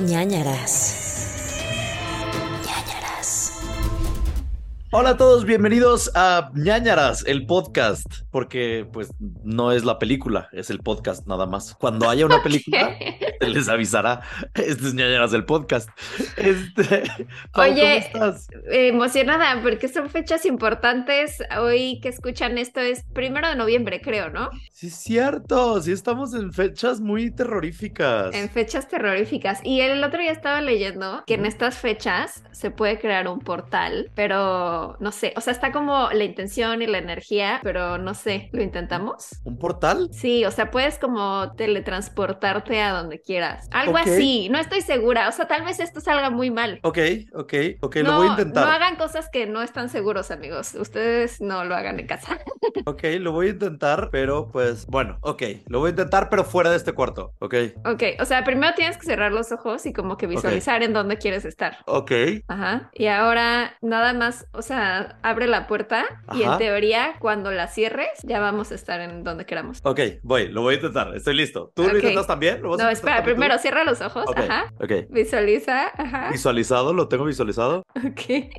ñañaras. 0.00 1.62
ñañaras. 2.66 3.60
Hola 4.92 5.10
a 5.10 5.16
todos, 5.16 5.46
bienvenidos 5.46 6.10
a 6.14 6.50
ñañaras, 6.54 7.24
el 7.26 7.46
podcast, 7.46 8.06
porque 8.30 8.86
pues 8.92 9.08
no 9.42 9.72
es 9.72 9.84
la 9.84 9.98
película, 9.98 10.48
es 10.52 10.68
el 10.68 10.80
podcast 10.80 11.26
nada 11.26 11.46
más. 11.46 11.74
Cuando 11.74 12.10
haya 12.10 12.26
una 12.26 12.42
película, 12.42 12.94
se 13.40 13.48
les 13.48 13.68
avisará. 13.68 14.22
Este 14.54 14.86
es 14.86 14.94
ñañaras 14.94 15.32
el 15.32 15.44
podcast. 15.44 15.88
Este, 16.36 17.02
Pau, 17.52 17.70
Oye, 17.70 18.08
¿cómo 18.12 18.24
estás? 18.26 18.48
Emocionada 18.70 19.60
porque 19.62 19.88
son 19.88 20.10
fechas 20.10 20.46
importantes. 20.46 21.42
Hoy 21.58 22.00
que 22.00 22.08
escuchan 22.08 22.58
esto 22.58 22.80
es 22.80 23.04
primero 23.12 23.48
de 23.48 23.56
noviembre, 23.56 24.00
creo, 24.00 24.30
¿no? 24.30 24.50
Sí, 24.72 24.88
es 24.88 24.94
cierto, 24.94 25.80
sí 25.80 25.92
estamos 25.92 26.34
en 26.34 26.52
fechas 26.52 27.00
muy 27.00 27.30
terroríficas. 27.30 28.34
En 28.34 28.48
fechas 28.50 28.88
terroríficas. 28.88 29.60
Y 29.64 29.80
el 29.80 30.02
otro 30.02 30.20
día 30.20 30.32
estaba 30.32 30.60
leyendo 30.60 31.24
que 31.26 31.34
en 31.34 31.46
estas 31.46 31.78
fechas 31.78 32.44
se 32.52 32.70
puede 32.70 32.98
crear 32.98 33.28
un 33.28 33.40
portal, 33.40 34.10
pero 34.14 34.96
no 35.00 35.12
sé, 35.12 35.32
o 35.36 35.40
sea, 35.40 35.52
está 35.52 35.72
como 35.72 36.10
la 36.10 36.24
intención 36.24 36.82
y 36.82 36.86
la 36.86 36.98
energía, 36.98 37.60
pero 37.62 37.98
no 37.98 38.14
sé, 38.14 38.48
¿lo 38.52 38.62
intentamos? 38.62 39.40
¿Un 39.44 39.58
portal? 39.58 40.08
Sí, 40.12 40.44
o 40.44 40.50
sea, 40.50 40.70
puedes 40.70 40.98
como 40.98 41.52
teletransportarte 41.56 42.80
a 42.80 42.92
donde 42.92 43.20
quieras. 43.26 43.68
Algo 43.72 43.96
así, 43.98 44.48
no 44.50 44.58
estoy 44.58 44.80
segura. 44.80 45.28
O 45.28 45.32
sea, 45.32 45.46
tal 45.48 45.64
vez 45.64 45.80
esto 45.80 46.00
salga 46.00 46.30
muy 46.30 46.50
mal. 46.50 46.78
Ok, 46.82 46.98
ok, 47.34 47.54
ok, 47.80 47.96
no, 47.96 48.02
lo 48.04 48.16
voy 48.18 48.28
a 48.28 48.30
intentar. 48.30 48.64
no 48.66 48.72
hagan 48.72 48.96
cosas 48.96 49.28
que 49.30 49.46
no 49.46 49.62
están 49.62 49.88
seguros, 49.90 50.30
amigos. 50.30 50.74
Ustedes 50.74 51.40
no 51.40 51.64
lo 51.64 51.74
hagan 51.74 52.00
en 52.00 52.06
casa. 52.06 52.38
Ok, 52.84 53.02
lo 53.20 53.32
voy 53.32 53.48
a 53.48 53.50
intentar, 53.50 54.10
pero 54.12 54.48
pues 54.52 54.86
bueno, 54.86 55.18
ok, 55.22 55.42
lo 55.66 55.80
voy 55.80 55.88
a 55.88 55.90
intentar, 55.90 56.28
pero 56.28 56.44
fuera 56.44 56.70
de 56.70 56.76
este 56.76 56.92
cuarto, 56.92 57.32
ok, 57.40 57.54
Ok, 57.84 58.02
o 58.20 58.24
sea, 58.24 58.44
primero 58.44 58.74
tienes 58.74 58.96
que 58.98 59.06
cerrar 59.06 59.32
los 59.32 59.50
ojos 59.50 59.86
y 59.86 59.92
como 59.92 60.16
que 60.16 60.26
visualizar 60.26 60.82
en 60.82 60.92
dónde 60.92 61.16
quieres 61.16 61.44
estar. 61.44 61.78
ok, 61.86 62.12
Ajá. 62.48 62.90
Y 62.92 63.06
ahora 63.06 63.76
nada 63.80 64.12
más, 64.12 64.46
o 64.52 64.62
sea, 64.62 65.18
abre 65.22 65.46
la 65.48 65.66
puerta 65.66 66.04
y 66.34 66.42
en 66.42 66.58
teoría 66.58 67.14
cuando 67.18 67.50
la 67.50 67.66
cierres 67.66 68.10
ya 68.22 68.40
vamos 68.40 68.70
a 68.72 68.74
estar 68.74 69.00
en 69.00 69.24
donde 69.24 69.46
queramos. 69.46 69.80
ok, 69.82 70.00
voy, 70.22 70.48
lo 70.48 70.62
voy 70.62 70.74
a 70.74 70.76
intentar, 70.76 71.14
estoy 71.16 71.34
listo. 71.34 71.72
¿Tú 71.74 71.82
lo 71.88 71.96
intentas 71.96 72.26
también? 72.26 72.62
¿Lo 72.62 72.70
vas 72.70 72.80
a 72.80 72.84
No, 72.84 72.90
espera, 72.90 73.15
primero 73.22 73.58
cierra 73.58 73.84
los 73.84 74.00
ojos, 74.00 74.24
ajá. 74.36 74.72
ok. 74.80 75.08
Visualiza, 75.10 75.88
ajá. 75.96 76.30
¿Visualizado? 76.30 76.92
¿Lo 76.92 77.08
tengo 77.08 77.24
visualizado? 77.24 77.82
Ok. 77.96 78.50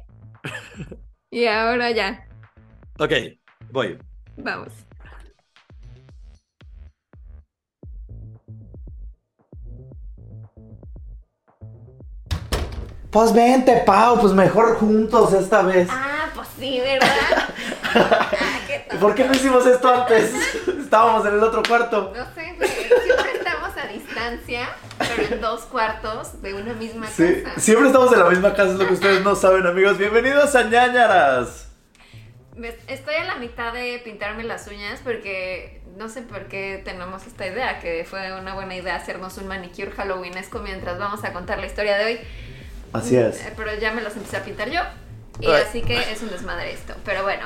Y 1.32 1.46
ahora 1.48 1.92
ya, 1.92 2.26
Ok, 3.00 3.12
voy. 3.72 3.98
vamos. 4.38 4.72
Pues 13.12 13.34
vente, 13.34 13.84
Pau, 13.86 14.20
pues 14.20 14.34
mejor 14.34 14.76
juntos 14.78 15.34
esta 15.34 15.62
vez. 15.64 15.88
Ah, 15.92 16.30
pues 16.36 16.48
sí, 16.60 16.80
¿verdad? 16.80 17.50
ah, 17.96 18.60
qué. 18.68 18.98
¿Por 18.98 19.16
qué 19.16 19.24
no 19.26 19.34
hicimos 19.34 19.66
esto 19.66 19.88
antes? 19.88 20.34
Estábamos 20.80 21.26
en 21.26 21.34
el 21.36 21.44
otro 21.44 21.64
cuarto. 21.68 22.14
No 22.16 22.26
sé, 22.36 22.54
güey, 22.58 22.70
siempre 22.70 23.37
distancia, 24.22 24.70
pero 24.98 25.36
en 25.36 25.42
dos 25.42 25.62
cuartos 25.64 26.42
de 26.42 26.54
una 26.56 26.74
misma 26.74 27.08
Sí, 27.08 27.42
casa. 27.44 27.60
siempre 27.60 27.88
estamos 27.88 28.12
en 28.14 28.20
la 28.20 28.30
misma 28.30 28.54
casa, 28.54 28.72
es 28.74 28.80
lo 28.80 28.88
que 28.88 28.94
ustedes 28.94 29.24
no 29.24 29.36
saben, 29.36 29.66
amigos. 29.68 29.98
Bienvenidos 29.98 30.56
a 30.56 30.64
ñañaras. 30.64 31.68
Estoy 32.88 33.14
a 33.16 33.26
la 33.26 33.36
mitad 33.36 33.72
de 33.74 34.02
pintarme 34.04 34.44
las 34.44 34.68
uñas 34.68 35.00
porque 35.04 35.82
no 35.98 36.10
sé 36.10 36.24
por 36.24 36.46
qué 36.48 36.82
tenemos 36.84 37.28
esta 37.28 37.46
idea, 37.46 37.80
que 37.80 38.06
fue 38.10 38.34
una 38.40 38.56
buena 38.56 38.76
idea 38.76 38.96
hacernos 38.96 39.38
un 39.38 39.48
manicure 39.48 39.92
halloweenesco 39.92 40.60
mientras 40.60 40.98
vamos 40.98 41.24
a 41.24 41.32
contar 41.34 41.60
la 41.60 41.68
historia 41.68 41.98
de 41.98 42.06
hoy. 42.06 42.20
Así 42.94 43.16
es. 43.18 43.42
Eh, 43.46 43.54
Pero 43.56 43.76
ya 43.80 43.92
me 43.92 44.02
los 44.02 44.16
empecé 44.16 44.38
a 44.38 44.44
pintar 44.44 44.70
yo. 44.72 44.82
Y 45.40 45.46
Ay. 45.48 45.62
así 45.68 45.82
que 45.84 46.00
es 46.12 46.22
un 46.24 46.30
desmadre 46.32 46.72
esto. 46.74 46.96
Pero 47.06 47.22
bueno, 47.22 47.46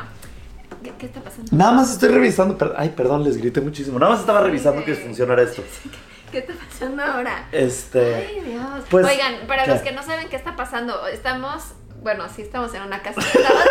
¿qué, 0.81 0.93
qué 0.97 1.07
está 1.07 1.19
pasando? 1.19 1.49
Nada 1.53 1.73
más 1.73 1.91
estoy 1.91 2.07
revisando. 2.09 2.57
per- 2.57 2.73
Ay, 2.77 2.89
perdón, 2.95 3.25
les 3.25 3.35
grité 3.35 3.59
muchísimo. 3.59 3.99
Nada 3.99 4.13
más 4.13 4.21
estaba 4.21 4.39
revisando 4.41 4.85
que 4.85 4.95
funcionara 4.95 5.41
esto. 5.41 5.61
¿Qué 6.31 6.39
está 6.39 6.53
pasando 6.53 7.03
ahora? 7.03 7.47
Este. 7.51 8.15
Ay, 8.15 8.39
Dios. 8.41 8.85
pues, 8.89 9.05
Oigan, 9.05 9.47
para 9.47 9.65
¿qué? 9.65 9.71
los 9.71 9.81
que 9.81 9.91
no 9.91 10.01
saben 10.03 10.29
qué 10.29 10.35
está 10.35 10.55
pasando, 10.55 11.07
estamos, 11.07 11.73
bueno, 12.01 12.27
sí 12.33 12.41
estamos 12.41 12.73
en 12.73 12.83
una 12.83 13.01
casa. 13.01 13.21
Estamos 13.33 13.63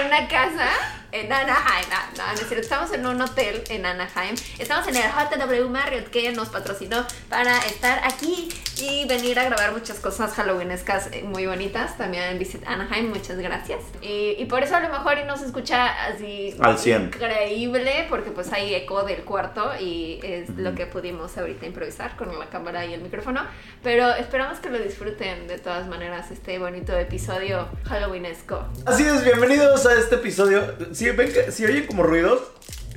en 0.00 0.06
una 0.06 0.28
casa 0.28 0.68
en 1.12 1.32
Anaheim. 1.32 1.86
No, 1.90 2.22
no, 2.24 2.26
no 2.28 2.32
es 2.34 2.38
cierto. 2.40 2.60
Estamos 2.60 2.92
en 2.92 3.06
un 3.06 3.20
hotel 3.20 3.62
en 3.68 3.86
Anaheim. 3.86 4.34
Estamos 4.58 4.86
en 4.88 4.96
el 4.96 5.02
JW 5.02 5.68
Marriott 5.68 6.08
que 6.08 6.30
nos 6.32 6.48
patrocinó 6.48 7.04
para 7.28 7.58
estar 7.66 8.00
aquí 8.04 8.48
y 8.78 9.06
venir 9.06 9.38
a 9.38 9.44
grabar 9.44 9.72
muchas 9.72 9.98
cosas 10.00 10.32
halloweenescas 10.34 11.08
eh, 11.12 11.22
muy 11.22 11.46
bonitas. 11.46 11.96
También 11.98 12.24
en 12.24 12.38
Visit 12.38 12.62
Anaheim, 12.66 13.08
muchas 13.10 13.38
gracias. 13.38 13.80
Y, 14.02 14.36
y 14.38 14.44
por 14.46 14.62
eso 14.62 14.76
a 14.76 14.80
lo 14.80 14.88
mejor 14.88 15.18
y 15.18 15.24
no 15.24 15.36
se 15.36 15.46
escucha 15.46 16.06
así 16.06 16.54
Al 16.60 16.78
100. 16.78 17.04
increíble 17.06 18.06
porque 18.08 18.30
pues 18.30 18.52
hay 18.52 18.74
eco 18.74 19.02
del 19.02 19.22
cuarto 19.24 19.72
y 19.78 20.20
es 20.22 20.48
lo 20.50 20.74
que 20.74 20.86
pudimos 20.86 21.36
ahorita 21.36 21.66
improvisar 21.66 22.16
con 22.16 22.38
la 22.38 22.46
cámara 22.46 22.84
y 22.86 22.94
el 22.94 23.00
micrófono. 23.02 23.42
Pero 23.82 24.14
esperamos 24.14 24.58
que 24.60 24.70
lo 24.70 24.78
disfruten 24.78 25.46
de 25.46 25.58
todas 25.58 25.86
maneras 25.88 26.30
este 26.30 26.58
bonito 26.58 26.96
episodio 26.96 27.68
halloweenesco. 27.84 28.64
Así 28.86 29.04
es, 29.04 29.24
bienvenidos 29.24 29.84
a 29.86 29.94
este 29.94 30.14
episodio. 30.16 30.74
Si 31.00 31.08
ven 31.12 31.32
que, 31.32 31.50
si 31.50 31.64
oyen 31.64 31.86
como 31.86 32.02
ruidos, 32.02 32.42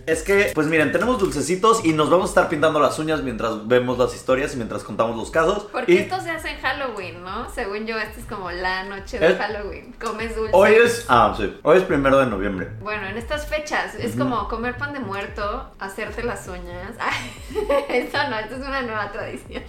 es 0.05 0.23
que, 0.23 0.51
pues 0.53 0.67
miren, 0.67 0.91
tenemos 0.91 1.19
dulcecitos 1.19 1.85
y 1.85 1.93
nos 1.93 2.09
vamos 2.09 2.25
a 2.25 2.29
estar 2.31 2.49
pintando 2.49 2.81
las 2.81 2.99
uñas 2.99 3.23
mientras 3.23 3.65
vemos 3.65 3.97
las 3.97 4.13
historias 4.13 4.53
y 4.53 4.57
mientras 4.57 4.83
contamos 4.83 5.15
los 5.15 5.31
casos. 5.31 5.67
Porque 5.71 5.89
Y 5.93 5.97
esto 5.99 6.19
se 6.19 6.29
hace 6.31 6.49
en 6.49 6.57
Halloween, 6.59 7.23
¿no? 7.23 7.49
Según 7.49 7.87
yo, 7.87 7.97
esta 7.97 8.19
es 8.19 8.25
como 8.25 8.51
la 8.51 8.83
noche 8.83 9.19
de 9.19 9.31
Es- 9.31 9.37
Halloween. 9.37 9.95
Comes 10.03 10.35
dulce. 10.35 10.51
hoy 10.53 10.73
es. 10.73 11.05
Ah, 11.07 11.33
sí. 11.37 11.57
Hoy 11.63 11.77
es 11.77 11.83
primero 11.85 12.17
de 12.19 12.25
noviembre. 12.25 12.71
Bueno, 12.81 13.07
en 13.07 13.15
estas 13.15 13.47
fechas 13.47 13.95
es 13.95 14.17
como 14.17 14.49
comer 14.49 14.77
pan 14.77 14.91
de 14.91 14.99
muerto, 14.99 15.71
hacerte 15.79 16.23
las 16.23 16.45
uñas. 16.49 16.91
Ay, 16.99 17.31
esto 17.87 18.17
no, 18.29 18.37
esto 18.37 18.55
es 18.55 18.67
una 18.67 18.81
nueva 18.81 19.13
tradición. 19.13 19.63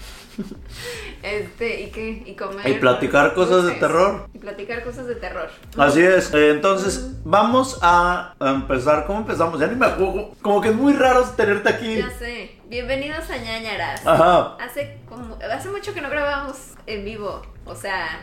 Este, 1.23 1.81
¿y 1.83 1.91
qué? 1.91 2.23
Y 2.27 2.35
comer. 2.35 2.69
Y 2.69 2.75
platicar 2.75 3.33
cosas 3.33 3.65
de 3.65 3.73
terror. 3.73 4.29
Y 4.35 4.39
platicar 4.39 4.85
cosas 4.85 5.07
de 5.07 5.15
terror. 5.15 5.49
Así 5.79 6.03
es. 6.03 6.35
Eh, 6.35 6.51
entonces, 6.51 7.13
vamos 7.25 7.79
a 7.81 8.35
empezar. 8.41 9.07
¿Cómo 9.07 9.21
empezamos? 9.21 9.59
Ya 9.59 9.67
ni 9.67 9.77
me 9.77 9.87
acuerdo. 9.87 10.33
Como 10.43 10.61
que 10.61 10.69
es 10.69 10.75
muy 10.75 10.93
raro 10.93 11.23
tenerte 11.37 11.71
aquí. 11.71 11.97
Ya 11.97 12.11
sé. 12.11 12.59
Bienvenidos 12.69 13.31
a 13.31 13.39
ñañaras. 13.39 14.07
Ajá. 14.07 14.57
Hace 14.61 14.99
como 15.09 15.39
hace 15.51 15.71
mucho 15.71 15.95
que 15.95 16.01
no 16.01 16.11
grabamos 16.11 16.75
en 16.87 17.05
vivo. 17.05 17.43
O 17.67 17.75
sea, 17.75 18.21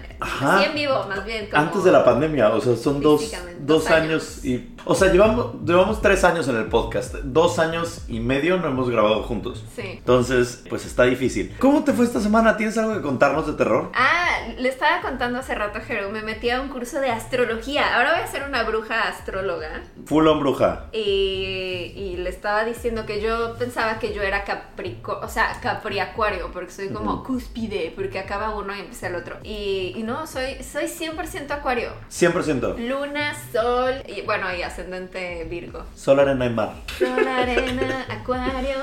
sí 0.60 0.64
en 0.66 0.74
vivo, 0.76 1.06
más 1.10 1.26
bien. 1.26 1.50
como- 1.50 1.62
Antes 1.64 1.84
de 1.84 1.92
la 1.92 2.06
pandemia, 2.06 2.50
o 2.50 2.62
sea, 2.62 2.76
son 2.76 3.02
dos, 3.02 3.22
dos 3.60 3.88
años. 3.90 4.04
años. 4.04 4.46
y... 4.46 4.76
O 4.86 4.96
sea, 4.96 5.12
llevamos, 5.12 5.56
llevamos 5.66 6.02
tres 6.02 6.24
años 6.24 6.48
en 6.48 6.56
el 6.58 6.66
podcast. 6.66 7.14
Dos 7.24 7.60
años 7.60 8.04
y 8.08 8.20
medio 8.20 8.58
no 8.58 8.68
hemos 8.68 8.90
grabado 8.90 9.24
juntos. 9.24 9.64
Sí. 9.76 9.84
Entonces, 9.98 10.64
pues 10.70 10.86
está 10.86 11.04
difícil. 11.04 11.56
¿Cómo 11.60 11.84
te 11.84 11.94
fue 11.94 12.06
esta 12.06 12.20
semana? 12.20 12.58
¿Tienes 12.58 12.78
algo 12.78 12.94
que 12.94 13.02
contarnos 13.02 13.46
de 13.48 13.54
terror? 13.54 13.92
Ah, 13.94 14.28
le 14.58 14.70
estaba 14.70 15.02
contando 15.02 15.40
hace 15.40 15.54
rato 15.56 15.78
a 15.80 15.82
Jero, 15.82 16.10
me 16.10 16.22
metí 16.24 16.50
a 16.50 16.62
un 16.62 16.70
curso 16.70 17.00
de 17.00 17.10
astrología. 17.12 17.96
Ahora 17.96 18.14
voy 18.14 18.22
a 18.22 18.28
ser 18.28 18.44
una 18.48 18.64
bruja 18.64 19.08
astróloga. 19.08 19.84
Full 20.06 20.28
on 20.28 20.40
bruja. 20.40 20.86
Y, 20.94 21.94
y 21.96 22.18
le 22.18 22.30
estaba 22.30 22.64
diciendo 22.66 23.06
que 23.06 23.22
yo 23.22 23.56
pensaba 23.58 24.00
que 24.00 24.14
yo 24.14 24.22
era 24.24 24.44
caprico, 24.44 25.20
o 25.22 25.28
sea, 25.28 25.60
capriacuario, 25.62 26.52
porque 26.52 26.72
soy 26.72 26.90
como 26.90 27.24
cúspide, 27.24 27.92
porque 27.96 28.20
acaba 28.20 28.56
uno 28.56 28.76
y 28.76 28.80
empieza 28.80 29.08
el 29.08 29.16
otro. 29.16 29.31
Y, 29.44 29.94
y 29.96 30.04
no, 30.04 30.28
soy, 30.28 30.64
soy 30.64 30.86
100% 30.86 31.52
acuario. 31.52 31.90
100%. 32.12 32.78
Luna, 32.78 33.34
sol, 33.52 33.96
y 34.08 34.22
bueno, 34.22 34.54
y 34.56 34.62
ascendente 34.62 35.46
Virgo. 35.50 35.84
Sol, 35.96 36.20
arena 36.20 36.46
y 36.46 36.50
mar. 36.50 36.74
Sol, 36.98 37.28
arena, 37.28 38.06
acuario. 38.10 38.78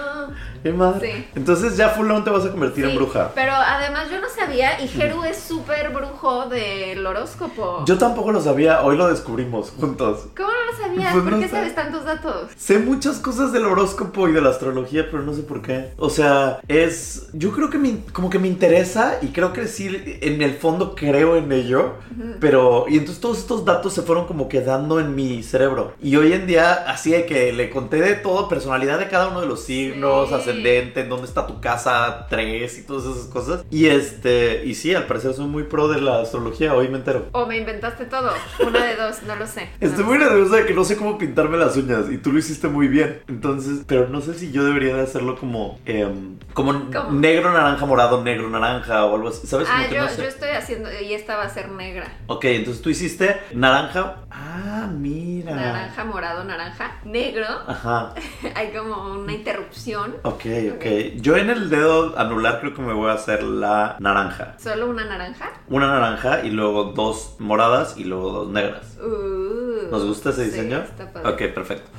¿Y 0.65 0.69
mar? 0.71 0.99
Sí. 1.01 1.27
Entonces 1.35 1.77
ya 1.77 1.91
full 1.91 2.11
on 2.11 2.25
te 2.25 2.31
vas 2.31 2.45
a 2.45 2.51
convertir 2.51 2.85
en 2.85 2.97
bruja. 2.97 3.33
Pero 3.35 3.53
además 3.53 4.11
yo 4.11 4.21
no 4.21 4.29
sabía, 4.29 4.81
y 4.83 4.89
Jeru 4.89 5.25
es 5.25 5.39
súper 5.39 5.91
brujo 5.91 6.47
del 6.47 7.07
horóscopo. 7.07 7.85
Yo 7.87 7.99
tampoco 7.99 8.33
lo 8.33 8.41
sabía, 8.41 8.83
hoy 8.83 8.97
lo 8.97 9.09
descubrimos 9.09 9.71
juntos. 9.71 10.27
¿Cómo 10.37 10.49
no 10.49 10.73
lo 10.73 10.79
sabías? 10.79 11.13
Pues 11.13 11.25
¿Por 11.25 11.33
no 11.33 11.41
qué 11.41 11.49
sabes 11.49 11.75
tantos 11.75 12.05
datos? 12.05 12.51
Sé 12.57 12.79
muchas 12.79 13.19
cosas 13.19 13.53
del 13.53 13.67
horóscopo 13.67 14.29
y 14.29 14.33
de 14.33 14.41
la 14.41 14.51
astrología, 14.51 15.09
pero 15.11 15.23
no 15.23 15.35
sé 15.35 15.43
por 15.43 15.63
qué. 15.63 15.93
O 15.97 16.11
sea, 16.11 16.61
es. 16.69 17.29
Yo 17.33 17.53
creo 17.53 17.71
que 17.71 17.79
me, 17.79 18.05
como 18.13 18.31
que 18.31 18.39
me 18.39 18.49
interesa 18.49 19.19
y 19.23 19.29
creo 19.29 19.53
que 19.53 19.67
sí, 19.67 19.89
en 20.21 20.38
el 20.43 20.55
fondo 20.55 20.95
creo 20.95 21.37
en 21.37 21.51
ello. 21.53 21.95
Pero. 22.41 22.87
Y 22.89 22.97
entonces 22.99 23.21
todos 23.21 23.39
estos 23.39 23.65
datos 23.65 23.93
se 23.93 24.03
fueron 24.03 24.27
como 24.27 24.49
quedando 24.49 25.01
en 25.01 25.15
mi 25.15 25.43
cerebro. 25.43 25.93
Y 26.03 26.17
hoy 26.17 26.33
en 26.33 26.47
día, 26.47 26.73
así 26.87 27.11
de 27.13 27.27
que 27.27 27.53
le 27.53 27.71
conté 27.71 28.01
de 28.01 28.15
todo, 28.15 28.49
personalidad 28.49 28.99
de 28.99 29.09
cada 29.09 29.29
uno 29.29 29.41
de 29.41 29.47
los 29.47 29.63
signos, 29.63 30.29
Sí. 30.29 30.35
ascendente, 30.35 31.01
en 31.01 31.09
dónde 31.09 31.27
está 31.27 31.47
tu 31.47 31.61
casa 31.61 32.27
3 32.29 32.79
y 32.79 32.83
todas 32.83 33.05
esas 33.05 33.27
cosas. 33.29 33.65
Y 33.71 33.87
este. 33.87 34.65
Y 34.65 34.75
sí, 34.75 34.95
al 34.95 35.07
parecer 35.07 35.35
soy 35.35 35.47
muy 35.47 35.65
pro 35.65 35.89
de 35.89 36.01
la 36.01 36.21
astrología, 36.21 36.75
hoy 36.75 36.89
me 36.89 36.99
entero. 36.99 37.27
O 37.33 37.47
me 37.47 37.57
inventaste 37.59 38.05
todo. 38.07 38.31
Una 38.67 38.85
de 38.85 38.97
dos, 38.97 39.23
no 39.27 39.37
lo 39.37 39.47
sé. 39.47 39.69
Estoy 39.81 40.05
No 40.05 40.11
muy 40.11 40.19
nerviosa 40.19 40.57
de 40.57 40.67
que 40.67 40.75
no 40.75 40.85
sé 40.85 40.97
cómo 40.97 41.19
pintarme 41.19 41.57
las 41.57 41.77
uñas 41.77 42.11
y 42.11 42.19
tú 42.19 42.33
lo 42.33 42.39
hiciste 42.39 42.69
muy 42.69 42.89
bien. 42.89 43.21
Entonces, 43.29 43.83
pero 43.87 44.09
no 44.09 44.21
sé 44.21 44.35
si 44.35 44.51
yo 44.53 44.65
debería 44.65 44.95
de 44.97 45.03
hacerlo 45.03 45.37
como 45.37 45.79
em, 45.87 46.37
como 46.55 46.73
¿Cómo? 46.73 47.11
negro, 47.13 47.53
naranja, 47.53 47.87
morado, 47.87 48.23
negro, 48.23 48.49
naranja 48.51 49.05
o 49.05 49.15
algo 49.15 49.29
así. 49.29 49.47
¿Sabes? 49.47 49.69
Ah, 49.71 49.85
yo, 49.93 50.03
no 50.03 50.09
sé. 50.09 50.23
yo 50.23 50.28
estoy 50.29 50.51
haciendo, 50.51 50.89
y 51.01 51.13
esta 51.15 51.37
va 51.37 51.45
a 51.45 51.49
ser 51.49 51.71
negra. 51.71 52.07
Ok, 52.27 52.45
entonces 52.45 52.83
tú 52.83 52.91
hiciste 52.91 53.41
naranja. 53.53 54.17
Ah, 54.31 54.89
mira. 54.93 55.55
Naranja, 55.55 56.05
morado, 56.05 56.45
naranja, 56.45 57.01
negro. 57.05 57.47
Ajá. 57.67 58.15
Hay 58.55 58.73
como 58.73 59.15
una 59.15 59.33
interrupción. 59.33 60.17
Ok, 60.23 60.45
ok. 60.77 60.85
Yo 61.17 61.37
en 61.37 61.51
el 61.51 61.71
dedo 61.71 62.19
anular 62.19 62.61
creo 62.61 62.75
que 62.75 62.83
me 62.83 62.93
voy 62.93 63.11
a 63.11 63.15
hacer 63.15 63.43
la 63.43 63.97
naranja. 63.99 64.55
Solo 64.59 64.89
una 64.89 65.05
naranja. 65.05 65.53
Una 65.69 65.87
naranja 65.89 66.45
y 66.45 66.51
luego 66.51 66.85
dos 66.85 67.37
moradas 67.39 67.97
y 67.97 68.05
luego 68.05 68.31
dos 68.31 68.49
negras. 68.49 68.99
Uh, 68.99 69.91
¿Nos 69.91 70.05
gusta 70.05 70.31
ese 70.31 70.45
sí, 70.45 70.51
diseño? 70.51 70.79
está 70.79 71.13
padre. 71.13 71.31
ok, 71.31 71.55
perfecto. 71.55 71.91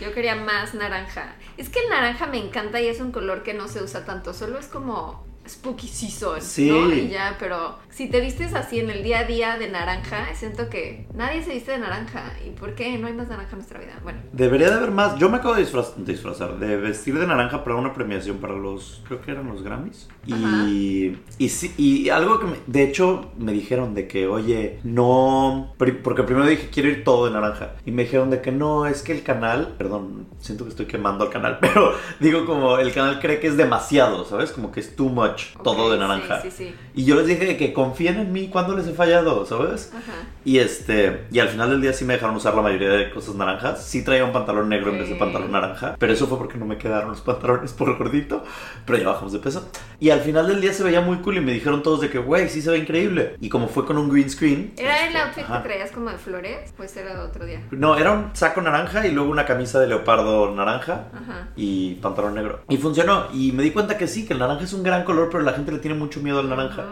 Yo 0.00 0.12
quería 0.12 0.34
más 0.36 0.74
naranja. 0.74 1.36
Es 1.56 1.70
que 1.70 1.78
el 1.80 1.88
naranja 1.88 2.26
me 2.26 2.38
encanta 2.38 2.80
y 2.80 2.88
es 2.88 3.00
un 3.00 3.12
color 3.12 3.42
que 3.42 3.54
no 3.54 3.66
se 3.68 3.82
usa 3.82 4.04
tanto. 4.04 4.34
Solo 4.34 4.58
es 4.58 4.66
como 4.66 5.24
spooky 5.48 5.88
season. 5.88 6.40
Sí. 6.40 6.68
¿no? 6.70 6.92
Y 6.92 7.08
ya, 7.08 7.36
pero 7.38 7.76
si 7.90 8.08
te 8.08 8.20
vistes 8.20 8.54
así 8.54 8.78
en 8.80 8.90
el 8.90 9.02
día 9.02 9.20
a 9.20 9.24
día 9.24 9.58
de 9.58 9.68
naranja, 9.68 10.26
siento 10.34 10.68
que 10.68 11.06
nadie 11.14 11.42
se 11.42 11.52
viste 11.54 11.72
de 11.72 11.78
naranja. 11.78 12.32
¿Y 12.46 12.50
por 12.50 12.74
qué 12.74 12.96
no 12.98 13.06
hay 13.06 13.12
más 13.14 13.28
naranja 13.28 13.50
en 13.52 13.58
nuestra 13.58 13.78
vida? 13.80 13.98
Bueno. 14.02 14.18
Debería 14.32 14.68
de 14.70 14.74
haber 14.76 14.90
más. 14.90 15.18
Yo 15.18 15.28
me 15.30 15.38
acabo 15.38 15.54
de 15.54 15.62
disfraz- 15.64 15.94
disfrazar, 15.96 16.58
de 16.58 16.76
vestir 16.76 17.18
de 17.18 17.26
naranja 17.26 17.64
para 17.64 17.76
una 17.76 17.92
premiación 17.94 18.38
para 18.38 18.54
los, 18.54 19.02
creo 19.06 19.20
que 19.22 19.30
eran 19.30 19.46
los 19.48 19.62
Grammys. 19.62 20.08
Y, 20.26 21.16
y 21.38 21.48
sí, 21.48 21.72
y 21.76 22.08
algo 22.10 22.38
que 22.40 22.46
me- 22.46 22.56
de 22.66 22.82
hecho 22.84 23.30
me 23.38 23.52
dijeron 23.52 23.94
de 23.94 24.06
que, 24.08 24.26
oye, 24.26 24.80
no, 24.84 25.72
porque 25.76 26.22
primero 26.22 26.46
dije 26.46 26.68
quiero 26.72 26.88
ir 26.88 27.04
todo 27.04 27.26
de 27.26 27.32
naranja. 27.32 27.72
Y 27.84 27.90
me 27.92 28.02
dijeron 28.04 28.30
de 28.30 28.40
que 28.40 28.52
no, 28.52 28.86
es 28.86 29.02
que 29.02 29.12
el 29.12 29.22
canal, 29.22 29.74
perdón, 29.78 30.26
siento 30.40 30.64
que 30.64 30.70
estoy 30.70 30.86
quemando 30.86 31.24
al 31.24 31.30
canal, 31.30 31.58
pero 31.60 31.92
digo 32.20 32.44
como 32.46 32.78
el 32.78 32.92
canal 32.92 33.20
cree 33.20 33.40
que 33.40 33.46
es 33.46 33.56
demasiado, 33.56 34.24
¿sabes? 34.24 34.52
Como 34.52 34.72
que 34.72 34.80
es 34.80 34.96
too 34.96 35.08
much, 35.08 35.35
todo 35.62 35.86
Ok, 35.86 35.92
de 35.92 35.98
naranja. 35.98 36.40
Sí, 36.42 36.50
sí, 36.50 36.56
sí. 36.68 36.74
Y 36.94 37.04
yo 37.04 37.16
les 37.16 37.26
dije 37.26 37.56
que 37.56 37.72
confíen 37.72 38.18
en 38.18 38.32
mí 38.32 38.48
cuando 38.48 38.76
les 38.76 38.86
he 38.86 38.92
fallado, 38.92 39.44
¿sabes? 39.46 39.92
Ajá. 39.94 40.28
Y 40.44 40.58
este, 40.58 41.26
y 41.30 41.40
al 41.40 41.48
final 41.48 41.70
del 41.70 41.80
día 41.80 41.92
sí 41.92 42.04
me 42.04 42.14
dejaron 42.14 42.36
usar 42.36 42.54
la 42.54 42.62
mayoría 42.62 42.90
de 42.90 43.10
cosas 43.10 43.34
naranjas. 43.34 43.84
Sí 43.84 44.04
traía 44.04 44.24
un 44.24 44.32
pantalón 44.32 44.68
negro 44.68 44.92
en 44.92 44.98
vez 44.98 45.08
de 45.08 45.16
pantalón 45.16 45.50
naranja, 45.50 45.96
pero 45.98 46.12
eso 46.12 46.26
fue 46.26 46.38
porque 46.38 46.56
no 46.56 46.66
me 46.66 46.78
quedaron 46.78 47.10
los 47.10 47.20
pantalones 47.22 47.72
por 47.72 47.96
gordito, 47.98 48.44
pero 48.84 48.98
ya 48.98 49.08
bajamos 49.08 49.32
de 49.32 49.40
peso. 49.40 49.68
Y 49.98 50.10
al 50.10 50.20
final 50.20 50.46
del 50.46 50.60
día 50.60 50.72
se 50.72 50.84
veía 50.84 51.00
muy 51.00 51.18
cool 51.18 51.38
y 51.38 51.40
me 51.40 51.52
dijeron 51.52 51.82
todos 51.82 52.00
de 52.00 52.10
que, 52.10 52.18
güey, 52.18 52.48
sí 52.48 52.62
se 52.62 52.70
ve 52.70 52.78
increíble. 52.78 53.36
Y 53.40 53.48
como 53.48 53.68
fue 53.68 53.84
con 53.84 53.98
un 53.98 54.08
green 54.08 54.30
screen. 54.30 54.72
¿Era 54.76 55.00
el 55.00 55.08
este, 55.08 55.20
outfit 55.20 55.44
ajá. 55.44 55.62
que 55.62 55.68
traías 55.68 55.90
como 55.90 56.10
de 56.10 56.18
flores? 56.18 56.72
Pues 56.76 56.96
era 56.96 57.22
otro 57.24 57.44
día. 57.44 57.62
No, 57.70 57.96
era 57.96 58.12
un 58.12 58.30
saco 58.34 58.60
naranja 58.62 59.06
y 59.06 59.12
luego 59.12 59.30
una 59.30 59.46
camisa 59.46 59.80
de 59.80 59.88
leopardo 59.88 60.54
naranja 60.54 61.08
Ajá. 61.12 61.48
y 61.56 61.94
pantalón 61.96 62.34
negro. 62.34 62.60
Y 62.68 62.76
funcionó. 62.76 63.26
Y 63.32 63.52
me 63.52 63.62
di 63.62 63.70
cuenta 63.70 63.98
que 63.98 64.06
sí, 64.06 64.26
que 64.26 64.32
el 64.34 64.38
naranja 64.38 64.64
es 64.64 64.72
un 64.72 64.82
gran 64.82 65.04
color, 65.04 65.25
pero 65.30 65.42
la 65.42 65.52
gente 65.52 65.72
le 65.72 65.78
tiene 65.78 65.96
mucho 65.96 66.20
miedo 66.20 66.40
al 66.40 66.48
naranja. 66.48 66.84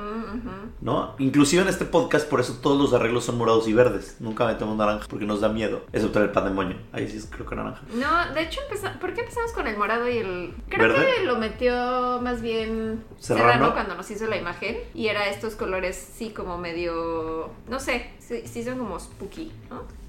¿No? 0.81 1.15
Inclusive 1.19 1.63
en 1.63 1.69
este 1.69 1.85
podcast, 1.85 2.29
por 2.29 2.41
eso 2.41 2.59
todos 2.61 2.79
los 2.79 2.93
arreglos 2.93 3.25
son 3.25 3.39
morados 3.39 3.67
y 3.69 3.73
verdes. 3.73 4.17
Nunca 4.21 4.47
metemos 4.47 4.77
naranja 4.77 5.07
porque 5.09 5.25
nos 5.25 5.41
da 5.41 5.49
miedo. 5.49 5.83
Excepto 5.93 6.19
en 6.19 6.27
el 6.27 6.33
pandemonio. 6.33 6.77
Ahí 6.93 7.09
sí 7.09 7.17
es 7.17 7.27
creo 7.27 7.47
que 7.47 7.55
naranja. 7.57 7.83
No, 7.95 8.35
de 8.35 8.43
hecho, 8.43 8.61
¿por 9.01 9.15
qué 9.15 9.21
empezamos 9.21 9.53
con 9.53 9.67
el 9.67 9.79
morado 9.79 10.09
y 10.09 10.19
el...? 10.19 10.55
Creo 10.69 10.89
¿Verde? 10.89 11.07
que 11.17 11.25
lo 11.25 11.39
metió 11.39 12.21
más 12.21 12.43
bien 12.43 13.05
Serrano. 13.19 13.53
Serrano 13.53 13.73
cuando 13.73 13.95
nos 13.95 14.11
hizo 14.11 14.27
la 14.27 14.37
imagen. 14.37 14.77
Y 14.95 15.07
era 15.07 15.29
estos 15.29 15.55
colores, 15.55 15.97
sí, 15.97 16.31
como 16.31 16.59
medio... 16.59 17.51
No 17.69 17.81
sé, 17.81 18.11
sí, 18.19 18.43
sí 18.47 18.63
son 18.63 18.79
como 18.79 18.99
spooky, 19.01 19.53
¿no? 19.71 20.04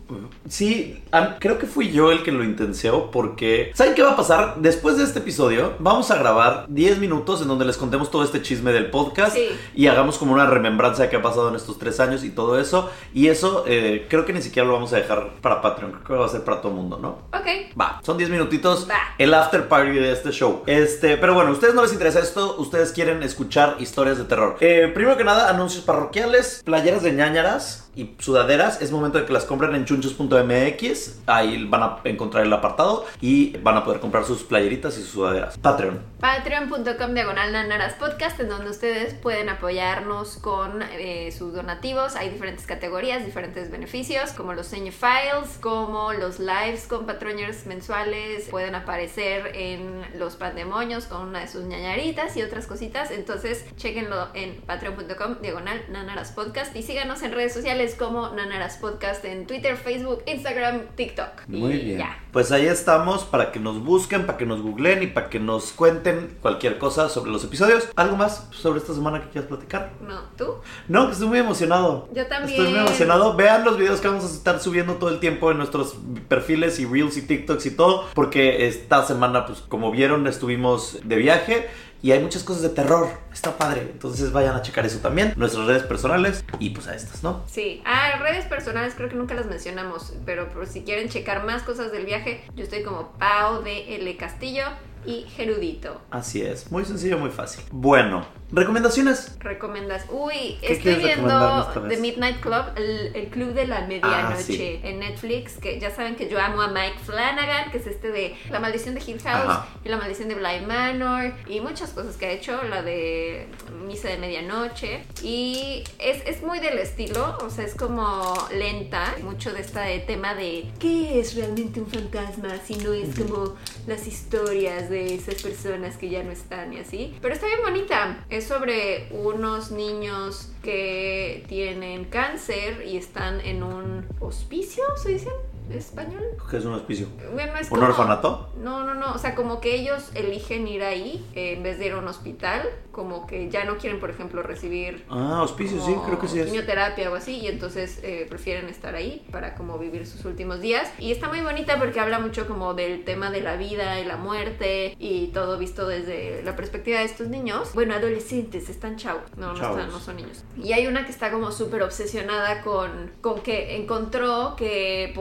Sí, 0.47 1.03
creo 1.39 1.57
que 1.57 1.65
fui 1.65 1.91
yo 1.91 2.11
el 2.11 2.23
que 2.23 2.31
lo 2.31 2.43
intenseó 2.43 3.09
porque... 3.11 3.71
¿Saben 3.73 3.95
qué 3.95 4.03
va 4.03 4.11
a 4.11 4.15
pasar? 4.15 4.55
Después 4.57 4.97
de 4.97 5.03
este 5.03 5.19
episodio 5.19 5.73
vamos 5.79 6.11
a 6.11 6.17
grabar 6.17 6.65
10 6.69 6.99
minutos 6.99 7.41
en 7.41 7.47
donde 7.47 7.65
les 7.65 7.77
contemos 7.77 8.11
todo 8.11 8.23
este 8.23 8.41
chisme 8.41 8.71
del 8.71 8.89
podcast 8.91 9.35
Sí. 9.35 9.47
y 9.73 9.87
hagamos 9.87 10.17
como 10.17 10.33
una 10.33 10.45
remembranza 10.45 11.03
de 11.03 11.09
qué 11.09 11.15
ha 11.17 11.21
pasado 11.21 11.49
en 11.49 11.55
estos 11.55 11.79
tres 11.79 11.99
años 11.99 12.23
y 12.23 12.29
todo 12.29 12.59
eso. 12.59 12.89
Y 13.13 13.27
eso 13.27 13.63
eh, 13.67 14.05
creo 14.09 14.25
que 14.25 14.33
ni 14.33 14.41
siquiera 14.41 14.67
lo 14.67 14.73
vamos 14.73 14.93
a 14.93 14.97
dejar 14.97 15.31
para 15.41 15.61
Patreon, 15.61 15.91
creo 16.03 16.03
que 16.05 16.13
va 16.21 16.25
a 16.25 16.29
ser 16.29 16.43
para 16.43 16.61
todo 16.61 16.71
el 16.71 16.77
mundo, 16.77 16.99
¿no? 17.01 17.09
Ok. 17.37 17.77
Va, 17.79 17.99
son 18.03 18.17
10 18.17 18.29
minutitos 18.29 18.87
Va. 18.89 18.95
el 19.17 19.33
after 19.33 19.67
party 19.67 19.91
de 19.93 20.11
este 20.11 20.31
show. 20.31 20.63
Este, 20.67 21.17
pero 21.17 21.33
bueno, 21.33 21.49
a 21.49 21.53
ustedes 21.53 21.73
no 21.73 21.81
les 21.81 21.91
interesa 21.93 22.19
esto, 22.19 22.55
ustedes 22.59 22.91
quieren 22.91 23.23
escuchar 23.23 23.77
historias 23.79 24.17
de 24.17 24.25
terror. 24.25 24.57
Eh, 24.59 24.91
primero 24.93 25.17
que 25.17 25.23
nada, 25.23 25.49
anuncios 25.49 25.83
parroquiales, 25.83 26.61
playeras 26.63 27.03
de 27.03 27.13
ñañaras 27.13 27.84
y 27.95 28.15
sudaderas. 28.19 28.81
Es 28.81 28.91
momento 28.91 29.17
de 29.17 29.25
que 29.25 29.33
las 29.33 29.45
compren 29.45 29.75
en 29.75 29.85
chunchos.mx. 29.85 31.21
Ahí 31.25 31.65
van 31.65 31.83
a 31.83 31.99
encontrar 32.03 32.45
el 32.45 32.53
apartado 32.53 33.05
y 33.21 33.57
van 33.57 33.77
a 33.77 33.83
poder 33.83 33.99
comprar 33.99 34.25
sus 34.25 34.43
playeritas 34.43 34.97
y 34.97 35.01
sus 35.01 35.11
sudaderas. 35.11 35.57
Patreon. 35.57 36.01
Patreon.com 36.19 37.13
diagonal 37.13 37.51
nanaras 37.51 37.93
podcast 37.93 38.39
en 38.39 38.49
donde 38.49 38.71
ustedes 38.71 39.13
pueden 39.13 39.49
apoyarnos 39.49 40.37
con 40.37 40.81
eh, 40.81 41.31
sus 41.31 41.53
donativos. 41.53 42.15
Hay 42.15 42.29
diferentes 42.29 42.65
categorías, 42.65 43.25
diferentes 43.25 43.71
beneficios, 43.71 44.31
como 44.31 44.53
los 44.53 44.67
Seño 44.67 44.91
Files, 44.91 45.57
como 45.61 46.13
los 46.13 46.39
lives 46.39 46.87
con 46.87 47.05
patroñers 47.05 47.65
mensuales. 47.65 48.49
Pueden 48.49 48.75
aparecer 48.75 49.51
en 49.53 50.01
los 50.17 50.35
pandemonios 50.35 51.05
con 51.05 51.27
una 51.27 51.41
de 51.41 51.47
sus 51.47 51.63
ñañaritas 51.63 52.35
y 52.37 52.41
otras 52.41 52.67
cositas. 52.67 53.11
Entonces, 53.11 53.65
chequenlo 53.77 54.29
en 54.33 54.61
patreon.com 54.61 55.37
diagonal 55.41 55.81
nanaras 55.89 56.31
podcast 56.31 56.75
y 56.75 56.83
síganos 56.83 57.21
en 57.23 57.31
redes 57.31 57.53
sociales 57.53 57.84
como 57.93 58.29
nanaras 58.29 58.77
podcast 58.77 59.23
en 59.25 59.45
Twitter, 59.45 59.77
Facebook, 59.77 60.23
Instagram, 60.25 60.87
TikTok. 60.95 61.47
Muy 61.47 61.73
Y 61.73 61.85
bien. 61.85 61.97
Ya. 61.99 62.19
Pues 62.31 62.51
ahí 62.51 62.65
estamos 62.65 63.23
para 63.23 63.51
que 63.51 63.59
nos 63.59 63.83
busquen, 63.83 64.25
para 64.25 64.37
que 64.37 64.47
nos 64.47 64.61
googleen 64.61 65.03
y 65.03 65.07
para 65.07 65.29
que 65.29 65.39
nos 65.39 65.71
cuenten 65.73 66.37
cualquier 66.41 66.79
cosa 66.79 67.07
sobre 67.09 67.31
los 67.31 67.43
episodios. 67.43 67.87
¿Algo 67.95 68.17
más 68.17 68.47
sobre 68.51 68.79
esta 68.79 68.93
semana 68.95 69.21
que 69.21 69.29
quieras 69.29 69.47
platicar? 69.47 69.91
No, 70.01 70.21
¿tú? 70.35 70.55
No, 70.87 71.05
que 71.05 71.13
estoy 71.13 71.27
muy 71.27 71.39
emocionado. 71.39 72.09
Yo 72.13 72.25
también. 72.25 72.59
Estoy 72.59 72.73
muy 72.73 72.79
emocionado. 72.81 73.35
Vean 73.35 73.63
los 73.63 73.77
videos 73.77 74.01
que 74.01 74.07
vamos 74.07 74.23
a 74.23 74.33
estar 74.33 74.59
subiendo 74.59 74.95
todo 74.95 75.09
el 75.11 75.19
tiempo 75.19 75.51
en 75.51 75.57
nuestros 75.57 75.95
perfiles 76.27 76.79
y 76.79 76.85
reels 76.85 77.17
y 77.17 77.21
TikToks 77.21 77.65
y 77.67 77.71
todo. 77.71 78.07
Porque 78.15 78.67
esta 78.67 79.05
semana, 79.05 79.45
pues 79.45 79.61
como 79.61 79.91
vieron, 79.91 80.25
estuvimos 80.27 80.99
de 81.03 81.15
viaje. 81.17 81.67
Y 82.01 82.11
hay 82.11 82.19
muchas 82.19 82.43
cosas 82.43 82.61
de 82.61 82.69
terror. 82.69 83.07
Está 83.33 83.57
padre. 83.57 83.81
Entonces 83.81 84.31
vayan 84.31 84.55
a 84.55 84.61
checar 84.61 84.85
eso 84.85 84.99
también. 84.99 85.33
Nuestras 85.37 85.65
redes 85.65 85.83
personales. 85.83 86.45
Y 86.59 86.69
pues 86.69 86.87
a 86.87 86.95
estas, 86.95 87.23
¿no? 87.23 87.41
Sí. 87.47 87.74
Ah, 87.85 88.17
redes 88.19 88.45
personales 88.45 88.93
creo 88.95 89.09
que 89.09 89.15
nunca 89.15 89.33
las 89.33 89.45
mencionamos, 89.45 90.13
pero 90.25 90.49
por 90.49 90.67
si 90.67 90.83
quieren 90.83 91.09
checar 91.09 91.45
más 91.45 91.63
cosas 91.63 91.91
del 91.91 92.05
viaje, 92.05 92.43
yo 92.55 92.63
estoy 92.63 92.83
como 92.83 93.11
Pau 93.13 93.63
de 93.63 93.95
L 93.95 94.17
Castillo 94.17 94.65
y 95.05 95.25
Gerudito. 95.35 96.01
Así 96.11 96.41
es. 96.41 96.71
Muy 96.71 96.85
sencillo, 96.85 97.17
muy 97.17 97.29
fácil. 97.29 97.63
Bueno, 97.71 98.25
recomendaciones. 98.51 99.37
Recomendas. 99.39 100.05
Uy, 100.09 100.57
¿Qué 100.61 100.73
estoy 100.73 100.95
viendo? 100.95 101.67
The 101.87 101.97
Midnight 101.97 102.39
Club, 102.41 102.63
el, 102.75 103.15
el 103.15 103.27
club 103.29 103.53
de 103.53 103.67
la 103.67 103.81
medianoche 103.81 104.15
Ah, 104.25 104.37
sí. 104.41 104.79
en 104.83 104.99
Netflix, 104.99 105.57
que 105.57 105.79
ya 105.79 105.93
saben 105.93 106.15
que 106.15 106.29
yo 106.29 106.39
amo 106.39 106.61
a 106.61 106.67
Mike 106.69 106.99
Flanagan, 107.03 107.71
que 107.71 107.77
es 107.77 107.87
este 107.87 108.11
de 108.11 108.35
La 108.49 108.59
maldición 108.59 108.95
de 108.95 109.01
Hill 109.01 109.19
House 109.23 109.45
Ajá. 109.49 109.67
y 109.83 109.89
La 109.89 109.97
maldición 109.97 110.29
de 110.29 110.35
Bly 110.35 110.65
Manor 110.65 111.33
y 111.47 111.59
muchas 111.61 111.91
cosas 111.91 112.17
que 112.17 112.25
ha 112.27 112.31
hecho, 112.31 112.61
la 112.63 112.81
de 112.81 113.47
Misa 113.85 114.09
de 114.09 114.17
Medianoche. 114.17 115.03
Y 115.21 115.83
es, 115.99 116.23
es 116.25 116.41
muy 116.43 116.59
del 116.59 116.77
estilo, 116.79 117.37
o 117.43 117.49
sea, 117.49 117.65
es 117.65 117.75
como 117.75 118.33
lenta, 118.53 119.15
mucho 119.23 119.53
de 119.53 119.61
este 119.61 119.99
tema 120.07 120.33
de 120.33 120.71
¿qué 120.79 121.19
es 121.19 121.35
realmente 121.35 121.79
un 121.79 121.87
fantasma? 121.87 122.49
Si 122.65 122.75
no 122.75 122.93
es 122.93 123.17
como 123.19 123.55
las 123.87 124.07
historias 124.07 124.89
de 124.89 124.94
esas 125.03 125.41
personas 125.41 125.97
que 125.97 126.09
ya 126.09 126.23
no 126.23 126.31
están 126.31 126.73
y 126.73 126.79
así. 126.79 127.15
Pero 127.21 127.33
está 127.33 127.47
bien 127.47 127.59
bonita. 127.63 128.25
Es 128.29 128.45
sobre 128.45 129.07
unos 129.11 129.71
niños 129.71 130.51
que 130.63 131.43
tienen 131.47 132.05
cáncer 132.05 132.85
y 132.87 132.97
están 132.97 133.41
en 133.41 133.63
un 133.63 134.05
hospicio, 134.19 134.83
¿se 135.01 135.09
dice? 135.09 135.29
¿En 135.69 135.77
español? 135.77 136.23
¿Qué 136.49 136.57
es 136.57 136.65
un 136.65 136.73
hospicio? 136.73 137.07
Bueno, 137.33 137.53
es 137.59 137.71
¿Un 137.71 137.77
como- 137.79 137.87
orfanato? 137.89 138.49
No, 138.57 138.83
no, 138.83 138.93
no. 138.93 139.13
O 139.13 139.17
sea, 139.17 139.33
como 139.35 139.59
que 139.61 139.75
ellos 139.75 140.11
eligen 140.13 140.67
ir 140.67 140.83
ahí 140.83 141.25
eh, 141.35 141.53
en 141.53 141.63
vez 141.63 141.79
de 141.79 141.87
ir 141.87 141.93
a 141.93 141.97
un 141.97 142.07
hospital. 142.07 142.61
Como 142.91 143.27
que 143.27 143.49
ya 143.49 143.65
no 143.65 143.77
quieren, 143.77 143.99
por 143.99 144.09
ejemplo, 144.09 144.41
recibir 144.41 145.03
Ah, 145.09 145.41
hospicio, 145.43 145.81
sí, 145.85 145.93
creo 146.05 146.17
que 146.17 146.29
sí 146.29 146.39
es. 146.39 146.45
quimioterapia 146.45 147.11
o 147.11 147.15
así 147.15 147.39
y 147.39 147.47
entonces 147.47 147.99
eh, 148.03 148.25
prefieren 148.29 148.69
estar 148.69 148.95
ahí 148.95 149.25
para 149.31 149.55
como 149.55 149.77
vivir 149.77 150.07
sus 150.07 150.23
últimos 150.23 150.61
días 150.61 150.89
y 150.97 151.11
está 151.11 151.27
muy 151.27 151.41
bonita 151.41 151.77
porque 151.77 151.99
habla 151.99 152.19
mucho 152.19 152.47
como 152.47 152.73
del 152.73 153.03
tema 153.03 153.31
de 153.31 153.41
la 153.41 153.57
vida 153.57 153.99
y 153.99 154.05
la 154.05 154.15
muerte 154.15 154.95
y 154.97 155.27
todo 155.33 155.57
visto 155.57 155.85
desde 155.87 156.41
la 156.43 156.55
perspectiva 156.55 156.99
de 156.99 157.05
estos 157.05 157.27
niños 157.27 157.73
bueno 157.73 157.95
adolescentes 157.95 158.69
están 158.69 158.95
chavos 158.95 159.23
no 159.35 159.47
no, 159.47 159.53
están, 159.55 159.89
no 159.91 159.99
son 159.99 160.15
niños 160.15 160.45
y 160.55 160.71
hay 160.71 160.87
una 160.87 161.03
que 161.03 161.11
está 161.11 161.31
como 161.31 161.51
súper 161.51 161.83
obsesionada 161.83 162.61
con 162.61 163.11
con 163.19 163.41
que 163.41 163.75
encontró 163.75 164.55
que 164.55 165.11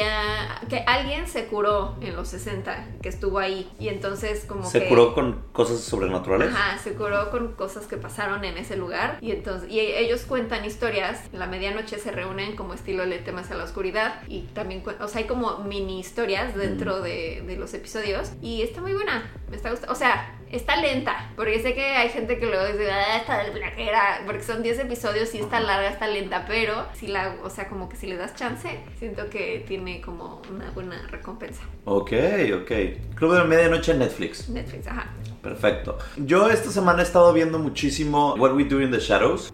había, 0.00 0.60
que 0.68 0.78
alguien 0.86 1.26
se 1.26 1.46
curó 1.46 1.96
en 2.00 2.16
los 2.16 2.28
60, 2.28 2.86
que 3.02 3.08
estuvo 3.08 3.38
ahí, 3.38 3.70
y 3.78 3.88
entonces 3.88 4.44
como 4.46 4.64
Se 4.64 4.80
que... 4.80 4.88
curó 4.88 5.14
con 5.14 5.42
cosas 5.52 5.80
sobrenaturales. 5.80 6.48
Ajá, 6.48 6.78
se 6.78 6.94
curó 6.94 7.30
con 7.30 7.52
cosas 7.52 7.86
que 7.86 7.96
pasaron 7.96 8.44
en 8.44 8.56
ese 8.56 8.76
lugar 8.76 9.18
y 9.20 9.32
entonces 9.32 9.70
y 9.70 9.80
ellos 9.80 10.22
cuentan 10.22 10.64
historias. 10.64 11.20
En 11.32 11.38
la 11.38 11.46
medianoche 11.46 11.98
se 11.98 12.10
reúnen 12.10 12.56
como 12.56 12.74
estilo 12.74 13.04
Le 13.04 13.18
temas 13.18 13.50
a 13.50 13.54
la 13.54 13.64
oscuridad 13.64 14.22
y 14.28 14.42
también, 14.54 14.82
o 15.00 15.08
sea, 15.08 15.20
hay 15.20 15.26
como 15.26 15.58
mini 15.58 16.00
historias 16.00 16.54
dentro 16.54 17.00
de, 17.00 17.42
de 17.46 17.56
los 17.56 17.74
episodios 17.74 18.32
y 18.40 18.62
está 18.62 18.80
muy 18.80 18.94
buena. 18.94 19.30
Me 19.50 19.56
está 19.56 19.70
gustando, 19.70 19.92
o 19.92 19.96
sea, 19.96 20.38
está 20.52 20.76
lenta 20.76 21.30
porque 21.36 21.60
sé 21.60 21.74
que 21.74 21.84
hay 21.84 22.10
gente 22.10 22.38
que 22.38 22.46
luego 22.46 22.66
dice, 22.66 22.90
ah, 22.90 23.16
está 23.16 23.42
de 23.42 23.52
flajera, 23.52 24.22
porque 24.26 24.42
son 24.42 24.62
10 24.62 24.80
episodios 24.80 25.34
y 25.34 25.38
está 25.38 25.60
larga, 25.60 25.88
está 25.88 26.06
lenta, 26.06 26.44
pero 26.46 26.86
si 26.94 27.06
la, 27.06 27.36
o 27.42 27.50
sea, 27.50 27.68
como 27.68 27.88
que 27.88 27.96
si 27.96 28.06
le 28.06 28.16
das 28.16 28.34
chance, 28.34 28.80
siento 28.98 29.28
que 29.30 29.64
tiene 29.66 30.00
como 30.00 30.42
una 30.50 30.70
buena 30.70 31.06
recompensa. 31.08 31.62
Ok, 31.84 32.12
ok. 32.62 32.70
Club 33.14 33.34
de 33.34 33.44
Medianoche 33.44 33.92
en 33.92 33.98
Netflix. 34.00 34.48
Netflix, 34.48 34.86
ajá. 34.86 35.12
Perfecto. 35.42 35.98
Yo 36.16 36.48
esta 36.48 36.70
semana 36.70 37.00
he 37.00 37.04
estado 37.04 37.32
viendo 37.32 37.58
muchísimo 37.58 38.34
What 38.34 38.54
We 38.54 38.64
Do 38.64 38.80
in 38.80 38.92
the 38.92 39.00
Shadows. 39.00 39.52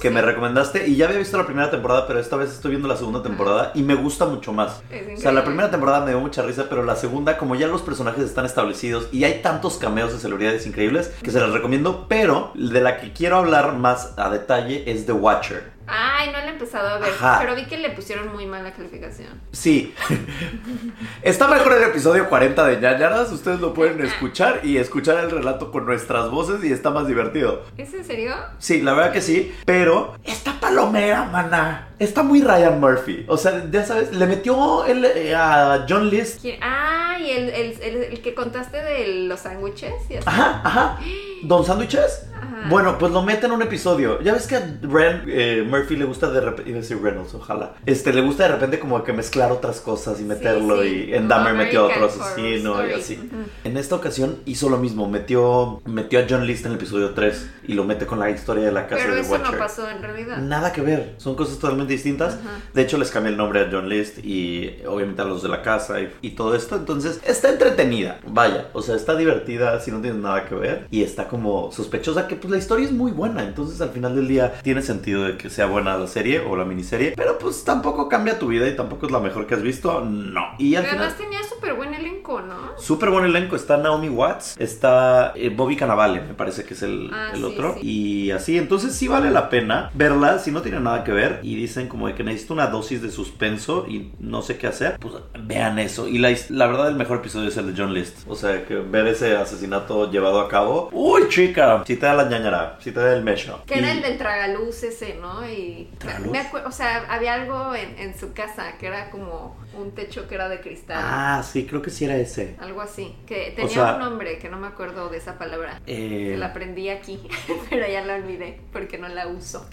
Que 0.00 0.10
me 0.10 0.22
recomendaste 0.22 0.86
y 0.86 0.96
ya 0.96 1.06
había 1.06 1.18
visto 1.18 1.36
la 1.36 1.46
primera 1.46 1.70
temporada, 1.70 2.06
pero 2.06 2.18
esta 2.18 2.36
vez 2.36 2.50
estoy 2.50 2.70
viendo 2.72 2.88
la 2.88 2.96
segunda 2.96 3.22
temporada 3.22 3.72
y 3.74 3.82
me 3.82 3.94
gusta 3.94 4.26
mucho 4.26 4.52
más. 4.52 4.82
O 5.14 5.20
sea, 5.20 5.32
la 5.32 5.44
primera 5.44 5.70
temporada 5.70 6.04
me 6.04 6.10
dio 6.10 6.20
mucha 6.20 6.42
risa, 6.42 6.66
pero 6.68 6.82
la 6.82 6.96
segunda, 6.96 7.38
como 7.38 7.54
ya 7.54 7.66
los 7.66 7.82
personajes 7.82 8.24
están 8.24 8.46
establecidos 8.46 9.08
y 9.12 9.24
hay 9.24 9.42
tantos 9.42 9.78
cameos 9.78 10.12
de 10.12 10.18
celebridades 10.18 10.66
increíbles, 10.66 11.12
que 11.22 11.30
se 11.30 11.40
las 11.40 11.50
recomiendo, 11.50 12.06
pero 12.08 12.52
de 12.54 12.80
la 12.80 13.00
que 13.00 13.12
quiero 13.12 13.36
hablar 13.36 13.74
más 13.74 14.14
a 14.16 14.30
detalle 14.30 14.90
es 14.90 15.06
The 15.06 15.12
Watcher. 15.12 15.75
Ay, 15.86 16.28
no 16.32 16.38
la 16.38 16.46
he 16.46 16.50
empezado 16.50 16.88
a 16.88 16.98
ver, 16.98 17.10
Ajá. 17.10 17.38
pero 17.40 17.54
vi 17.54 17.64
que 17.66 17.78
le 17.78 17.90
pusieron 17.90 18.32
muy 18.32 18.46
mala 18.46 18.72
calificación. 18.72 19.40
Sí. 19.52 19.94
Está 21.22 21.48
mejor 21.48 21.74
el 21.74 21.84
episodio 21.84 22.28
40 22.28 22.66
de 22.66 22.80
ñañaras, 22.80 23.30
ustedes 23.32 23.60
lo 23.60 23.72
pueden 23.72 24.00
escuchar 24.04 24.60
y 24.64 24.78
escuchar 24.78 25.18
el 25.24 25.30
relato 25.30 25.70
con 25.70 25.86
nuestras 25.86 26.30
voces 26.30 26.62
y 26.64 26.72
está 26.72 26.90
más 26.90 27.06
divertido. 27.06 27.62
¿Es 27.76 27.92
en 27.94 28.04
serio? 28.04 28.34
Sí, 28.58 28.82
la 28.82 28.94
verdad 28.94 29.12
que 29.12 29.20
sí, 29.20 29.54
pero 29.64 30.16
está 30.24 30.58
palomera, 30.60 31.24
mana. 31.24 31.88
Está 31.98 32.22
muy 32.22 32.42
Ryan 32.42 32.78
Murphy. 32.80 33.24
O 33.28 33.36
sea, 33.38 33.64
ya 33.70 33.84
sabes, 33.84 34.12
le 34.14 34.26
metió 34.26 34.84
el, 34.84 35.04
eh, 35.04 35.34
a 35.34 35.86
John 35.88 36.10
List. 36.10 36.40
¿Quién? 36.42 36.58
Ah, 36.62 37.16
y 37.18 37.30
el, 37.30 37.48
el, 37.48 37.82
el- 37.82 38.02
el 38.12 38.20
que 38.20 38.34
contaste 38.34 38.82
de 38.82 39.24
los 39.26 39.40
sándwiches 39.40 39.94
y 40.10 40.16
así. 40.16 40.24
Ajá, 40.28 40.60
ajá. 40.62 40.98
¿Don 41.42 41.64
Sándwiches? 41.64 42.26
Ajá. 42.34 42.66
Bueno, 42.68 42.98
pues 42.98 43.12
lo 43.12 43.22
mete 43.22 43.46
en 43.46 43.52
un 43.52 43.62
episodio. 43.62 44.20
Ya 44.22 44.32
ves 44.32 44.46
que 44.46 44.56
a 44.56 44.78
Ren, 44.82 45.22
eh, 45.28 45.64
Murphy 45.66 45.96
le 45.96 46.04
gusta 46.06 46.30
de 46.30 46.40
repente, 46.40 46.70
iba 46.70 46.78
a 46.78 46.82
decir 46.82 47.00
Reynolds, 47.00 47.34
ojalá. 47.34 47.74
Este, 47.86 48.12
le 48.12 48.20
gusta 48.22 48.44
de 48.44 48.50
repente 48.52 48.78
como 48.78 49.02
que 49.04 49.12
mezclar 49.12 49.52
otras 49.52 49.80
cosas 49.80 50.18
y 50.20 50.24
meterlo 50.24 50.82
Sí, 50.82 50.88
sí. 50.88 51.04
y 51.10 51.14
en 51.14 51.28
Dahmer 51.28 51.54
metió 51.54 51.82
a 51.82 51.84
otro 51.84 52.06
asesino 52.06 52.86
y 52.86 52.92
así. 52.92 53.30
En 53.64 53.76
esta 53.76 53.94
ocasión 53.94 54.38
hizo 54.46 54.68
lo 54.70 54.78
mismo, 54.78 55.08
metió, 55.08 55.80
metió 55.84 56.18
a 56.20 56.24
John 56.28 56.46
List 56.46 56.64
en 56.66 56.72
el 56.72 56.78
episodio 56.78 57.10
3 57.14 57.50
y 57.68 57.74
lo 57.74 57.84
mete 57.84 58.06
con 58.06 58.18
la 58.18 58.30
historia 58.30 58.64
de 58.64 58.72
la 58.72 58.86
casa 58.86 59.02
Pero 59.02 59.14
de 59.14 59.20
eso 59.20 59.32
Watcher. 59.32 59.52
no 59.52 59.58
pasó 59.58 59.88
en 59.90 60.02
realidad. 60.02 60.38
Nada 60.38 60.72
que 60.72 60.80
ver, 60.80 61.14
son 61.18 61.34
cosas 61.36 61.58
totalmente 61.58 61.85
distintas. 61.88 62.38
De 62.74 62.82
hecho, 62.82 62.98
les 62.98 63.10
cambié 63.10 63.32
el 63.32 63.36
nombre 63.38 63.60
a 63.60 63.68
John 63.70 63.88
List 63.88 64.18
y 64.24 64.70
obviamente 64.86 65.22
a 65.22 65.24
los 65.24 65.42
de 65.42 65.48
la 65.48 65.62
casa 65.62 66.00
y, 66.00 66.12
y 66.22 66.30
todo 66.30 66.54
esto. 66.54 66.76
Entonces, 66.76 67.20
está 67.24 67.50
entretenida, 67.50 68.18
vaya, 68.26 68.68
o 68.72 68.82
sea, 68.82 68.96
está 68.96 69.16
divertida 69.16 69.80
si 69.80 69.90
no 69.90 70.00
tienes 70.00 70.20
nada 70.20 70.44
que 70.46 70.54
ver 70.54 70.86
y 70.90 71.02
está 71.02 71.28
como 71.28 71.70
sospechosa 71.72 72.26
que 72.28 72.36
pues 72.36 72.50
la 72.50 72.58
historia 72.58 72.84
es 72.86 72.92
muy 72.92 73.12
buena. 73.12 73.42
Entonces, 73.44 73.80
al 73.80 73.90
final 73.90 74.14
del 74.14 74.28
día, 74.28 74.60
tiene 74.62 74.82
sentido 74.82 75.24
de 75.24 75.36
que 75.36 75.50
sea 75.50 75.66
buena 75.66 75.96
la 75.96 76.06
serie 76.06 76.40
o 76.40 76.56
la 76.56 76.64
miniserie, 76.64 77.12
pero 77.16 77.38
pues 77.38 77.64
tampoco 77.64 78.08
cambia 78.08 78.38
tu 78.38 78.48
vida 78.48 78.68
y 78.68 78.76
tampoco 78.76 79.06
es 79.06 79.12
la 79.12 79.20
mejor 79.20 79.46
que 79.46 79.54
has 79.54 79.62
visto, 79.62 80.00
no. 80.04 80.42
Y 80.58 80.74
al 80.74 80.82
Pero 80.84 80.92
final. 80.94 81.08
además 81.08 81.18
tenía 81.18 81.42
súper 81.48 81.74
buen 81.74 81.94
elenco, 81.94 82.40
¿no? 82.42 82.54
Súper 82.78 83.10
buen 83.10 83.24
elenco, 83.24 83.56
está 83.56 83.76
Naomi 83.76 84.08
Watts, 84.08 84.56
está 84.58 85.32
eh, 85.34 85.52
Bobby 85.54 85.76
Cannavale, 85.76 86.20
me 86.22 86.34
parece 86.34 86.64
que 86.64 86.74
es 86.74 86.82
el, 86.82 87.10
Ah, 87.12 87.30
el 87.32 87.38
sí, 87.38 87.44
otro. 87.44 87.74
sí. 87.80 88.26
Y 88.26 88.30
así, 88.30 88.58
entonces 88.58 88.94
sí 88.94 89.08
vale 89.08 89.30
la 89.30 89.48
pena 89.48 89.90
verla 89.94 90.38
si 90.38 90.50
no 90.50 90.62
tiene 90.62 90.80
nada 90.80 91.04
que 91.04 91.12
ver 91.12 91.40
y 91.42 91.54
dicen 91.76 91.88
como 91.88 92.06
de 92.08 92.14
que 92.14 92.24
necesito 92.24 92.54
una 92.54 92.68
dosis 92.68 93.02
de 93.02 93.10
suspenso 93.10 93.86
y 93.88 94.12
no 94.18 94.40
sé 94.42 94.56
qué 94.56 94.66
hacer, 94.66 94.98
pues 94.98 95.14
vean 95.40 95.78
eso. 95.78 96.08
Y 96.08 96.18
la, 96.18 96.34
la 96.48 96.66
verdad 96.66 96.88
el 96.88 96.94
mejor 96.96 97.18
episodio 97.18 97.48
es 97.48 97.56
el 97.56 97.74
de 97.74 97.80
John 97.82 97.92
List. 97.92 98.18
O 98.26 98.34
sea, 98.34 98.64
que 98.64 98.76
ver 98.76 99.06
ese 99.06 99.36
asesinato 99.36 100.10
llevado 100.10 100.40
a 100.40 100.48
cabo. 100.48 100.88
Uy, 100.92 101.28
chica, 101.28 101.82
si 101.86 101.96
te 101.96 102.06
da 102.06 102.14
la 102.14 102.28
ñañara, 102.28 102.78
si 102.80 102.92
te 102.92 103.00
da 103.00 103.12
el 103.14 103.22
mecho. 103.22 103.62
Que 103.66 103.78
era 103.78 103.88
Y- 103.92 103.96
el 103.98 104.02
del 104.02 104.18
tragaluz 104.18 104.82
ese, 104.82 105.16
¿no? 105.20 105.46
Y 105.48 105.90
¿Tragaluz? 105.98 106.32
me 106.32 106.40
o 106.66 106.72
sea, 106.72 107.04
había 107.10 107.34
algo 107.34 107.74
en, 107.74 107.98
en 107.98 108.18
su 108.18 108.32
casa 108.32 108.78
que 108.78 108.86
era 108.86 109.10
como 109.10 109.56
un 109.76 109.92
techo 109.92 110.26
que 110.28 110.34
era 110.34 110.48
de 110.48 110.60
cristal. 110.60 110.98
Ah, 111.00 111.42
sí, 111.42 111.66
creo 111.66 111.82
que 111.82 111.90
sí 111.90 112.04
era 112.04 112.16
ese. 112.16 112.56
Algo 112.58 112.80
así. 112.80 113.14
Que 113.26 113.52
tenía 113.54 113.68
sea- 113.74 113.94
un 113.94 114.00
nombre 114.00 114.38
que 114.38 114.48
no 114.48 114.58
me 114.58 114.66
acuerdo 114.66 115.08
de 115.08 115.18
esa 115.18 115.38
palabra. 115.38 115.80
Eh, 115.86 116.30
Que 116.32 116.36
la 116.36 116.46
aprendí 116.46 116.88
aquí, 116.88 117.20
pero 117.70 117.86
ya 117.86 118.04
la 118.04 118.14
olvidé 118.16 118.60
porque 118.72 118.98
no 118.98 119.08
la 119.08 119.26
uso. 119.28 119.66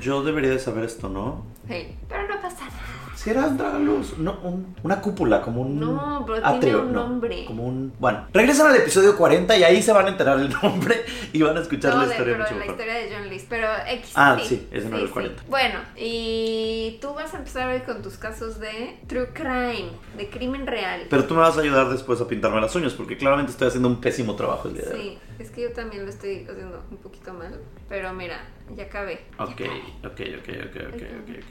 yo 0.00 0.22
debería 0.22 0.50
de 0.50 0.58
saber 0.58 0.84
esto, 0.84 1.08
¿no? 1.08 1.46
Hey, 1.68 1.96
pero 2.08 2.26
no 2.28 2.40
pasa 2.40 2.64
nada. 2.64 2.97
Si 3.18 3.30
era 3.30 3.46
un 3.48 3.56
dragaluz, 3.58 4.16
no, 4.18 4.38
un- 4.44 4.76
una 4.84 5.00
cúpula, 5.00 5.42
como 5.42 5.62
un 5.62 5.80
No, 5.80 6.24
pero 6.24 6.60
tiene 6.60 6.76
un 6.76 6.92
no, 6.92 7.00
nombre. 7.08 7.44
como 7.46 7.66
un, 7.66 7.92
bueno, 7.98 8.28
regresan 8.32 8.68
al 8.68 8.76
episodio 8.76 9.16
40 9.16 9.56
y 9.56 9.64
ahí 9.64 9.82
se 9.82 9.92
van 9.92 10.06
a 10.06 10.10
enterar 10.10 10.38
el 10.38 10.48
nombre 10.62 11.04
y 11.32 11.42
van 11.42 11.56
a 11.56 11.60
escuchar 11.60 11.94
No, 11.94 12.02
la 12.02 12.06
de- 12.06 12.12
historia 12.12 12.34
pero 12.34 12.44
mucho 12.44 12.54
la 12.54 12.60
mejor. 12.60 12.74
historia 12.74 12.94
de 12.94 13.16
John 13.16 13.28
List, 13.28 13.46
pero 13.48 13.68
X. 13.88 14.12
Ah, 14.14 14.38
sí, 14.40 14.68
ese 14.70 14.88
no 14.88 14.94
era 14.94 15.02
el 15.02 15.08
sí. 15.08 15.12
40. 15.14 15.42
Bueno, 15.48 15.80
y 15.96 16.98
tú 17.00 17.12
vas 17.12 17.34
a 17.34 17.38
empezar 17.38 17.68
hoy 17.68 17.80
con 17.80 18.02
tus 18.02 18.18
casos 18.18 18.60
de 18.60 18.98
true 19.08 19.30
crime, 19.32 19.88
de 20.16 20.30
crimen 20.30 20.66
real. 20.68 21.02
Pero 21.10 21.24
tú 21.24 21.34
me 21.34 21.40
vas 21.40 21.58
a 21.58 21.60
ayudar 21.60 21.88
después 21.88 22.20
a 22.20 22.28
pintarme 22.28 22.60
las 22.60 22.74
uñas 22.76 22.92
porque 22.92 23.16
claramente 23.16 23.50
estoy 23.50 23.66
haciendo 23.66 23.88
un 23.88 24.00
pésimo 24.00 24.36
trabajo 24.36 24.68
el 24.68 24.74
día 24.74 24.84
de 24.84 24.94
hoy. 24.94 25.00
Sí, 25.00 25.18
es 25.40 25.50
que 25.50 25.62
yo 25.62 25.72
también 25.72 26.04
lo 26.04 26.10
estoy 26.10 26.46
haciendo 26.48 26.82
un 26.88 26.96
poquito 26.98 27.34
mal, 27.34 27.58
pero 27.88 28.12
mira, 28.12 28.40
ya 28.76 28.84
acabé. 28.84 29.20
ya 29.38 29.44
Ok, 29.44 29.50
acabé. 29.52 29.70
ok, 30.04 30.10
ok, 30.10 30.20
ok, 30.38 30.48
ok, 30.68 30.76
ok, 30.94 31.02
ok. 31.22 31.44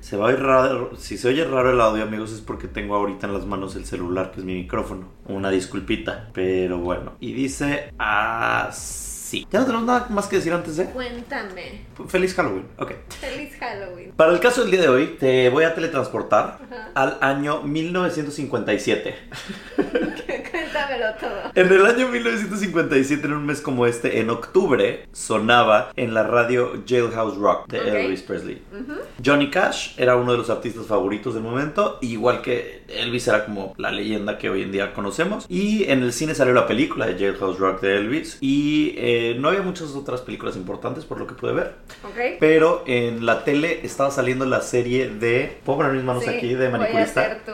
Se 0.00 0.16
va 0.16 0.24
a 0.24 0.28
oír 0.30 0.40
raro, 0.40 0.96
si 0.96 1.16
se 1.16 1.28
oye 1.28 1.44
raro 1.44 1.70
el 1.70 1.80
audio, 1.80 2.02
amigos, 2.02 2.32
es 2.32 2.40
porque 2.40 2.66
tengo 2.66 2.96
ahorita 2.96 3.28
en 3.28 3.34
las 3.34 3.46
manos 3.46 3.76
el 3.76 3.84
celular, 3.84 4.32
que 4.32 4.40
es 4.40 4.44
mi 4.44 4.54
micrófono. 4.54 5.08
Una 5.26 5.50
disculpita, 5.50 6.30
pero 6.32 6.78
bueno. 6.78 7.12
Y 7.20 7.32
dice 7.34 7.92
así. 7.98 9.46
Ya 9.52 9.60
no 9.60 9.66
tenemos 9.66 9.86
nada 9.86 10.06
más 10.10 10.26
que 10.26 10.36
decir 10.36 10.52
antes 10.52 10.76
de... 10.76 10.86
Cuéntame. 10.86 11.82
Feliz 12.08 12.34
Halloween, 12.34 12.66
ok. 12.78 12.92
Feliz 13.20 13.56
Halloween. 13.60 14.10
Para 14.16 14.32
el 14.32 14.40
caso 14.40 14.62
del 14.62 14.72
día 14.72 14.80
de 14.80 14.88
hoy, 14.88 15.16
te 15.20 15.48
voy 15.50 15.62
a 15.62 15.72
teletransportar 15.72 16.58
Ajá. 16.68 16.90
al 16.96 17.18
año 17.20 17.62
1957. 17.62 19.14
Cuéntamelo 20.70 21.14
todo. 21.18 21.52
En 21.54 21.72
el 21.72 21.86
año 21.86 22.08
1957, 22.08 23.26
en 23.26 23.32
un 23.32 23.46
mes 23.46 23.60
como 23.60 23.86
este, 23.86 24.20
en 24.20 24.30
octubre, 24.30 25.06
sonaba 25.12 25.90
en 25.96 26.14
la 26.14 26.22
radio 26.22 26.82
Jailhouse 26.86 27.36
Rock 27.36 27.68
de. 27.68 27.80
Elvis 28.04 28.22
Presley. 28.22 28.62
Johnny 29.24 29.50
Cash 29.50 29.94
era 29.98 30.16
uno 30.16 30.32
de 30.32 30.38
los 30.38 30.50
artistas 30.50 30.86
favoritos 30.86 31.34
del 31.34 31.42
momento, 31.42 31.98
igual 32.00 32.40
que 32.42 32.82
Elvis 32.88 33.26
era 33.28 33.44
como 33.44 33.74
la 33.78 33.90
leyenda 33.90 34.38
que 34.38 34.48
hoy 34.50 34.62
en 34.62 34.72
día 34.72 34.92
conocemos. 34.92 35.46
Y 35.48 35.84
en 35.90 36.02
el 36.02 36.12
cine 36.12 36.34
salió 36.34 36.54
la 36.54 36.66
película 36.66 37.06
de 37.06 37.14
Jailhouse 37.14 37.58
Rock 37.58 37.80
de 37.80 37.96
Elvis 37.96 38.38
y 38.40 38.94
eh, 38.96 39.36
no 39.38 39.48
había 39.48 39.62
muchas 39.62 39.90
otras 39.90 40.20
películas 40.20 40.56
importantes 40.56 41.04
por 41.04 41.18
lo 41.18 41.26
que 41.26 41.34
pude 41.34 41.52
ver. 41.52 41.74
Ok. 42.04 42.38
Pero 42.38 42.84
en 42.86 43.26
la 43.26 43.44
tele 43.44 43.80
estaba 43.84 44.10
saliendo 44.10 44.44
la 44.46 44.60
serie 44.60 45.08
de... 45.08 45.58
¿Puedo 45.64 45.78
poner 45.78 45.92
mis 45.92 46.04
manos 46.04 46.24
Sí, 46.24 46.30
aquí 46.30 46.48
de 46.48 46.68
Voy 46.68 46.76
a 46.76 46.78
manicurista? 46.78 47.20
hacer 47.22 47.44
tu... 47.44 47.52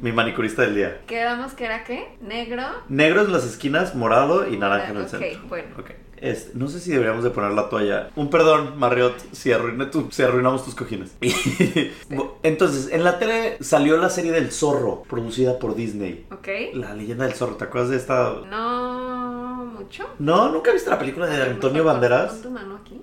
Mi 0.00 0.12
manicurista 0.12 0.62
del 0.62 0.74
día. 0.76 1.00
Quedamos 1.06 1.52
que 1.54 1.64
era 1.64 1.84
qué? 1.84 2.16
Negro. 2.20 2.62
Negro 2.88 3.22
en 3.22 3.32
las 3.32 3.44
esquinas, 3.44 3.94
morado 3.94 4.48
y 4.48 4.56
naranja 4.56 4.90
en 4.90 4.96
el 4.98 5.02
Ok, 5.04 5.08
centro. 5.08 5.40
bueno. 5.48 5.68
Ok. 5.78 5.90
Este, 6.20 6.58
no 6.58 6.66
sé 6.68 6.80
si 6.80 6.90
deberíamos 6.90 7.22
de 7.22 7.30
poner 7.30 7.52
la 7.52 7.68
toalla. 7.68 8.10
Un 8.16 8.28
perdón, 8.28 8.76
Marriott, 8.78 9.14
si, 9.32 9.52
arruiné 9.52 9.86
tu- 9.86 10.08
si 10.10 10.22
arruinamos 10.24 10.64
tus 10.64 10.74
cojines. 10.74 11.16
Entonces, 12.42 12.90
en 12.92 13.04
la 13.04 13.18
tele 13.18 13.56
salió 13.60 13.96
la 13.98 14.10
serie 14.10 14.32
del 14.32 14.50
zorro, 14.50 15.02
producida 15.08 15.58
por 15.58 15.74
Disney. 15.76 16.26
Ok. 16.32 16.48
La 16.74 16.94
leyenda 16.94 17.24
del 17.24 17.34
zorro, 17.34 17.54
¿te 17.56 17.64
acuerdas 17.64 17.90
de 17.90 17.96
esta? 17.96 18.34
No 18.50 19.64
mucho. 19.78 20.08
No, 20.18 20.48
¿nunca 20.50 20.72
viste 20.72 20.90
la 20.90 20.98
película 20.98 21.26
de 21.26 21.40
Antonio 21.42 21.84
mejor 21.84 21.92
pon- 22.00 22.00
Banderas? 22.00 22.32
pon 22.32 22.42
tu 22.42 22.50
mano 22.50 22.80
aquí. 22.82 23.00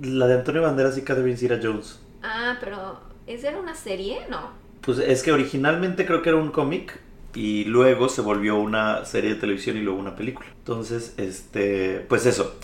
La 0.00 0.26
de 0.26 0.34
Antonio 0.34 0.62
Banderas 0.62 0.96
y 0.96 1.02
Catherine 1.02 1.36
Zeta 1.36 1.58
Jones. 1.62 2.00
Ah, 2.22 2.56
pero 2.60 2.98
¿esa 3.26 3.48
era 3.48 3.58
una 3.60 3.74
serie? 3.74 4.20
No. 4.30 4.61
Pues 4.82 4.98
es 4.98 5.22
que 5.22 5.32
originalmente 5.32 6.04
creo 6.04 6.22
que 6.22 6.30
era 6.30 6.38
un 6.38 6.50
cómic 6.50 6.98
y 7.34 7.64
luego 7.64 8.08
se 8.08 8.20
volvió 8.20 8.56
una 8.56 9.04
serie 9.04 9.34
de 9.34 9.36
televisión 9.36 9.76
y 9.76 9.80
luego 9.80 9.98
una 9.98 10.16
película. 10.16 10.48
Entonces, 10.58 11.14
este, 11.16 12.04
pues 12.08 12.26
eso. 12.26 12.56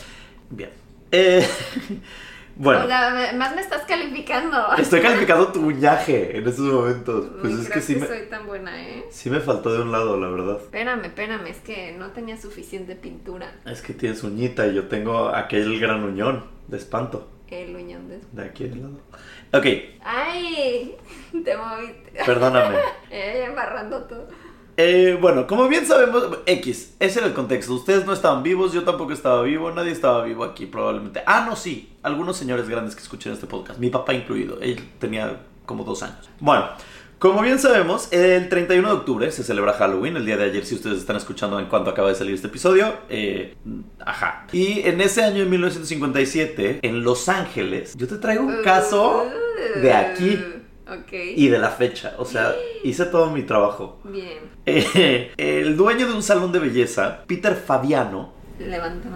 Bien. 0.50 0.70
Eh, 1.10 1.46
bueno, 2.56 2.84
O 2.84 2.87
sea, 2.87 3.32
más 3.34 3.54
me 3.54 3.60
estás 3.60 3.82
calificando. 3.87 4.56
estoy 4.78 5.00
calificando 5.00 5.48
tu 5.48 5.64
uñaje 5.64 6.37
en 6.37 6.46
estos 6.46 6.66
momentos. 6.66 7.26
Pues 7.40 7.54
Ni 7.54 7.62
es 7.62 7.70
que 7.70 7.80
sí 7.80 7.96
me, 7.96 8.06
soy 8.06 8.26
tan 8.28 8.46
buena, 8.46 8.82
¿eh? 8.82 9.06
sí 9.10 9.30
me 9.30 9.40
faltó 9.40 9.72
de 9.72 9.82
un 9.82 9.92
lado, 9.92 10.18
la 10.18 10.28
verdad. 10.28 10.56
Espérame, 10.60 11.04
espérame, 11.04 11.46
es 11.46 11.58
que 11.58 11.92
no 11.92 12.10
tenía 12.10 12.37
suficiente 12.37 12.94
pintura. 12.96 13.52
Es 13.64 13.80
que 13.80 13.94
tienes 13.94 14.22
uñita 14.22 14.66
y 14.66 14.75
yo 14.75 14.88
tengo 14.88 15.28
aquel 15.28 15.78
gran 15.80 16.02
uñón 16.02 16.44
de 16.66 16.76
espanto. 16.76 17.28
El 17.50 17.75
uñón 17.75 18.09
de... 18.09 18.21
De 18.33 18.43
aquí 18.49 18.64
del 18.64 18.83
lado. 18.83 19.00
Ok, 19.52 19.67
¡Ay! 20.05 20.95
Te 21.45 21.57
moviste. 21.57 22.12
perdóname. 22.25 22.76
Eh, 23.11 23.45
embarrando 23.49 24.02
todo. 24.05 24.28
Eh, 24.76 25.17
bueno, 25.21 25.47
como 25.47 25.67
bien 25.67 25.87
sabemos, 25.87 26.28
X, 26.47 26.95
ese 27.00 27.19
era 27.19 27.26
el 27.26 27.35
contexto. 27.35 27.75
Ustedes 27.75 28.07
no 28.07 28.12
estaban 28.12 28.43
vivos, 28.43 28.73
yo 28.73 28.85
tampoco 28.85 29.12
estaba 29.12 29.43
vivo, 29.43 29.71
nadie 29.73 29.90
estaba 29.90 30.23
vivo 30.25 30.45
aquí 30.45 30.67
probablemente. 30.67 31.23
Ah, 31.26 31.45
no, 31.49 31.57
sí, 31.57 31.97
algunos 32.02 32.37
señores 32.37 32.69
grandes 32.69 32.95
que 32.95 33.02
escuchan 33.02 33.33
este 33.33 33.47
podcast, 33.47 33.81
mi 33.81 33.90
papá 33.90 34.14
incluido, 34.14 34.61
él 34.61 34.78
tenía 35.00 35.40
como 35.67 35.83
dos 35.85 36.02
años. 36.05 36.31
Bueno, 36.38 36.69
como 37.18 37.42
bien 37.42 37.58
sabemos, 37.58 38.12
el 38.12 38.48
31 38.48 38.88
de 38.88 38.94
octubre 38.94 39.30
se 39.32 39.42
celebra 39.42 39.72
Halloween, 39.72 40.16
el 40.16 40.25
día 40.26 40.37
de 40.37 40.44
ayer 40.44 40.64
si 40.64 40.75
ustedes 40.76 40.98
están 40.98 41.16
escuchando 41.16 41.58
en 41.58 41.66
cuanto 41.66 41.90
acaba 41.90 42.08
de 42.08 42.14
salir 42.14 42.34
este 42.34 42.46
episodio. 42.48 42.94
eh, 43.08 43.56
ajá. 44.04 44.46
Y 44.52 44.80
en 44.88 45.00
ese 45.00 45.22
año 45.25 45.40
de 45.40 45.46
1957, 45.46 46.80
en 46.82 47.02
Los 47.02 47.28
Ángeles, 47.28 47.94
yo 47.96 48.06
te 48.06 48.16
traigo 48.16 48.44
un 48.44 48.62
caso 48.62 49.26
de 49.82 49.92
aquí 49.92 50.38
Ok. 50.90 51.12
y 51.37 51.48
de 51.48 51.58
la 51.58 51.70
fecha. 51.70 52.14
O 52.18 52.25
sea, 52.25 52.54
hice 52.84 53.04
todo 53.06 53.30
mi 53.30 53.42
trabajo. 53.42 54.00
Bien. 54.04 54.38
Eh, 54.66 55.32
el 55.37 55.76
dueño 55.76 56.06
de 56.06 56.12
un 56.14 56.22
salón 56.22 56.52
de 56.52 56.58
belleza, 56.60 57.25
Peter 57.26 57.54
Fabiano, 57.56 58.32
Levanta 58.58 59.08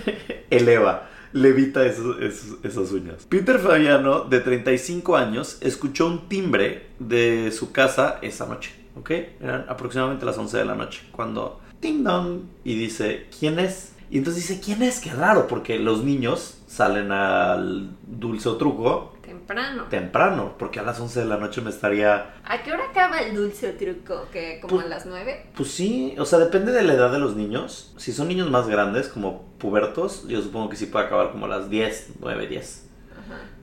eleva, 0.50 1.09
levita 1.32 1.84
esos- 1.86 2.20
esos- 2.20 2.56
esas 2.64 2.92
uñas. 2.92 3.26
Peter 3.28 3.58
Fabiano, 3.58 4.24
de 4.24 4.40
35 4.40 5.16
años, 5.16 5.58
escuchó 5.60 6.06
un 6.06 6.28
timbre 6.28 6.86
de 6.98 7.52
su 7.52 7.72
casa 7.72 8.18
esa 8.22 8.46
noche, 8.46 8.72
¿ok? 8.96 9.10
Eran 9.40 9.66
aproximadamente 9.68 10.26
las 10.26 10.38
11 10.38 10.58
de 10.58 10.64
la 10.64 10.74
noche, 10.74 11.02
cuando 11.12 11.60
ding 11.80 12.02
dong 12.02 12.42
y 12.64 12.74
dice, 12.74 13.26
¿quién 13.38 13.58
es? 13.58 13.92
Y 14.10 14.18
entonces 14.18 14.48
dice, 14.48 14.60
¿quién 14.60 14.82
es? 14.82 14.98
Qué 15.00 15.10
raro, 15.12 15.46
porque 15.46 15.78
los 15.78 16.02
niños 16.02 16.58
salen 16.66 17.12
al 17.12 17.90
dulce 18.08 18.50
truco 18.58 19.14
Temprano. 19.50 19.84
temprano, 19.90 20.54
porque 20.58 20.78
a 20.78 20.82
las 20.84 21.00
11 21.00 21.20
de 21.20 21.26
la 21.26 21.36
noche 21.36 21.60
me 21.60 21.70
estaría 21.70 22.34
¿A 22.44 22.62
qué 22.62 22.72
hora 22.72 22.84
acaba 22.90 23.18
el 23.20 23.34
dulce 23.34 23.70
o 23.70 23.72
truco? 23.74 24.28
¿Que 24.32 24.60
como 24.60 24.74
Pues- 24.76 24.86
a 24.86 24.88
las 24.88 25.06
nueve? 25.06 25.46
Pues 25.56 25.70
sí, 25.72 26.14
o 26.18 26.24
sea, 26.24 26.38
depende 26.38 26.70
de 26.70 26.82
la 26.82 26.92
edad 26.94 27.10
de 27.10 27.18
los 27.18 27.34
niños. 27.34 27.92
Si 27.96 28.12
son 28.12 28.28
niños 28.28 28.48
más 28.48 28.68
grandes, 28.68 29.08
como 29.08 29.42
pubertos, 29.58 30.28
yo 30.28 30.40
supongo 30.40 30.68
que 30.68 30.76
sí 30.76 30.86
puede 30.86 31.06
acabar 31.06 31.32
como 31.32 31.46
a 31.46 31.48
las 31.48 31.68
10, 31.68 32.10
9, 32.20 32.46
10. 32.46 32.89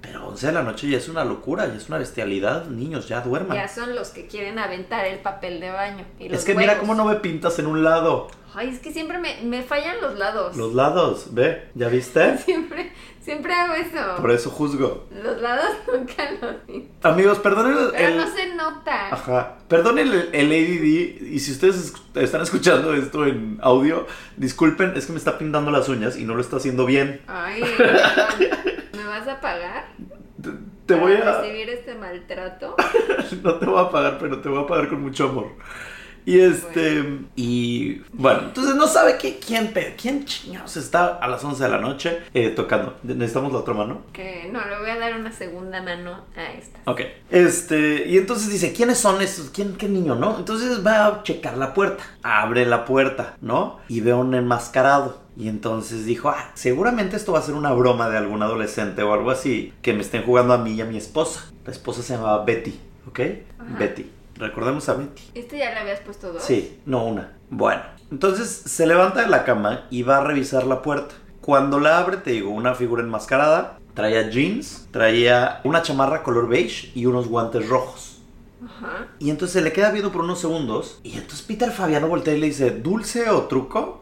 Pero 0.08 0.26
11 0.28 0.48
de 0.48 0.54
la 0.54 0.64
noche 0.64 0.90
ya 0.90 0.98
es 0.98 1.10
una 1.10 1.26
locura, 1.26 1.68
ya 1.68 1.74
es 1.76 1.90
una 1.90 1.98
bestialidad. 1.98 2.66
Niños, 2.68 3.08
ya 3.10 3.20
duerman. 3.22 3.58
Ya 3.58 3.68
son 3.68 3.94
los 3.94 4.10
que 4.10 4.26
quieren 4.28 4.58
aventar 4.58 5.06
el 5.06 5.20
papel 5.20 5.60
de 5.60 5.70
baño. 5.70 6.06
Y 6.18 6.30
los 6.30 6.40
es 6.40 6.46
que 6.46 6.56
mira 6.56 6.78
cómo 6.78 6.96
no 6.96 7.04
me 7.06 7.16
pintas 7.16 7.60
en 7.60 7.68
un 7.68 7.84
lado. 7.84 8.28
Ay, 8.56 8.70
es 8.70 8.80
que 8.80 8.92
siempre 8.94 9.20
me, 9.20 9.36
me 9.44 9.62
fallan 9.64 9.98
los 10.02 10.18
lados. 10.18 10.56
Los 10.56 10.74
lados, 10.74 11.28
ve, 11.32 11.68
¿ya 11.76 11.90
viste? 11.90 12.38
Siempre, 12.46 12.92
siempre 13.22 13.54
hago 13.54 13.74
eso. 13.76 14.16
Por 14.22 14.32
eso 14.32 14.50
juzgo. 14.50 15.06
Los 15.12 15.40
lados 15.42 15.66
nunca 15.94 16.32
los 16.42 16.66
vi. 16.66 16.88
Amigos, 17.04 17.38
perdonen 17.40 17.78
el... 17.78 17.92
Pero 17.92 18.08
el- 18.08 18.18
no 18.18 18.28
se 18.34 18.56
nota. 18.56 19.10
Ajá. 19.14 19.58
Perdonen 19.68 20.08
el, 20.08 20.30
el 20.34 20.48
ADD 20.52 21.22
y 21.34 21.40
si 21.40 21.52
ustedes 21.52 21.94
están 22.16 22.42
escuchando 22.42 22.94
esto 22.94 23.26
en 23.26 23.60
audio, 23.62 24.08
disculpen, 24.38 24.94
es 24.96 25.06
que 25.06 25.12
me 25.12 25.20
está 25.20 25.38
pintando 25.38 25.70
las 25.70 25.90
uñas 25.90 26.18
y 26.18 26.24
no 26.24 26.34
lo 26.34 26.42
está 26.42 26.56
haciendo 26.56 26.86
bien. 26.86 27.22
Ay, 27.28 27.62
perdón. 27.78 28.02
¿me 28.98 29.04
vas 29.04 29.28
a 29.28 29.40
pagar? 29.40 29.87
Te, 30.86 30.94
te 30.94 31.00
voy 31.00 31.14
a... 31.14 31.40
recibir 31.40 31.70
este 31.70 31.96
maltrato? 31.96 32.76
no 33.44 33.56
te 33.56 33.66
voy 33.66 33.84
a 33.84 33.90
pagar, 33.90 34.18
pero 34.20 34.40
te 34.42 34.50
voy 34.50 34.64
a 34.64 34.68
pagar 34.68 34.90
con 34.90 35.02
mucho 35.02 35.26
amor. 35.30 35.48
Y 36.28 36.42
este. 36.42 37.22
Y. 37.38 38.02
Bueno, 38.12 38.42
entonces 38.48 38.76
no 38.76 38.86
sabe 38.86 39.18
qué, 39.18 39.40
quién, 39.40 39.74
quién 39.96 40.26
chingados 40.26 40.76
está 40.76 41.16
a 41.16 41.28
las 41.30 41.42
11 41.42 41.64
de 41.64 41.70
la 41.70 41.78
noche 41.78 42.20
eh, 42.34 42.50
tocando. 42.50 42.98
¿Necesitamos 43.02 43.54
la 43.54 43.60
otra 43.60 43.74
mano? 43.74 44.02
Que 44.12 44.50
no, 44.52 44.60
le 44.68 44.78
voy 44.78 44.90
a 44.90 45.00
dar 45.00 45.18
una 45.18 45.32
segunda 45.32 45.82
mano 45.82 46.26
a 46.36 46.52
esta. 46.52 46.82
Ok. 46.84 47.00
Este. 47.32 48.06
Y 48.10 48.18
entonces 48.18 48.52
dice: 48.52 48.74
¿Quiénes 48.74 48.98
son 48.98 49.22
esos? 49.22 49.52
¿Quién, 49.52 49.78
qué 49.78 49.88
niño, 49.88 50.16
no? 50.16 50.38
Entonces 50.38 50.86
va 50.86 51.08
a 51.08 51.24
checar 51.24 51.58
la 51.58 51.74
puerta. 51.74 52.04
Abre 52.24 52.66
la 52.66 52.84
puerta, 52.84 53.38
¿no? 53.40 53.80
Y 53.88 54.02
ve 54.02 54.12
a 54.12 54.18
un 54.18 54.36
enmascarado. 54.36 55.27
Y 55.38 55.50
entonces 55.50 56.06
dijo, 56.06 56.30
ah, 56.30 56.52
seguramente 56.56 57.16
esto 57.16 57.34
va 57.34 57.40
a 57.40 57.44
ser 57.44 57.54
una 57.54 57.72
broma 57.72 58.10
de 58.10 58.18
algún 58.18 58.42
adolescente 58.42 59.04
o 59.04 59.14
algo 59.14 59.30
así, 59.30 59.72
que 59.84 59.94
me 59.94 60.02
estén 60.02 60.24
jugando 60.24 60.54
a 60.54 60.58
mí 60.58 60.74
y 60.74 60.82
a 60.82 60.86
mi 60.86 60.98
esposa. 60.98 61.52
La 61.64 61.72
esposa 61.72 62.02
se 62.02 62.16
llamaba 62.16 62.44
Betty, 62.44 62.80
¿ok? 63.08 63.20
Ajá. 63.60 63.78
Betty. 63.78 64.10
Recordemos 64.36 64.90
a 64.90 64.96
Betty. 64.96 65.22
¿Este 65.36 65.60
ya 65.60 65.72
le 65.72 65.80
habías 65.80 66.00
puesto 66.00 66.34
dos? 66.34 66.44
Sí, 66.44 66.80
no 66.88 67.06
una. 67.06 67.34
Bueno, 67.52 67.84
entonces 68.10 68.50
se 68.50 68.88
levanta 68.88 69.22
de 69.22 69.28
la 69.28 69.44
cama 69.44 69.86
y 69.92 70.02
va 70.02 70.18
a 70.18 70.24
revisar 70.24 70.66
la 70.66 70.82
puerta. 70.82 71.14
Cuando 71.42 71.80
la 71.80 72.00
abre, 72.00 72.18
te 72.18 72.32
digo, 72.32 72.50
una 72.50 72.74
figura 72.74 73.04
enmascarada, 73.04 73.78
traía 73.94 74.30
jeans, 74.30 74.88
traía 74.92 75.62
una 75.64 75.84
chamarra 75.84 76.24
color 76.24 76.50
beige 76.50 76.92
y 76.96 77.06
unos 77.06 77.28
guantes 77.28 77.70
rojos. 77.70 78.22
Ajá. 78.66 79.08
Y 79.20 79.30
entonces 79.30 79.54
se 79.54 79.62
le 79.62 79.72
queda 79.72 79.92
viendo 79.92 80.12
por 80.12 80.22
unos 80.22 80.40
segundos 80.40 81.00
y 81.04 81.14
entonces 81.14 81.44
Peter 81.44 81.72
Fabiano 81.72 82.08
voltea 82.08 82.34
y 82.34 82.40
le 82.40 82.48
dice, 82.48 82.72
¿dulce 82.72 83.30
o 83.30 83.44
truco? 83.44 84.02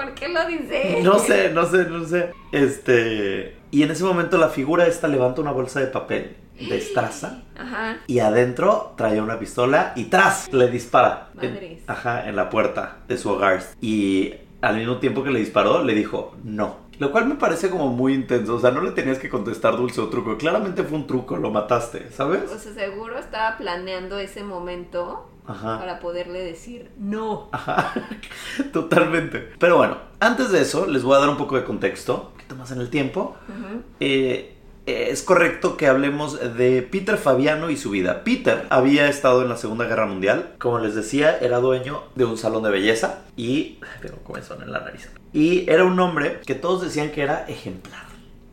¿Por 0.00 0.14
qué 0.14 0.28
lo 0.28 0.46
dice? 0.46 1.00
No 1.02 1.18
sé, 1.18 1.50
no 1.50 1.66
sé, 1.66 1.84
no 1.84 2.04
sé. 2.04 2.32
Este... 2.52 3.56
Y 3.70 3.82
en 3.82 3.90
ese 3.90 4.02
momento 4.02 4.38
la 4.38 4.48
figura 4.48 4.86
esta 4.86 5.08
levanta 5.08 5.42
una 5.42 5.52
bolsa 5.52 5.78
de 5.78 5.86
papel, 5.86 6.36
destraza 6.68 7.42
Ajá. 7.56 7.98
Y 8.06 8.18
adentro 8.18 8.94
traía 8.96 9.22
una 9.22 9.38
pistola 9.38 9.92
y 9.94 10.04
tras 10.04 10.52
le 10.52 10.68
dispara. 10.68 11.30
En- 11.40 11.78
ajá, 11.86 12.28
en 12.28 12.34
la 12.34 12.48
puerta 12.50 12.96
de 13.06 13.16
su 13.16 13.30
hogar. 13.30 13.62
Y 13.80 14.34
al 14.62 14.76
mismo 14.76 14.98
tiempo 14.98 15.22
que 15.22 15.30
le 15.30 15.38
disparó, 15.38 15.84
le 15.84 15.94
dijo 15.94 16.34
no. 16.42 16.90
Lo 16.98 17.12
cual 17.12 17.26
me 17.26 17.36
parece 17.36 17.70
como 17.70 17.88
muy 17.88 18.12
intenso. 18.12 18.56
O 18.56 18.60
sea, 18.60 18.72
no 18.72 18.82
le 18.82 18.90
tenías 18.90 19.18
que 19.18 19.30
contestar 19.30 19.76
dulce 19.76 20.00
o 20.00 20.08
truco. 20.08 20.36
Claramente 20.36 20.82
fue 20.82 20.98
un 20.98 21.06
truco, 21.06 21.36
lo 21.36 21.50
mataste, 21.50 22.10
¿sabes? 22.10 22.50
O 22.50 22.58
sea, 22.58 22.72
seguro 22.74 23.18
estaba 23.18 23.56
planeando 23.56 24.18
ese 24.18 24.42
momento 24.42 25.30
Ajá. 25.46 25.78
para 25.78 26.00
poderle 26.00 26.40
decir 26.42 26.90
no. 26.98 27.48
Ajá, 27.52 27.94
totalmente. 28.72 29.50
Pero 29.58 29.76
bueno, 29.76 29.98
antes 30.20 30.50
de 30.50 30.60
eso, 30.60 30.86
les 30.86 31.02
voy 31.02 31.16
a 31.16 31.20
dar 31.20 31.28
un 31.28 31.36
poco 31.36 31.56
de 31.56 31.64
contexto, 31.64 32.26
un 32.26 32.32
poquito 32.32 32.56
más 32.56 32.70
en 32.72 32.80
el 32.80 32.90
tiempo. 32.90 33.36
Ujú. 33.48 33.82
Eh, 34.00 34.56
es 34.86 35.22
correcto 35.22 35.76
que 35.76 35.86
hablemos 35.86 36.38
de 36.56 36.82
Peter 36.82 37.16
Fabiano 37.16 37.70
y 37.70 37.76
su 37.76 37.90
vida. 37.90 38.24
Peter 38.24 38.66
había 38.70 39.08
estado 39.08 39.42
en 39.42 39.48
la 39.48 39.56
Segunda 39.56 39.84
Guerra 39.86 40.06
Mundial. 40.06 40.54
Como 40.58 40.78
les 40.78 40.94
decía, 40.94 41.38
era 41.38 41.58
dueño 41.58 42.02
de 42.14 42.24
un 42.24 42.36
salón 42.36 42.62
de 42.62 42.70
belleza 42.70 43.20
y... 43.36 43.78
Tengo 44.02 44.16
comezón 44.24 44.62
en 44.62 44.72
la 44.72 44.80
nariz. 44.80 45.10
Y 45.32 45.70
era 45.70 45.84
un 45.84 45.98
hombre 46.00 46.40
que 46.44 46.54
todos 46.54 46.82
decían 46.82 47.10
que 47.10 47.22
era 47.22 47.46
ejemplar. 47.46 48.09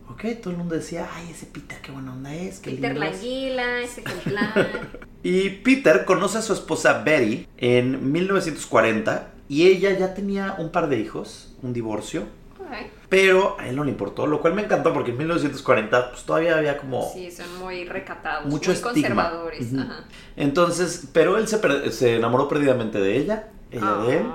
¿Ok? 0.09 0.25
Todo 0.41 0.51
el 0.51 0.57
mundo 0.57 0.75
decía, 0.75 1.07
ay, 1.13 1.29
ese 1.31 1.45
Peter, 1.47 1.79
qué 1.81 1.91
buena 1.91 2.13
onda 2.13 2.33
es, 2.33 2.59
qué 2.59 2.71
Peter 2.71 2.91
lindo 2.91 2.99
la 2.99 3.09
es". 3.09 3.17
anguila, 3.17 3.81
ese. 3.81 4.03
Y 5.23 5.49
Peter 5.49 6.05
conoce 6.05 6.37
a 6.37 6.41
su 6.41 6.53
esposa 6.53 7.03
Betty 7.03 7.47
en 7.57 8.11
1940 8.11 9.33
y 9.49 9.67
ella 9.67 9.91
ya 9.97 10.13
tenía 10.13 10.55
un 10.57 10.71
par 10.71 10.87
de 10.87 10.99
hijos, 10.99 11.55
un 11.61 11.73
divorcio. 11.73 12.23
Ok. 12.59 12.67
Pero 13.09 13.57
a 13.59 13.67
él 13.67 13.75
no 13.75 13.83
le 13.83 13.91
importó, 13.91 14.27
lo 14.27 14.41
cual 14.41 14.53
me 14.53 14.61
encantó 14.61 14.93
porque 14.93 15.11
en 15.11 15.17
1940 15.17 16.11
pues 16.11 16.23
todavía 16.23 16.57
había 16.57 16.77
como... 16.77 17.09
Sí, 17.13 17.29
son 17.31 17.59
muy 17.59 17.83
recatados, 17.85 18.45
Mucho 18.45 18.69
muy 18.71 18.75
estigma. 18.77 18.91
conservadores. 18.93 19.73
Ajá. 19.77 20.05
Entonces, 20.35 21.07
pero 21.13 21.37
él 21.37 21.47
se, 21.47 21.91
se 21.91 22.15
enamoró 22.15 22.47
perdidamente 22.47 22.99
de 22.99 23.17
ella, 23.17 23.49
ella 23.71 23.93
de 24.05 24.17
él. 24.17 24.25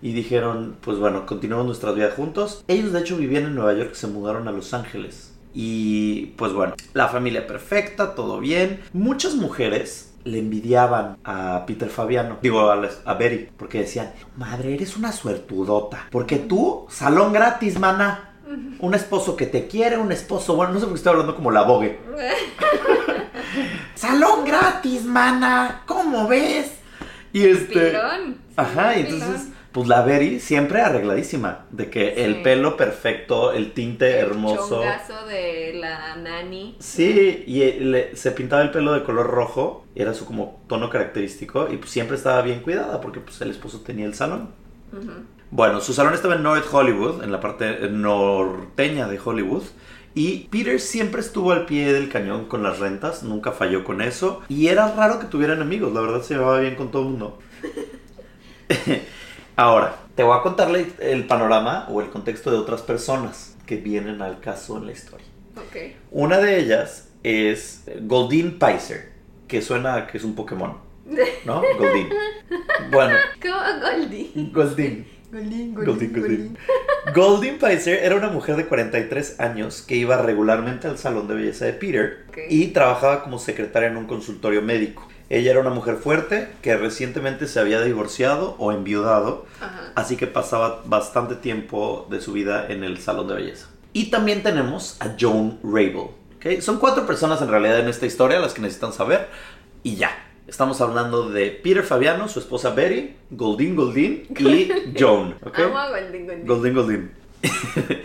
Y 0.00 0.12
dijeron, 0.12 0.76
pues 0.80 0.98
bueno, 0.98 1.26
continuamos 1.26 1.66
nuestras 1.66 1.94
vidas 1.94 2.14
juntos. 2.14 2.64
Ellos 2.68 2.92
de 2.92 3.00
hecho 3.00 3.16
vivían 3.16 3.44
en 3.44 3.54
Nueva 3.54 3.74
York, 3.74 3.94
se 3.94 4.06
mudaron 4.06 4.48
a 4.48 4.52
Los 4.52 4.74
Ángeles. 4.74 5.34
Y 5.54 6.26
pues 6.36 6.52
bueno, 6.52 6.74
la 6.92 7.08
familia 7.08 7.46
perfecta, 7.46 8.14
todo 8.14 8.38
bien. 8.38 8.80
Muchas 8.92 9.34
mujeres 9.34 10.12
le 10.24 10.38
envidiaban 10.38 11.16
a 11.24 11.64
Peter 11.66 11.88
Fabiano, 11.88 12.38
digo 12.42 12.70
a, 12.70 12.88
a 13.04 13.14
Betty, 13.14 13.48
porque 13.56 13.80
decían, 13.80 14.12
madre, 14.36 14.74
eres 14.74 14.96
una 14.96 15.10
suertudota. 15.10 16.06
Porque 16.10 16.36
tú, 16.36 16.86
salón 16.90 17.32
gratis, 17.32 17.78
mana. 17.78 18.24
Un 18.78 18.94
esposo 18.94 19.36
que 19.36 19.46
te 19.46 19.66
quiere, 19.66 19.98
un 19.98 20.10
esposo, 20.10 20.56
bueno, 20.56 20.72
no 20.72 20.80
sé 20.80 20.86
por 20.86 20.94
qué 20.94 20.98
estoy 20.98 21.12
hablando 21.12 21.36
como 21.36 21.50
la 21.50 21.62
bogue. 21.62 21.98
Salón 23.94 24.44
gratis, 24.46 25.04
mana. 25.04 25.82
¿Cómo 25.86 26.28
ves? 26.28 26.70
Y 27.32 27.44
este... 27.44 27.90
Pilón. 27.90 28.38
Ajá, 28.56 28.96
y 28.96 29.00
entonces, 29.00 29.48
pues 29.78 29.88
la 29.88 30.02
Betty 30.02 30.40
siempre 30.40 30.80
arregladísima. 30.80 31.66
De 31.70 31.90
que 31.90 32.24
el 32.24 32.36
Sí. 32.36 32.40
pelo 32.42 32.76
perfecto, 32.76 33.52
el 33.52 33.72
tinte 33.72 34.18
El 34.20 34.26
hermoso. 34.26 34.80
chongazo 34.80 35.26
de 35.26 35.72
la 35.74 36.16
nani. 36.16 36.76
Sí, 36.80 37.44
y 37.46 37.62
eh, 37.62 37.78
le- 37.80 38.16
se 38.16 38.30
pintaba 38.32 38.62
el 38.62 38.70
pelo 38.70 38.92
de 38.92 39.02
color 39.02 39.26
rojo, 39.30 39.84
era 39.94 40.14
su 40.14 40.24
como 40.26 40.62
tono 40.68 40.90
característico, 40.90 41.68
y 41.70 41.76
pues 41.76 41.90
siempre 41.90 42.16
estaba 42.16 42.42
bien 42.42 42.60
cuidada 42.60 43.00
porque 43.00 43.20
pues 43.20 43.40
el 43.40 43.50
esposo 43.50 43.80
tenía 43.80 44.06
el 44.06 44.14
salón. 44.14 44.50
Ujú. 44.92 45.10
Bueno, 45.50 45.80
su 45.80 45.94
salón 45.94 46.14
estaba 46.14 46.34
en 46.34 46.42
North 46.42 46.66
Hollywood, 46.70 47.22
en 47.24 47.32
la 47.32 47.40
parte 47.40 47.88
norteña 47.90 49.08
de 49.08 49.18
Hollywood. 49.24 49.62
Y 50.14 50.48
Peter 50.50 50.80
siempre 50.80 51.20
estuvo 51.20 51.52
al 51.52 51.64
pie 51.66 51.92
del 51.92 52.08
cañón 52.08 52.46
con 52.46 52.62
las 52.62 52.80
rentas, 52.80 53.22
nunca 53.22 53.52
falló 53.52 53.84
con 53.84 54.00
eso. 54.00 54.42
Y 54.48 54.66
era 54.68 54.92
raro 54.94 55.20
que 55.20 55.26
tuvieran 55.26 55.62
amigos, 55.62 55.92
la 55.92 56.00
verdad 56.00 56.22
se 56.22 56.34
llevaba 56.34 56.58
bien 56.60 56.74
con 56.74 56.90
todo 56.90 57.02
el 57.02 57.08
mundo. 57.10 57.38
Ahora, 59.58 59.96
te 60.14 60.22
voy 60.22 60.38
a 60.38 60.42
contarle 60.42 60.86
el 61.00 61.26
panorama 61.26 61.88
o 61.90 62.00
el 62.00 62.10
contexto 62.10 62.52
de 62.52 62.58
otras 62.58 62.80
personas 62.82 63.56
que 63.66 63.76
vienen 63.76 64.22
al 64.22 64.38
caso 64.38 64.78
en 64.78 64.86
la 64.86 64.92
historia. 64.92 65.26
Ok. 65.56 65.96
Una 66.12 66.38
de 66.38 66.60
ellas 66.60 67.08
es 67.24 67.82
Goldeen 68.02 68.60
Pizer, 68.60 69.10
que 69.48 69.60
suena 69.60 69.94
a 69.96 70.06
que 70.06 70.18
es 70.18 70.22
un 70.22 70.36
Pokémon, 70.36 70.78
¿no? 71.44 71.60
Goldeen. 71.76 72.08
Bueno, 72.92 73.16
Como 73.42 73.80
Goldie. 73.80 74.30
Goldeen. 74.52 75.06
Goldie, 75.32 75.72
Goldeen, 75.74 76.12
Goldeen. 76.12 76.58
Goldeen 77.12 77.58
Pizer 77.58 78.04
era 78.04 78.14
una 78.14 78.28
mujer 78.28 78.54
de 78.54 78.66
43 78.66 79.40
años 79.40 79.82
que 79.82 79.96
iba 79.96 80.22
regularmente 80.22 80.86
al 80.86 80.98
salón 80.98 81.26
de 81.26 81.34
belleza 81.34 81.64
de 81.64 81.72
Peter 81.72 82.26
Ok. 82.28 82.38
y 82.48 82.68
trabajaba 82.68 83.24
como 83.24 83.40
secretaria 83.40 83.88
en 83.88 83.96
un 83.96 84.06
consultorio 84.06 84.62
médico. 84.62 85.08
Ella 85.30 85.50
era 85.50 85.60
una 85.60 85.70
mujer 85.70 85.96
fuerte 85.96 86.48
que 86.62 86.76
recientemente 86.76 87.46
se 87.46 87.60
había 87.60 87.82
divorciado 87.82 88.54
o 88.58 88.72
enviudado, 88.72 89.44
Ajá. 89.60 89.92
así 89.94 90.16
que 90.16 90.26
pasaba 90.26 90.82
bastante 90.86 91.34
tiempo 91.34 92.06
de 92.10 92.20
su 92.22 92.32
vida 92.32 92.66
en 92.68 92.82
el 92.82 92.98
salón 92.98 93.28
de 93.28 93.34
belleza. 93.34 93.68
Y 93.92 94.06
también 94.10 94.42
tenemos 94.42 94.96
a 95.00 95.14
Joan 95.20 95.58
Rabel. 95.62 95.96
¿ok? 96.36 96.60
Son 96.60 96.78
cuatro 96.78 97.06
personas 97.06 97.42
en 97.42 97.48
realidad 97.48 97.80
en 97.80 97.88
esta 97.88 98.06
historia 98.06 98.38
las 98.38 98.54
que 98.54 98.62
necesitan 98.62 98.92
saber 98.92 99.28
y 99.82 99.96
ya. 99.96 100.10
Estamos 100.46 100.80
hablando 100.80 101.28
de 101.28 101.50
Peter 101.50 101.82
Fabiano, 101.82 102.26
su 102.26 102.38
esposa 102.38 102.70
Betty, 102.70 103.14
Goldeen 103.30 103.76
Goldeen 103.76 104.26
y 104.30 104.70
Joan. 104.98 105.34
¿ok? 105.44 105.58
Amo 105.58 105.76
a 105.78 105.90
Goldie, 105.90 106.24
Goldie. 106.24 106.44
Golden 106.46 106.74
Golden. 106.74 107.10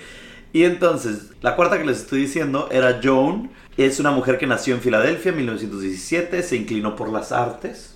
y 0.52 0.64
entonces, 0.66 1.32
la 1.42 1.56
cuarta 1.56 1.78
que 1.78 1.86
les 1.86 2.00
estoy 2.00 2.20
diciendo 2.22 2.68
era 2.70 3.00
Joan. 3.02 3.50
Es 3.78 4.00
una 4.00 4.12
mujer 4.12 4.38
que 4.38 4.46
nació 4.48 4.76
en 4.76 4.82
Filadelfia 4.82 5.30
en 5.32 5.38
1917, 5.38 6.44
se 6.44 6.56
inclinó 6.56 6.96
por 6.96 7.10
las 7.10 7.32
artes. 7.32 7.90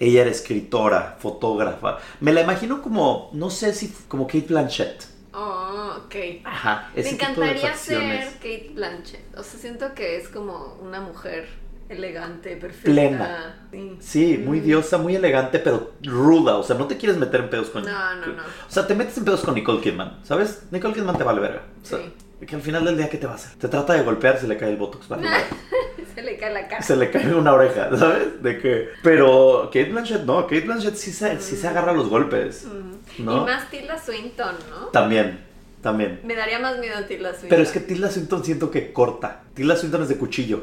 Ella 0.00 0.22
era 0.22 0.30
escritora, 0.30 1.16
fotógrafa. 1.20 1.98
Me 2.20 2.32
la 2.32 2.40
imagino 2.40 2.82
como, 2.82 3.30
no 3.32 3.48
sé 3.50 3.72
si 3.72 3.94
como 4.08 4.26
Kate 4.26 4.46
Blanchett. 4.48 5.04
Oh, 5.32 5.94
ok. 6.06 6.14
Ajá, 6.44 6.90
Me 6.96 7.08
encantaría 7.08 7.74
ser. 7.76 8.24
Kate 8.34 8.70
Blanchett. 8.74 9.36
O 9.38 9.42
sea, 9.44 9.60
siento 9.60 9.94
que 9.94 10.16
es 10.16 10.28
como 10.28 10.76
una 10.82 11.00
mujer 11.00 11.46
elegante, 11.88 12.56
perfecta. 12.56 12.90
Plena. 12.90 13.66
Sí. 13.70 13.96
Sí, 14.00 14.38
muy 14.38 14.60
Mm. 14.60 14.64
diosa, 14.64 14.98
muy 14.98 15.14
elegante, 15.14 15.58
pero 15.60 15.92
ruda. 16.02 16.56
O 16.56 16.64
sea, 16.64 16.76
no 16.76 16.86
te 16.88 16.96
quieres 16.96 17.16
meter 17.18 17.42
en 17.42 17.50
pedos 17.50 17.70
con... 17.70 17.84
No, 17.84 18.14
no, 18.16 18.26
no. 18.26 18.42
O 18.42 18.70
sea, 18.70 18.86
te 18.86 18.94
metes 18.96 19.16
en 19.18 19.24
pedos 19.24 19.42
con 19.42 19.54
Nicole 19.54 19.80
Kidman, 19.80 20.18
¿sabes? 20.24 20.62
Nicole 20.72 20.94
Kidman 20.94 21.16
te 21.16 21.22
vale 21.24 21.40
verga. 21.40 21.62
O 21.82 21.86
sea, 21.86 21.98
que 22.46 22.56
al 22.56 22.62
final 22.62 22.84
del 22.84 22.96
día, 22.96 23.08
¿qué 23.08 23.18
te 23.18 23.26
va 23.26 23.32
a 23.32 23.36
hacer? 23.36 23.56
Te 23.58 23.68
trata 23.68 23.94
de 23.94 24.02
golpear, 24.02 24.38
se 24.38 24.46
le 24.48 24.56
cae 24.56 24.70
el 24.70 24.76
botox. 24.76 25.08
vale. 25.08 25.26
Se 26.14 26.22
le 26.22 26.36
cae 26.38 26.54
la 26.54 26.68
cara. 26.68 26.80
se 26.80 26.94
le 26.94 27.10
cae 27.10 27.34
una 27.34 27.52
oreja, 27.54 27.90
¿sabes? 27.98 28.40
De 28.40 28.60
que... 28.60 28.88
Pero 29.02 29.64
Kate 29.64 29.86
Blanchett 29.90 30.22
no, 30.22 30.42
Kate 30.42 30.60
Blanchett 30.60 30.94
sí 30.94 31.10
se, 31.10 31.40
sí 31.40 31.56
se 31.56 31.66
agarra 31.66 31.92
los 31.92 32.08
golpes. 32.08 32.66
Mm. 32.66 33.24
¿No? 33.24 33.42
Y 33.42 33.44
más 33.46 33.68
Tilda 33.68 33.98
Swinton, 33.98 34.54
¿no? 34.70 34.86
También, 34.92 35.40
también. 35.82 36.20
Me 36.22 36.36
daría 36.36 36.60
más 36.60 36.78
miedo 36.78 37.04
Tilda 37.06 37.30
Swinton. 37.30 37.48
Pero 37.48 37.62
es 37.62 37.72
que 37.72 37.80
Tilda 37.80 38.08
Swinton 38.12 38.44
siento 38.44 38.70
que 38.70 38.92
corta. 38.92 39.42
Tilda 39.54 39.74
Swinton 39.76 40.02
es 40.04 40.08
de 40.08 40.16
cuchillo. 40.16 40.62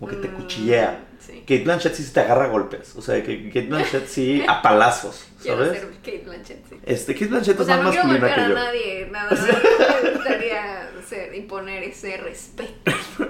Como 0.00 0.10
que 0.10 0.16
te 0.16 0.28
Mm, 0.28 0.32
cuchillea. 0.34 1.04
Sí. 1.20 1.40
Kate 1.40 1.62
Blanchett 1.64 1.94
sí 1.94 2.02
se 2.02 2.14
te 2.14 2.20
agarra 2.20 2.46
a 2.46 2.48
golpes. 2.48 2.96
O 2.96 3.02
sea, 3.02 3.22
que 3.22 3.48
Kate 3.48 3.66
Blanchett 3.66 4.06
sí 4.08 4.42
a 4.48 4.62
palazos, 4.62 5.26
Quiero 5.42 5.58
¿sabes? 5.66 5.78
ser 5.80 5.90
Kate 5.98 6.22
Blanchett, 6.24 6.66
sí. 6.68 6.76
Este, 6.86 7.12
Kate 7.12 7.26
Blanchett 7.26 7.58
O 7.58 7.62
es 7.62 7.66
sea, 7.66 7.76
más 7.76 7.84
no 7.84 7.92
masculina 8.02 8.34
que 8.34 8.40
a 8.40 8.48
yo. 8.48 8.54
nadie, 8.54 9.08
nada 9.12 9.30
más. 9.30 9.40
Me 10.02 10.10
gustaría 10.12 10.90
ser- 11.06 11.34
imponer 11.34 11.82
ese 11.84 12.16
respeto. 12.16 12.92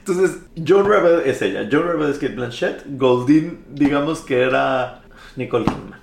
Entonces, 0.00 0.38
Joan 0.66 0.86
Rebel 0.86 1.22
es 1.24 1.40
ella. 1.42 1.68
Joan 1.70 1.88
Rebel 1.88 2.10
es 2.10 2.18
Kate 2.18 2.34
Blanchett. 2.34 2.82
Goldeen, 2.98 3.64
digamos 3.70 4.20
que 4.20 4.40
era 4.42 5.02
Nicole 5.36 5.64
Kidman. 5.64 6.00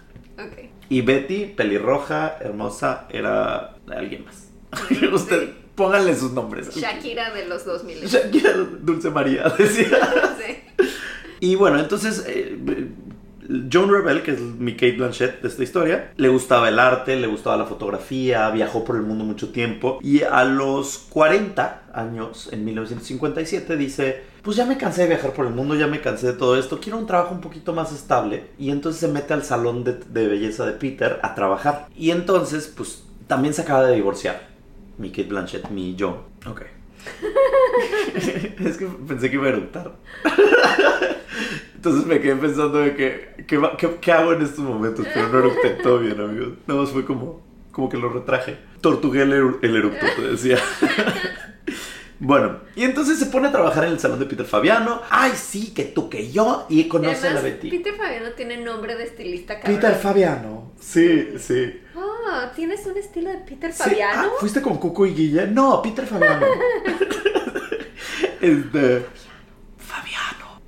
Y 0.89 1.01
Betty, 1.01 1.45
pelirroja, 1.47 2.37
hermosa, 2.39 3.07
era 3.09 3.75
alguien 3.89 4.23
más. 4.25 4.47
Sí. 4.87 5.05
Usted, 5.07 5.49
pónganle 5.77 6.15
sus 6.15 6.33
nombres. 6.33 6.75
Shakira 6.75 7.31
de 7.33 7.45
los 7.45 7.63
2000. 7.63 8.05
Shakira 8.07 8.53
Dulce 8.81 9.11
María, 9.11 9.43
decía. 9.57 10.33
Sí. 10.37 10.85
Y 11.39 11.55
bueno, 11.55 11.79
entonces 11.79 12.25
eh, 12.27 12.57
Joan 13.71 13.91
Rebel, 13.91 14.23
que 14.23 14.31
es 14.31 14.39
mi 14.41 14.73
Kate 14.73 14.93
Blanchett 14.93 15.41
de 15.41 15.47
esta 15.47 15.61
historia, 15.63 16.11
le 16.17 16.29
gustaba 16.29 16.67
el 16.67 16.79
arte, 16.79 17.15
le 17.15 17.27
gustaba 17.27 17.57
la 17.57 17.65
fotografía, 17.65 18.49
viajó 18.49 18.83
por 18.83 18.95
el 18.95 19.03
mundo 19.03 19.23
mucho 19.23 19.51
tiempo 19.51 19.99
y 20.01 20.23
a 20.23 20.43
los 20.43 20.97
40 21.09 21.83
años, 21.93 22.49
en 22.51 22.65
1957, 22.65 23.77
dice, 23.77 24.23
pues 24.41 24.57
ya 24.57 24.65
me 24.65 24.77
cansé 24.77 25.03
de 25.03 25.09
viajar 25.09 25.33
por 25.33 25.45
el 25.45 25.53
mundo, 25.53 25.75
ya 25.75 25.85
me 25.85 26.01
cansé 26.01 26.25
de 26.27 26.33
todo 26.33 26.57
esto, 26.57 26.79
quiero 26.79 26.97
un 26.97 27.05
trabajo 27.05 27.35
un 27.35 27.41
poquito 27.41 27.71
más 27.71 27.93
estable 27.93 28.47
y 28.57 28.71
entonces 28.71 28.99
se 28.99 29.07
mete 29.07 29.35
al 29.35 29.43
salón 29.43 29.83
de, 29.83 29.93
de 29.93 30.27
belleza 30.27 30.65
de 30.65 30.73
Peter 30.73 31.19
a 31.21 31.35
trabajar. 31.35 31.87
Y 31.95 32.09
entonces, 32.09 32.73
pues 32.75 33.03
también 33.27 33.53
se 33.53 33.61
acaba 33.61 33.85
de 33.85 33.95
divorciar. 33.95 34.56
Mi 34.97 35.09
Kate 35.11 35.29
Blanchett, 35.29 35.69
mi 35.69 35.95
Joan. 35.99 36.15
Ok. 36.47 36.61
es 38.65 38.77
que 38.77 38.85
pensé 39.07 39.29
que 39.29 39.35
iba 39.35 39.45
a 39.45 39.49
eructar. 39.49 39.95
Entonces 41.75 42.05
me 42.05 42.19
quedé 42.19 42.35
pensando 42.35 42.79
de 42.79 42.95
que, 42.95 43.45
¿qué, 43.47 43.57
va- 43.57 43.77
qué- 43.77 43.97
qué 44.01 44.11
hago 44.11 44.33
en 44.33 44.41
estos 44.41 44.59
momentos? 44.65 45.05
Pero 45.13 45.29
no 45.29 45.39
eructé 45.39 45.69
todo 45.83 45.99
bien, 45.99 46.19
amigos. 46.19 46.49
Nada 46.65 46.81
más 46.81 46.89
fue 46.91 47.05
como, 47.05 47.41
como 47.71 47.87
que 47.89 47.97
lo 47.97 48.09
retraje. 48.09 48.57
Tortugué 48.81 49.21
el, 49.21 49.33
eru- 49.33 49.59
el 49.61 49.75
eructo, 49.75 50.05
te 50.15 50.21
decía. 50.23 50.57
bueno, 52.19 52.59
y 52.75 52.83
entonces 52.83 53.19
se 53.19 53.27
pone 53.27 53.47
a 53.47 53.51
trabajar 53.51 53.85
en 53.85 53.91
el 53.91 53.99
salón 53.99 54.19
de 54.19 54.25
Peter 54.25 54.45
Fabiano. 54.45 55.01
Ay, 55.09 55.31
sí, 55.35 55.73
que 55.73 55.83
tú, 55.83 56.09
que 56.09 56.31
yo. 56.31 56.65
Y 56.69 56.87
conoce 56.87 57.27
a 57.27 57.33
la 57.33 57.41
Betty. 57.41 57.69
Peter, 57.69 57.93
Peter 57.93 57.95
Fabiano 57.95 58.31
tiene 58.35 58.57
nombre 58.57 58.95
de 58.95 59.03
estilista 59.03 59.59
cabrón. 59.59 59.93
Fabiano. 60.01 60.71
Sí, 60.79 61.29
sí. 61.39 61.81
Ah, 61.95 62.51
¿tienes 62.55 62.85
un 62.85 62.97
estilo 62.97 63.29
de 63.29 63.37
Peter 63.37 63.71
Sí, 63.71 63.83
Fabiano? 63.83 64.23
ah, 64.25 64.29
¿Fuiste 64.39 64.61
con 64.61 64.77
Cuco 64.77 65.05
y 65.05 65.13
Guille? 65.13 65.47
No, 65.47 65.81
Peter 65.81 66.05
Fabiano. 66.05 66.45
este. 68.41 69.05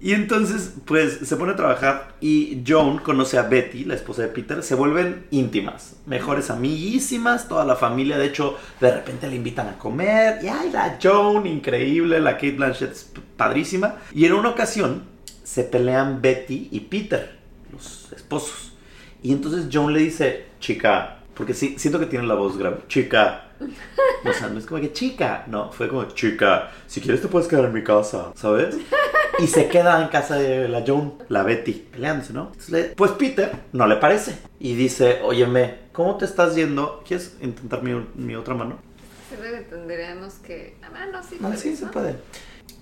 Y 0.01 0.13
entonces, 0.13 0.75
pues, 0.85 1.19
se 1.23 1.35
pone 1.35 1.51
a 1.51 1.55
trabajar 1.57 2.15
y 2.21 2.63
Joan 2.65 2.99
conoce 2.99 3.37
a 3.37 3.43
Betty, 3.43 3.83
la 3.83 3.95
esposa 3.95 4.21
de 4.21 4.29
Peter. 4.29 4.63
Se 4.63 4.75
vuelven 4.75 5.25
íntimas, 5.29 5.97
mejores 6.05 6.49
amiguísimas, 6.49 7.49
toda 7.49 7.65
la 7.65 7.75
familia. 7.75 8.17
De 8.17 8.25
hecho, 8.25 8.57
de 8.79 8.91
repente 8.91 9.27
le 9.27 9.35
invitan 9.35 9.67
a 9.67 9.77
comer. 9.77 10.39
Y 10.41 10.47
ay, 10.47 10.71
la 10.71 10.97
Joan, 11.01 11.45
increíble. 11.47 12.21
La 12.21 12.33
Kate 12.33 12.51
Blanchett 12.51 12.93
es 12.93 13.11
padrísima. 13.35 13.97
Y 14.13 14.25
en 14.25 14.33
una 14.33 14.49
ocasión, 14.49 15.03
se 15.43 15.63
pelean 15.63 16.21
Betty 16.21 16.69
y 16.71 16.79
Peter, 16.81 17.37
los 17.71 18.11
esposos. 18.13 18.73
Y 19.21 19.33
entonces 19.33 19.67
Joan 19.71 19.93
le 19.93 19.99
dice, 19.99 20.45
chica, 20.59 21.18
porque 21.39 21.53
sí, 21.53 21.75
siento 21.79 21.99
que 21.99 22.05
tiene 22.05 22.27
la 22.27 22.35
voz 22.35 22.57
grave, 22.57 22.79
chica. 22.89 23.45
O 24.25 24.33
sea, 24.33 24.49
no 24.49 24.59
es 24.59 24.65
como 24.65 24.81
que 24.81 24.91
chica, 24.91 25.45
no, 25.47 25.71
fue 25.71 25.87
como 25.87 26.03
chica, 26.09 26.69
si 26.85 26.99
quieres 26.99 27.21
te 27.21 27.29
puedes 27.29 27.47
quedar 27.47 27.63
en 27.65 27.73
mi 27.73 27.81
casa, 27.83 28.33
¿sabes? 28.35 28.77
Y 29.39 29.47
se 29.47 29.69
queda 29.69 30.01
en 30.01 30.09
casa 30.09 30.35
de 30.35 30.67
la 30.67 30.83
Joan, 30.85 31.13
la 31.29 31.43
Betty, 31.43 31.71
peleándose, 31.71 32.33
¿no? 32.33 32.51
Le- 32.67 32.89
pues 32.95 33.11
Peter 33.11 33.51
no 33.71 33.87
le 33.87 33.95
parece 33.95 34.37
y 34.59 34.75
dice, 34.75 35.21
óyeme, 35.23 35.75
¿cómo 35.93 36.17
te 36.17 36.25
estás 36.25 36.55
yendo? 36.55 37.01
¿Quieres 37.07 37.37
intentar 37.41 37.81
mi, 37.81 38.05
mi 38.15 38.35
otra 38.35 38.53
mano? 38.53 38.77
Que 39.29 39.61
tendríamos 39.69 40.33
que. 40.35 40.75
Ah, 40.83 41.05
no, 41.09 41.23
sí, 41.23 41.37
No, 41.39 41.47
puedes, 41.47 41.61
sí, 41.61 41.75
se 41.77 41.85
¿no? 41.85 41.91
puede. 41.91 42.15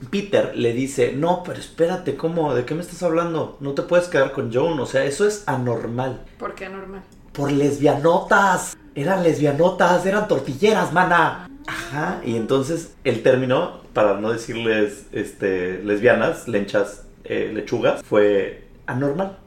Peter 0.09 0.55
le 0.55 0.73
dice, 0.73 1.13
no, 1.13 1.43
pero 1.43 1.59
espérate, 1.59 2.15
¿cómo? 2.15 2.53
¿De 2.55 2.65
qué 2.65 2.73
me 2.75 2.81
estás 2.81 3.03
hablando? 3.03 3.57
No 3.61 3.73
te 3.73 3.81
puedes 3.83 4.07
quedar 4.07 4.31
con 4.31 4.51
Joan, 4.53 4.79
o 4.79 4.85
sea, 4.87 5.05
eso 5.05 5.27
es 5.27 5.43
anormal. 5.47 6.23
¿Por 6.39 6.55
qué 6.55 6.69
normal? 6.69 7.03
Por 7.37 7.51
lesbianotas. 7.51 8.75
Eran 8.95 9.21
lesbianotas, 9.23 10.05
eran 10.07 10.27
tortilleras, 10.27 10.91
mana. 10.91 11.47
Ajá. 11.67 12.19
Y 12.25 12.35
entonces 12.35 12.95
el 13.03 13.21
término, 13.21 13.81
para 13.93 14.15
no 14.19 14.31
decirles 14.33 15.05
este, 15.11 15.77
lesbianas, 15.83 16.47
lenchas, 16.47 17.03
eh, 17.23 17.51
lechugas, 17.53 18.01
fue 18.03 18.63
anormal. 18.87 19.37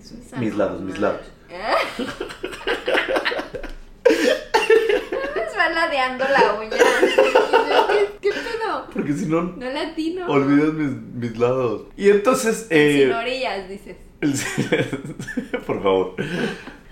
Es 0.00 0.12
Mis 0.38 0.56
lados, 0.56 0.80
mis 0.82 0.98
lados. 0.98 1.20
Me 4.08 5.56
va 5.58 5.68
ladeando 5.70 6.24
la 6.24 6.54
uña. 6.58 6.70
¿Qué, 6.70 8.08
qué 8.20 8.30
pedo? 8.30 8.86
Porque 8.92 9.12
si 9.14 9.26
no, 9.26 9.42
No 9.42 9.70
latino. 9.70 10.26
olvidas 10.28 10.72
mis, 10.74 10.90
mis 11.30 11.38
lados. 11.38 11.82
Y 11.96 12.10
entonces... 12.10 12.66
eh, 12.70 13.04
Sin 13.06 13.12
orillas, 13.12 13.68
dices. 13.68 13.96
Por 15.66 15.82
favor. 15.82 16.14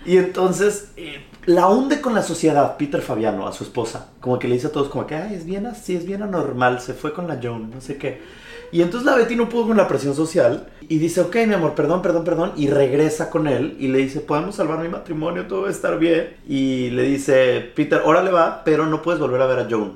Y 0.05 0.17
entonces 0.17 0.91
eh, 0.97 1.25
la 1.45 1.67
hunde 1.67 2.01
con 2.01 2.13
la 2.13 2.23
sociedad, 2.23 2.77
Peter 2.77 3.01
Fabiano, 3.01 3.47
a 3.47 3.53
su 3.53 3.63
esposa. 3.63 4.11
Como 4.19 4.39
que 4.39 4.47
le 4.47 4.55
dice 4.55 4.67
a 4.67 4.71
todos, 4.71 4.89
como 4.89 5.07
que, 5.07 5.15
ay, 5.15 5.35
es 5.35 5.45
bien 5.45 5.65
así, 5.65 5.95
es 5.95 6.05
bien 6.05 6.21
anormal, 6.21 6.79
se 6.79 6.93
fue 6.93 7.13
con 7.13 7.27
la 7.27 7.39
Joan, 7.41 7.71
no 7.71 7.81
sé 7.81 7.97
qué. 7.97 8.21
Y 8.71 8.81
entonces 8.81 9.05
la 9.05 9.15
Betty 9.15 9.35
no 9.35 9.47
pudo 9.47 9.67
con 9.67 9.77
la 9.77 9.87
presión 9.87 10.15
social 10.15 10.67
y 10.81 10.97
dice, 10.97 11.21
ok, 11.21 11.35
mi 11.47 11.53
amor, 11.53 11.75
perdón, 11.75 12.01
perdón, 12.01 12.23
perdón. 12.23 12.51
Y 12.55 12.67
regresa 12.67 13.29
con 13.29 13.47
él 13.47 13.77
y 13.79 13.87
le 13.87 13.99
dice, 13.99 14.19
podemos 14.19 14.55
salvar 14.55 14.79
mi 14.79 14.89
matrimonio, 14.89 15.47
todo 15.47 15.61
va 15.61 15.67
a 15.69 15.71
estar 15.71 15.97
bien. 15.97 16.35
Y 16.47 16.89
le 16.89 17.03
dice, 17.03 17.71
Peter, 17.75 18.01
órale 18.03 18.31
va, 18.31 18.63
pero 18.63 18.85
no 18.85 19.01
puedes 19.01 19.19
volver 19.19 19.41
a 19.41 19.45
ver 19.45 19.59
a 19.59 19.67
Joan. 19.69 19.93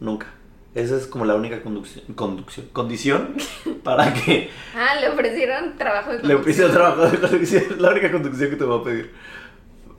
Nunca. 0.00 0.26
Esa 0.74 0.96
es 0.96 1.06
como 1.06 1.26
la 1.26 1.34
única 1.34 1.62
conducción, 1.62 2.04
conducción, 2.14 2.66
condición 2.72 3.36
para 3.84 4.12
que 4.14 4.50
Ah, 4.74 4.94
le 5.00 5.10
ofrecieron 5.10 5.76
trabajo 5.76 6.12
de 6.12 6.22
le 6.22 6.34
conducción. 6.34 6.66
el 6.68 6.72
trabajo 6.72 7.06
de 7.08 7.18
conducción. 7.20 7.64
La 7.78 7.90
única 7.90 8.10
conducción 8.10 8.50
que 8.50 8.56
te 8.56 8.64
voy 8.64 8.80
a 8.80 8.84
pedir. 8.84 9.14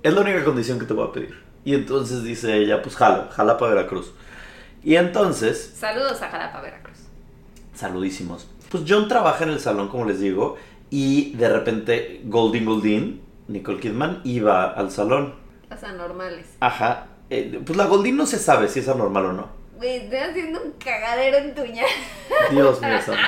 Es 0.01 0.13
la 0.13 0.21
única 0.21 0.43
condición 0.43 0.79
que 0.79 0.85
te 0.85 0.93
voy 0.93 1.07
a 1.07 1.11
pedir. 1.11 1.43
Y 1.63 1.75
entonces 1.75 2.23
dice 2.23 2.57
ella, 2.57 2.81
pues 2.81 2.95
jala, 2.95 3.29
jala 3.31 3.57
para 3.57 3.75
Veracruz. 3.75 4.11
Y 4.83 4.95
entonces, 4.95 5.75
Saludos 5.77 6.21
a 6.21 6.29
Jalapa, 6.29 6.59
Veracruz. 6.61 6.97
saludísimos. 7.73 8.47
Pues 8.69 8.83
John 8.87 9.07
trabaja 9.07 9.43
en 9.43 9.51
el 9.51 9.59
salón, 9.59 9.87
como 9.87 10.05
les 10.05 10.19
digo, 10.19 10.57
y 10.89 11.33
de 11.35 11.49
repente 11.49 12.21
Goldie 12.25 12.65
Goldin, 12.65 13.21
Nicole 13.47 13.79
Kidman, 13.79 14.21
iba 14.23 14.71
al 14.71 14.91
salón. 14.91 15.35
Las 15.69 15.83
anormales. 15.83 16.47
Ajá. 16.59 17.07
eh, 17.29 17.61
pues 17.65 17.77
la 17.77 17.85
Goldin 17.85 18.17
no 18.17 18.25
se 18.25 18.39
sabe 18.39 18.67
si 18.67 18.79
es 18.79 18.89
anormal 18.89 19.25
o 19.27 19.33
no. 19.33 19.62
Güey, 19.77 19.97
estoy 19.97 20.17
haciendo 20.19 20.61
un 20.63 20.71
cagadero 20.73 21.37
en 21.37 21.55
tuña. 21.55 21.83
Dios 22.51 22.81
mío 22.81 23.01
santo. 23.01 23.21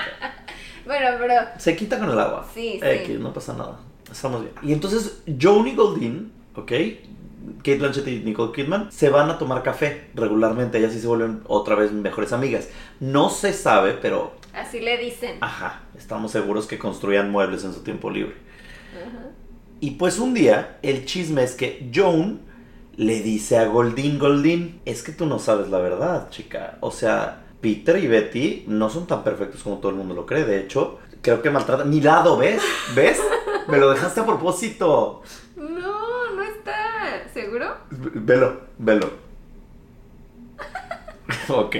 Bueno, 0.86 1.18
pero. 1.20 1.34
Se 1.58 1.76
quita 1.76 1.98
con 1.98 2.12
el 2.12 2.20
agua. 2.20 2.48
Sí, 2.54 2.80
sí. 2.80 3.14
No 3.20 3.34
pasa 3.34 3.54
nada. 3.54 3.80
Estamos 4.12 4.42
bien. 4.42 4.54
Y 4.62 4.72
entonces, 4.72 5.24
Joni 5.42 5.74
Goldin, 5.74 6.32
¿ok? 6.56 6.72
Kate 7.58 7.78
Blanchett 7.78 8.08
y 8.08 8.20
Nicole 8.20 8.52
Kidman 8.52 8.92
se 8.92 9.10
van 9.10 9.30
a 9.32 9.40
tomar 9.40 9.64
café 9.64 10.10
regularmente. 10.14 10.78
Ellas 10.78 10.94
sí 10.94 11.00
se 11.00 11.08
vuelven 11.08 11.42
otra 11.48 11.74
vez 11.76 11.92
mejores 11.92 12.34
amigas. 12.34 12.70
No 13.00 13.32
se 13.32 13.52
sabe, 13.54 13.94
pero 13.94 14.36
Así 14.54 14.80
le 14.80 14.98
dicen. 14.98 15.38
ajá, 15.42 15.82
estamos 15.98 16.32
seguros 16.32 16.68
que 16.68 16.78
construían 16.78 17.32
muebles 17.32 17.64
en 17.64 17.74
su 17.74 17.82
tiempo 17.82 18.10
libre. 18.12 18.36
Ajá. 18.96 19.30
Y 19.80 19.92
pues 19.92 20.20
un 20.20 20.34
día, 20.36 20.78
el 20.84 21.06
chisme 21.06 21.44
es 21.44 21.56
que 21.56 21.90
Joan 21.94 22.42
le 22.98 23.22
dice 23.22 23.58
a 23.58 23.66
Goldin 23.66 24.20
Goldin, 24.20 24.82
es 24.86 25.04
que 25.04 25.12
tú 25.12 25.26
no 25.26 25.40
sabes 25.40 25.70
la 25.70 25.80
verdad, 25.80 26.30
chica. 26.30 26.78
O 26.82 26.92
sea, 26.92 27.44
Peter 27.62 27.98
y 27.98 28.08
Betty 28.08 28.66
no 28.68 28.90
son 28.90 29.08
tan 29.08 29.24
perfectos 29.24 29.64
como 29.64 29.80
todo 29.80 29.90
el 29.92 29.98
mundo 29.98 30.14
lo 30.14 30.26
cree. 30.26 30.46
De 30.46 30.60
hecho, 30.60 31.00
creo 31.22 31.42
que 31.42 31.50
maltratan 31.50 31.90
mi 31.90 32.02
lado, 32.02 32.38
¿ves? 32.38 32.62
¿Ves? 32.96 33.20
Me 33.68 33.78
lo 33.78 33.90
dejaste 33.90 34.22
a 34.22 34.26
propósito. 34.26 35.24
No, 35.56 36.32
no 36.32 36.44
está. 36.44 37.28
¿Seguro? 37.34 37.78
Velo, 37.90 38.62
velo. 38.78 39.10
ok. 41.50 41.76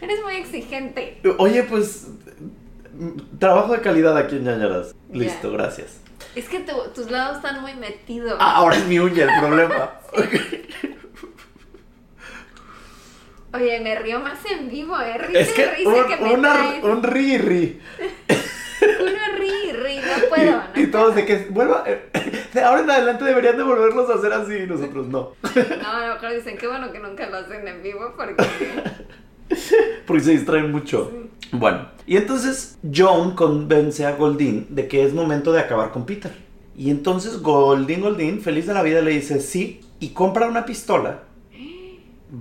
Eres 0.00 0.22
muy 0.24 0.36
exigente. 0.36 1.20
Oye, 1.38 1.62
pues, 1.64 2.08
trabajo 3.38 3.72
de 3.72 3.80
calidad 3.82 4.16
aquí 4.16 4.36
en 4.36 4.44
Ñañaras. 4.44 4.94
Listo, 5.12 5.52
gracias. 5.52 6.00
Es 6.36 6.48
que 6.48 6.60
tu- 6.60 6.90
tus 6.94 7.10
lados 7.10 7.38
están 7.38 7.60
muy 7.62 7.74
metidos. 7.74 8.36
Ah, 8.38 8.56
ahora 8.56 8.76
es 8.76 8.84
mi 8.86 8.98
uña 8.98 9.24
el 9.24 9.40
problema. 9.40 9.90
Oye, 13.54 13.80
me 13.80 13.94
río 13.98 14.20
más 14.20 14.38
en 14.50 14.68
vivo, 14.68 15.00
¿eh? 15.00 15.16
Risa 15.18 15.38
Es 15.40 15.52
que 15.52 15.66
risa 15.66 15.88
un, 15.88 16.06
que 16.08 16.16
me 16.18 16.34
una- 16.34 16.52
traes. 16.52 16.84
un 16.84 17.02
ri 17.02 17.38
ri. 17.38 17.80
Uno 19.00 19.38
rí, 19.38 19.72
rí, 19.72 19.96
no 19.98 20.28
puedo, 20.28 20.50
¿no? 20.52 20.62
Y, 20.74 20.82
y 20.82 20.86
todos 20.88 21.14
de 21.14 21.24
que 21.24 21.46
vuelva. 21.48 21.82
De 22.52 22.62
ahora 22.62 22.82
en 22.82 22.90
adelante 22.90 23.24
deberían 23.24 23.56
de 23.56 23.62
volverlos 23.62 24.10
a 24.10 24.14
hacer 24.14 24.32
así 24.34 24.54
y 24.56 24.66
nosotros 24.66 25.06
no. 25.06 25.32
No, 25.82 25.88
a 25.88 26.06
lo 26.06 26.14
mejor 26.14 26.32
dicen, 26.34 26.58
qué 26.58 26.66
bueno 26.68 26.92
que 26.92 26.98
nunca 26.98 27.26
lo 27.30 27.38
hacen 27.38 27.66
en 27.66 27.82
vivo 27.82 28.12
porque... 28.16 28.36
Porque 30.06 30.22
se 30.22 30.30
distraen 30.32 30.70
mucho. 30.72 31.10
Bueno, 31.52 31.88
y 32.06 32.16
entonces 32.16 32.78
Joan 32.94 33.32
convence 33.34 34.04
a 34.04 34.12
Goldin 34.16 34.66
de 34.70 34.88
que 34.88 35.04
es 35.04 35.12
momento 35.12 35.52
de 35.52 35.60
acabar 35.60 35.90
con 35.92 36.04
Peter. 36.06 36.32
Y 36.76 36.90
entonces 36.90 37.40
Goldin 37.40 38.00
Goldin, 38.02 38.40
feliz 38.40 38.66
de 38.66 38.74
la 38.74 38.82
vida, 38.82 39.00
le 39.00 39.12
dice 39.12 39.40
sí 39.40 39.80
y 40.00 40.08
compra 40.10 40.48
una 40.48 40.64
pistola. 40.66 41.22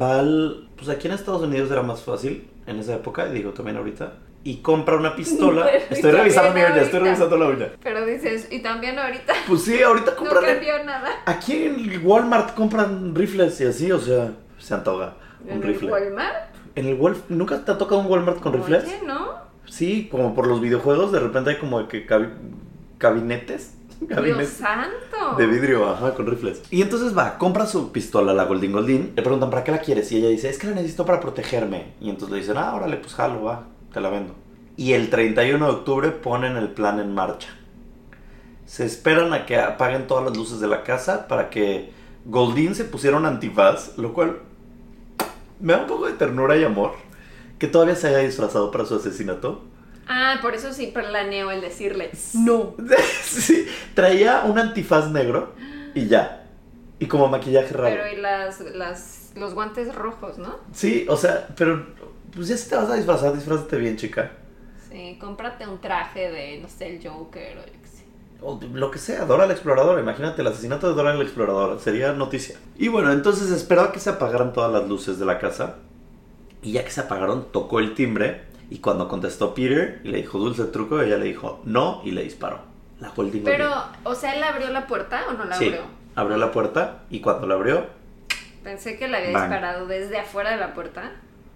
Va 0.02 0.20
al. 0.20 0.68
Pues 0.76 0.90
aquí 0.90 1.08
en 1.08 1.14
Estados 1.14 1.42
Unidos 1.44 1.72
era 1.72 1.84
más 1.84 2.02
fácil 2.04 2.48
en 2.68 2.80
esa 2.80 2.96
época, 2.96 3.28
y 3.30 3.34
digo 3.34 3.52
también 3.52 3.78
ahorita. 3.78 4.14
Y 4.44 4.58
compra 4.58 4.98
una 4.98 5.16
pistola. 5.16 5.66
Pero 5.72 5.86
Estoy 5.96 6.12
revisando 6.12 6.54
mi 6.54 6.60
uña, 6.62 6.82
estoy 6.82 7.00
revisando 7.00 7.38
la 7.38 7.48
uña. 7.48 7.68
Pero 7.82 8.06
dices, 8.06 8.48
y 8.52 8.60
también 8.60 9.00
ahorita 9.00 9.34
Pues 9.48 9.64
sí, 9.64 9.82
ahorita 9.82 10.12
no 10.12 10.18
compran. 10.18 10.44
cambió 10.46 10.84
nada. 10.84 11.10
Aquí 11.26 11.54
en 11.64 12.06
Walmart 12.06 12.54
compran 12.56 13.16
rifles 13.16 13.60
y 13.62 13.66
así, 13.66 13.92
o 13.92 14.00
sea, 14.00 14.34
se 14.60 14.74
antoja 14.74 15.16
un 15.44 15.50
¿En 15.52 15.58
el 15.58 15.64
rifle. 15.64 15.92
Walmart? 15.92 16.55
En 16.76 16.88
el 16.88 16.96
Wolf, 16.96 17.24
¿nunca 17.30 17.64
te 17.64 17.72
ha 17.72 17.78
tocado 17.78 18.02
un 18.02 18.08
Walmart 18.08 18.40
con 18.42 18.54
rifles? 18.54 18.84
Oye, 18.86 19.00
¿no? 19.06 19.30
Sí, 19.66 20.08
como 20.12 20.36
por 20.36 20.48
los 20.48 20.62
videojuegos, 20.62 21.12
de 21.12 21.20
repente 21.20 21.52
hay 21.52 21.58
como 21.58 21.88
que 21.88 22.06
cabi- 22.08 22.34
gabinetes. 23.00 23.74
Dios 24.02 24.48
santo. 24.50 25.38
de 25.38 25.48
vidrio, 25.48 25.90
ajá, 25.90 26.14
con 26.16 26.28
rifles. 26.28 26.62
Y 26.70 26.82
entonces 26.82 27.18
va, 27.18 27.38
compra 27.38 27.66
su 27.66 27.92
pistola, 27.94 28.34
la 28.34 28.44
Goldin 28.44 28.74
Goldin. 28.74 29.14
Le 29.16 29.22
preguntan, 29.22 29.50
¿para 29.50 29.64
qué 29.64 29.72
la 29.72 29.80
quieres? 29.80 30.12
Y 30.12 30.18
ella 30.18 30.28
dice, 30.28 30.50
es 30.50 30.60
que 30.60 30.68
la 30.68 30.76
necesito 30.76 31.06
para 31.06 31.22
protegerme. 31.22 31.94
Y 32.02 32.10
entonces 32.10 32.32
le 32.34 32.42
dicen, 32.42 32.58
ah, 32.58 32.76
órale, 32.76 32.98
pues 32.98 33.14
jalo, 33.14 33.44
va, 33.44 33.64
te 33.94 34.02
la 34.02 34.10
vendo. 34.10 34.34
Y 34.76 34.92
el 34.94 35.10
31 35.10 35.66
de 35.66 35.72
octubre 35.72 36.10
ponen 36.12 36.58
el 36.58 36.70
plan 36.72 37.00
en 37.00 37.14
marcha. 37.16 37.48
Se 38.66 38.86
esperan 38.86 39.32
a 39.34 39.46
que 39.46 39.58
apaguen 39.60 40.08
todas 40.08 40.26
las 40.26 40.36
luces 40.36 40.60
de 40.60 40.68
la 40.68 40.84
casa 40.84 41.28
para 41.30 41.50
que 41.50 41.92
Goldin 42.26 42.76
se 42.76 42.84
pusiera 42.84 43.16
un 43.16 43.26
antifaz, 43.26 43.98
lo 43.98 44.14
cual 44.14 44.40
me 45.60 45.74
da 45.74 45.80
un 45.82 45.88
poco 45.88 46.08
de 46.08 46.14
ternura 46.14 46.58
y 46.58 46.64
amor. 46.64 46.94
Que 47.60 47.68
todavía 47.68 47.96
se 47.96 48.08
haya 48.08 48.20
disfrazado 48.20 48.72
para 48.72 48.86
su 48.86 48.96
asesinato. 48.96 49.64
Ah, 50.08 50.38
por 50.42 50.54
eso 50.54 50.72
sí 50.74 50.88
planeo 50.88 51.50
el 51.52 51.62
decirle 51.62 52.12
no. 52.36 52.76
sí, 53.24 53.66
traía 53.96 54.44
un 54.44 54.60
antifaz 54.60 55.10
negro 55.10 55.54
y 55.96 56.08
ya. 56.08 56.48
Y 57.00 57.08
como 57.08 57.28
maquillaje 57.28 57.74
raro. 57.74 57.96
Pero 57.96 58.18
y 58.18 58.22
las, 58.22 58.60
las, 58.60 59.32
los 59.36 59.54
guantes 59.54 59.94
rojos, 59.96 60.38
¿no? 60.38 60.56
Sí, 60.74 61.06
o 61.10 61.18
sea, 61.18 61.48
pero 61.58 61.86
pues 62.34 62.48
ya 62.48 62.58
si 62.58 62.70
te 62.70 62.76
vas 62.76 62.90
a 62.90 62.96
disfrazar, 62.96 63.34
disfrázate 63.34 63.78
bien, 63.78 63.98
chica. 63.98 64.32
Sí, 64.90 65.18
cómprate 65.20 65.68
un 65.68 65.82
traje 65.82 66.32
de, 66.32 66.60
no 66.60 66.70
sé, 66.70 66.96
el 66.96 67.08
Joker 67.08 67.58
o 67.58 67.66
yo. 67.66 67.85
O 68.42 68.60
lo 68.74 68.92
que 68.92 69.00
sea, 69.00 69.26
Dora 69.26 69.46
la 69.48 69.54
Exploradora. 69.54 70.00
Imagínate 70.02 70.42
el 70.42 70.48
asesinato 70.48 70.88
de 70.88 70.94
Dora 70.94 71.14
la 71.16 71.24
Exploradora. 71.24 71.80
Sería 71.80 72.12
noticia. 72.14 72.58
Y 72.78 72.90
bueno, 72.90 73.12
entonces 73.12 73.50
esperaba 73.52 73.92
que 73.92 74.00
se 74.00 74.10
apagaran 74.10 74.54
todas 74.54 74.72
las 74.72 74.88
luces 74.88 75.18
de 75.20 75.26
la 75.26 75.40
casa. 75.40 75.76
Y 76.62 76.74
ya 76.74 76.84
que 76.84 76.92
se 76.92 77.02
apagaron, 77.02 77.52
tocó 77.52 77.80
el 77.80 77.94
timbre. 77.96 78.44
Y 78.70 78.80
cuando 78.80 79.08
contestó 79.08 79.54
Peter 79.54 80.02
y 80.04 80.10
le 80.10 80.18
dijo 80.18 80.38
dulce 80.40 80.66
truco, 80.66 81.00
ella 81.02 81.18
le 81.18 81.26
dijo 81.26 81.62
no 81.66 82.02
y 82.04 82.12
le 82.12 82.24
disparó. 82.24 82.60
La 83.00 83.10
Golding 83.10 83.44
Pero, 83.44 83.72
o 84.04 84.16
sea, 84.16 84.36
¿él 84.36 84.44
abrió 84.44 84.70
la 84.70 84.88
puerta 84.88 85.24
o 85.30 85.34
no 85.34 85.46
la 85.46 85.56
Sí, 85.58 85.66
abrió? 85.66 85.82
abrió 86.16 86.38
la 86.38 86.52
puerta 86.52 87.04
y 87.10 87.20
cuando 87.20 87.46
la 87.46 87.56
abrió, 87.56 87.86
Pensé 88.64 88.98
que 88.98 89.08
le 89.08 89.18
había 89.18 89.32
Bang. 89.32 89.44
disparado 89.44 89.86
desde 89.86 90.18
afuera 90.18 90.50
de 90.52 90.58
la 90.58 90.74
puerta, 90.74 91.12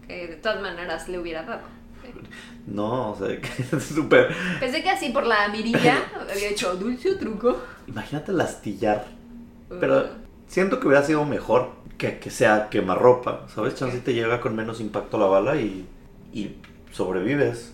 que 0.07 0.27
de 0.27 0.35
todas 0.35 0.61
maneras 0.61 1.07
le 1.09 1.17
hubiera 1.17 1.41
dado. 1.43 1.61
No, 2.67 3.11
o 3.11 3.17
sea, 3.17 3.27
es 3.77 3.83
súper. 3.83 4.35
Pensé 4.59 4.83
que 4.83 4.89
así 4.89 5.09
por 5.09 5.25
la 5.25 5.47
mirilla 5.49 6.03
había 6.31 6.49
hecho 6.49 6.75
dulce 6.75 7.11
o 7.11 7.17
truco. 7.17 7.57
Imagínate 7.87 8.31
lastillar. 8.31 9.05
Pero 9.79 10.09
siento 10.47 10.79
que 10.79 10.87
hubiera 10.87 11.03
sido 11.03 11.25
mejor 11.25 11.71
que, 11.97 12.19
que 12.19 12.31
sea 12.31 12.69
quemarropa, 12.69 13.47
¿sabes? 13.53 13.75
Chance 13.75 13.99
te 13.99 14.13
llega 14.13 14.41
con 14.41 14.55
menos 14.55 14.81
impacto 14.81 15.17
la 15.17 15.27
bala 15.27 15.57
y, 15.57 15.85
y 16.33 16.55
sobrevives. 16.91 17.73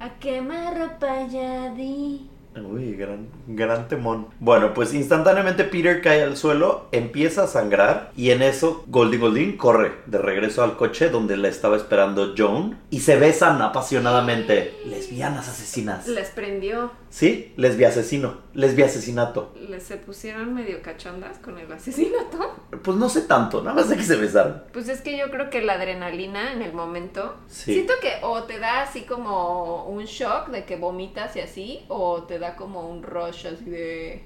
A 0.00 0.18
quemar 0.18 0.78
ropa 0.78 1.26
ya 1.28 1.70
di. 1.70 2.28
Uy, 2.56 2.94
gran, 2.96 3.28
gran 3.46 3.86
temón. 3.88 4.26
Bueno, 4.40 4.74
pues 4.74 4.92
instantáneamente 4.92 5.64
Peter 5.64 6.02
cae 6.02 6.22
al 6.22 6.36
suelo, 6.36 6.88
empieza 6.90 7.44
a 7.44 7.46
sangrar 7.46 8.10
y 8.16 8.30
en 8.30 8.42
eso 8.42 8.84
Goldie 8.88 9.18
Goldin 9.18 9.56
corre 9.56 9.92
de 10.06 10.18
regreso 10.18 10.64
al 10.64 10.76
coche 10.76 11.10
donde 11.10 11.36
la 11.36 11.48
estaba 11.48 11.76
esperando 11.76 12.34
Joan 12.36 12.78
y 12.90 13.00
se 13.00 13.16
besan 13.16 13.62
apasionadamente. 13.62 14.74
Lesbianas 14.84 15.48
asesinas. 15.48 16.08
Les 16.08 16.30
prendió, 16.30 16.90
Sí, 17.10 17.52
lesbia 17.56 17.88
asesino, 17.88 18.38
lesbia 18.54 18.86
asesinato. 18.86 19.52
les 19.68 19.82
se 19.82 19.96
pusieron 19.96 20.54
medio 20.54 20.80
cachondas 20.80 21.38
con 21.38 21.58
el 21.58 21.70
asesinato. 21.72 22.54
Pues 22.82 22.96
no 22.96 23.08
sé 23.08 23.22
tanto, 23.22 23.62
nada 23.62 23.74
más 23.74 23.88
de 23.88 23.96
que 23.96 24.04
se 24.04 24.14
besaron. 24.14 24.62
Pues 24.72 24.88
es 24.88 25.00
que 25.00 25.18
yo 25.18 25.28
creo 25.30 25.50
que 25.50 25.60
la 25.60 25.72
adrenalina 25.74 26.52
en 26.52 26.62
el 26.62 26.72
momento. 26.72 27.34
Sí. 27.48 27.74
Siento 27.74 27.94
que 28.00 28.12
o 28.22 28.44
te 28.44 28.60
da 28.60 28.82
así 28.82 29.02
como 29.02 29.86
un 29.86 30.04
shock 30.04 30.48
de 30.50 30.64
que 30.64 30.76
vomitas 30.76 31.34
y 31.34 31.40
así, 31.40 31.80
o 31.88 32.22
te 32.22 32.38
da 32.38 32.49
como 32.56 32.88
un 32.88 33.02
rush 33.02 33.46
así 33.46 33.64
de. 33.64 34.24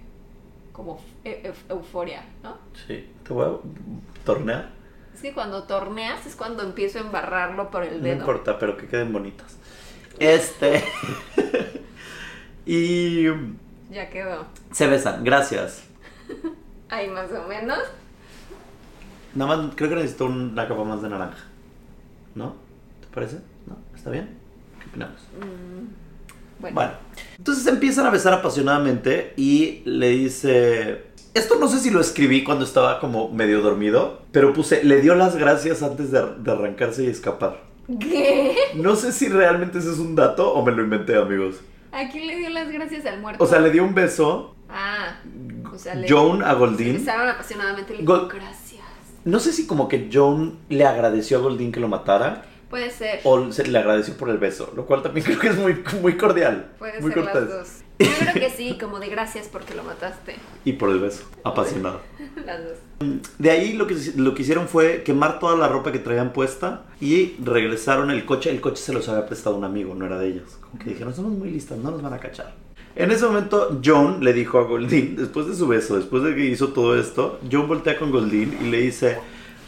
como 0.73 1.01
e- 1.25 1.43
e- 1.45 1.73
euforia, 1.73 2.25
¿no? 2.43 2.57
Sí, 2.87 3.09
te 3.27 3.33
voy 3.33 3.47
a 3.47 4.25
tornear. 4.25 4.71
Es 5.15 5.23
que 5.23 5.33
cuando 5.33 5.63
torneas 5.65 6.27
es 6.27 6.35
cuando 6.35 6.63
empiezo 6.65 6.99
a 6.99 7.03
embarrarlo 7.03 7.71
por 7.71 7.85
el 7.85 7.99
No 7.99 8.05
dedo. 8.05 8.17
importa, 8.19 8.59
pero 8.59 8.77
que 8.77 8.87
queden 8.89 9.13
bonitas. 9.13 9.57
Este. 10.19 10.85
y 12.67 13.25
Ya 13.91 14.09
quedó. 14.11 14.47
se 14.73 14.87
besan, 14.87 15.23
gracias. 15.25 15.85
Ahí 16.89 17.09
más 17.09 17.31
o 17.33 17.47
menos. 17.49 17.79
Nada 19.35 19.57
más, 19.57 19.75
creo 19.75 19.89
que 19.91 19.97
necesito 19.97 20.27
una 20.27 20.67
capa 20.69 20.85
más 20.85 21.03
de 21.03 21.09
naranja. 21.09 21.45
¿No? 22.35 22.55
¿Te 23.01 23.07
parece? 23.15 23.37
¿No? 23.67 23.77
¿Está 23.95 24.11
bien? 24.11 24.37
¿Qué 24.81 24.89
opinamos? 24.89 25.21
Mm, 25.41 26.04
bueno. 26.73 26.75
Bueno, 26.75 26.93
entonces 27.39 27.67
empiezan 27.67 28.07
a 28.07 28.11
besar 28.11 28.33
apasionadamente 28.35 29.33
y 29.37 29.83
le 29.85 30.09
dice... 30.11 31.03
Esto 31.35 31.59
no 31.59 31.67
sé 31.69 31.81
si 31.81 31.91
lo 31.91 32.01
escribí 32.01 32.45
cuando 32.45 32.65
estaba 32.65 33.01
como 33.01 33.29
medio 33.29 33.61
dormido, 33.61 34.23
pero 34.31 34.53
puse, 34.53 34.85
le 34.85 35.01
dio 35.01 35.15
las 35.17 35.35
gracias 35.37 35.83
antes 35.83 36.13
de, 36.13 36.23
de 36.39 36.53
arrancarse 36.53 37.03
y 37.05 37.09
escapar. 37.09 37.61
¿Qué? 37.99 38.55
No 38.77 38.95
sé 38.97 39.11
si 39.13 39.29
realmente 39.29 39.79
ese 39.79 39.91
es 39.93 39.99
un 39.99 40.15
dato 40.15 40.53
o 40.55 40.65
me 40.65 40.71
lo 40.73 40.83
inventé, 40.85 41.17
amigos. 41.17 41.57
¿A 41.93 42.09
quién 42.09 42.29
le 42.29 42.37
dio 42.37 42.51
las 42.51 42.71
gracias 42.71 43.05
al 43.07 43.21
muerto? 43.21 43.43
O 43.43 43.47
sea, 43.49 43.59
le 43.59 43.71
dio 43.71 43.83
un 43.85 43.95
beso 43.95 44.55
Ah, 44.71 45.19
o 45.73 45.77
sea, 45.79 45.95
le 45.97 46.09
Joan 46.09 46.43
a 46.43 46.55
Goldin. 46.55 46.95
besaron 46.95 47.29
apasionadamente. 47.29 47.93
Le 47.95 48.01
dijo, 48.01 48.13
Gol- 48.13 48.29
gracias. 48.33 48.83
No 49.25 49.39
sé 49.41 49.53
si 49.53 49.67
como 49.67 49.89
que 49.89 50.09
Joan 50.13 50.55
le 50.69 50.85
agradeció 50.87 51.39
a 51.39 51.41
Goldin 51.41 51.73
que 51.73 51.81
lo 51.81 51.89
matara. 51.89 52.45
Puede 52.75 52.91
ser. 52.91 53.21
o 53.23 53.53
se 53.53 53.69
le 53.69 53.79
agradeció 53.79 54.17
por 54.17 54.31
el 54.31 54.39
beso, 54.39 54.73
lo 54.75 54.85
cual 54.85 55.01
también 55.01 55.25
creo 55.27 55.39
que 55.39 55.47
es 55.47 55.57
muy, 55.57 55.85
muy 56.03 56.17
cordial. 56.17 56.73
Puede 56.77 57.01
muy 57.01 57.13
ser 57.13 57.25
las 57.25 57.49
dos. 57.49 57.69
Yo 58.01 58.09
creo 58.19 58.35
que 58.35 58.51
sí, 58.51 58.77
como 58.81 58.99
de 58.99 59.07
gracias 59.07 59.47
porque 59.47 59.77
lo 59.77 59.85
mataste. 59.85 60.35
Y 60.65 60.73
por 60.73 60.91
el 60.91 60.99
beso, 60.99 61.23
apasionado. 61.45 62.01
Las 62.45 62.65
dos. 62.65 62.79
De 63.39 63.51
ahí 63.53 63.75
lo 63.75 63.87
que, 63.87 63.95
lo 64.17 64.35
que 64.35 64.43
hicieron 64.43 64.67
fue 64.67 65.05
quemar 65.05 65.39
toda 65.39 65.57
la 65.57 65.69
ropa 65.69 65.93
que 65.93 66.01
traían 66.01 66.33
puesta 66.33 66.83
y 67.01 67.37
regresaron 67.45 68.11
el 68.11 68.25
coche. 68.25 68.51
El 68.51 68.61
coche 68.61 68.83
se 68.83 68.93
los 68.93 69.09
había 69.09 69.25
prestado 69.27 69.55
un 69.55 69.63
amigo, 69.63 69.95
no 69.95 70.07
era 70.07 70.19
de 70.19 70.27
ellos. 70.27 70.59
Como 70.61 70.83
que 70.83 70.91
dijeron, 70.91 71.15
somos 71.15 71.31
muy 71.31 71.51
listas, 71.53 71.79
no 71.79 71.93
nos 71.93 72.03
van 72.03 72.15
a 72.15 72.19
cachar. 72.19 72.55
En 72.97 73.13
ese 73.13 73.25
momento, 73.25 73.81
John 73.85 74.25
le 74.25 74.33
dijo 74.33 74.59
a 74.59 74.65
Goldín, 74.65 75.15
después 75.15 75.47
de 75.47 75.55
su 75.55 75.69
beso, 75.69 75.97
después 75.97 76.25
de 76.25 76.35
que 76.35 76.45
hizo 76.45 76.69
todo 76.69 76.99
esto, 76.99 77.39
John 77.51 77.69
voltea 77.69 77.97
con 77.97 78.11
Goldín 78.11 78.59
y 78.61 78.71
le 78.71 78.81
dice, 78.81 79.19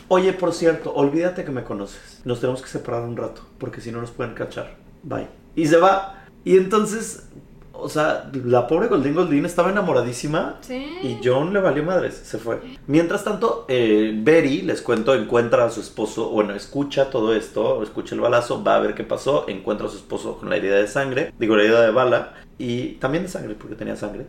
oye, 0.09 0.33
por 0.33 0.53
cierto, 0.53 0.92
olvídate 0.95 1.45
que 1.45 1.51
me 1.51 1.64
conoces. 1.64 2.21
Nos 2.25 2.40
tenemos 2.40 2.62
que 2.62 2.69
separar 2.69 3.03
un 3.03 3.16
rato, 3.16 3.42
porque 3.59 3.81
si 3.81 3.90
no 3.92 4.01
nos 4.01 4.11
pueden 4.11 4.35
cachar. 4.35 4.75
Bye. 5.03 5.29
Y 5.55 5.66
se 5.66 5.77
va. 5.77 6.25
Y 6.45 6.57
entonces, 6.57 7.29
o 7.73 7.88
sea, 7.88 8.31
la 8.45 8.66
pobre 8.66 8.88
Goldín 8.88 9.14
Goldín 9.14 9.45
estaba 9.45 9.71
enamoradísima 9.71 10.59
Sí. 10.61 10.77
y 11.03 11.19
John 11.23 11.53
le 11.53 11.61
valió 11.61 11.83
madres, 11.83 12.14
se 12.14 12.38
fue. 12.38 12.61
Mientras 12.87 13.25
tanto, 13.25 13.64
eh, 13.69 14.12
Betty, 14.16 14.62
les 14.62 14.81
cuento, 14.81 15.14
encuentra 15.14 15.64
a 15.64 15.71
su 15.71 15.81
esposo, 15.81 16.31
bueno, 16.31 16.55
escucha 16.55 17.11
todo 17.11 17.35
esto, 17.35 17.83
escucha 17.83 18.14
el 18.14 18.21
balazo, 18.21 18.62
va 18.62 18.77
a 18.77 18.81
ver 18.81 18.95
qué 18.95 19.05
pasó, 19.05 19.45
encuentra 19.49 19.87
a 19.87 19.90
su 19.90 19.97
esposo 19.97 20.38
con 20.38 20.49
la 20.51 20.57
herida 20.57 20.77
de 20.77 20.87
sangre, 20.88 21.33
digo, 21.38 21.57
la 21.57 21.64
herida 21.64 21.83
de 21.85 21.90
bala, 21.90 22.35
y 22.59 22.92
también 22.95 23.25
de 23.25 23.29
sangre, 23.29 23.55
porque 23.59 23.75
tenía 23.75 23.97
sangre. 23.97 24.27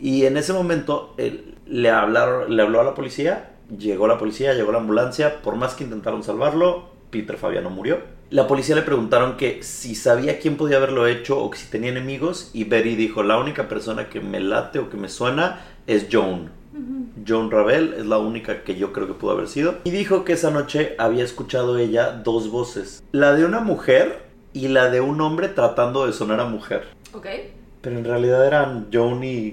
Y 0.00 0.24
en 0.26 0.36
ese 0.36 0.52
momento 0.52 1.14
él, 1.16 1.56
le, 1.66 1.90
hablaron, 1.90 2.54
le 2.54 2.62
habló 2.62 2.80
a 2.80 2.84
la 2.84 2.94
policía, 2.94 3.55
llegó 3.78 4.06
la 4.06 4.18
policía, 4.18 4.54
llegó 4.54 4.72
la 4.72 4.78
ambulancia, 4.78 5.42
por 5.42 5.56
más 5.56 5.74
que 5.74 5.84
intentaron 5.84 6.22
salvarlo, 6.22 6.90
Peter 7.10 7.36
Fabiano 7.36 7.70
murió. 7.70 7.98
La 8.30 8.48
policía 8.48 8.74
le 8.74 8.82
preguntaron 8.82 9.36
que 9.36 9.62
si 9.62 9.94
sabía 9.94 10.40
quién 10.40 10.56
podía 10.56 10.78
haberlo 10.78 11.06
hecho 11.06 11.38
o 11.38 11.50
que 11.50 11.58
si 11.58 11.70
tenía 11.70 11.90
enemigos 11.90 12.50
y 12.52 12.64
Betty 12.64 12.96
dijo, 12.96 13.22
la 13.22 13.38
única 13.38 13.68
persona 13.68 14.08
que 14.08 14.20
me 14.20 14.40
late 14.40 14.80
o 14.80 14.90
que 14.90 14.96
me 14.96 15.08
suena 15.08 15.60
es 15.86 16.08
Joan. 16.10 16.50
Joan 17.26 17.50
Ravel 17.50 17.94
es 17.98 18.06
la 18.06 18.18
única 18.18 18.62
que 18.62 18.76
yo 18.76 18.92
creo 18.92 19.06
que 19.06 19.14
pudo 19.14 19.32
haber 19.32 19.48
sido. 19.48 19.76
Y 19.84 19.90
dijo 19.90 20.24
que 20.24 20.34
esa 20.34 20.50
noche 20.50 20.94
había 20.98 21.24
escuchado 21.24 21.78
ella 21.78 22.12
dos 22.12 22.50
voces. 22.50 23.02
La 23.12 23.32
de 23.34 23.44
una 23.44 23.60
mujer 23.60 24.26
y 24.52 24.68
la 24.68 24.90
de 24.90 25.00
un 25.00 25.20
hombre 25.20 25.48
tratando 25.48 26.06
de 26.06 26.12
sonar 26.12 26.40
a 26.40 26.46
mujer. 26.46 26.88
Ok. 27.12 27.26
Pero 27.80 27.98
en 27.98 28.04
realidad 28.04 28.46
eran 28.46 28.88
Joan 28.92 29.22
y 29.22 29.52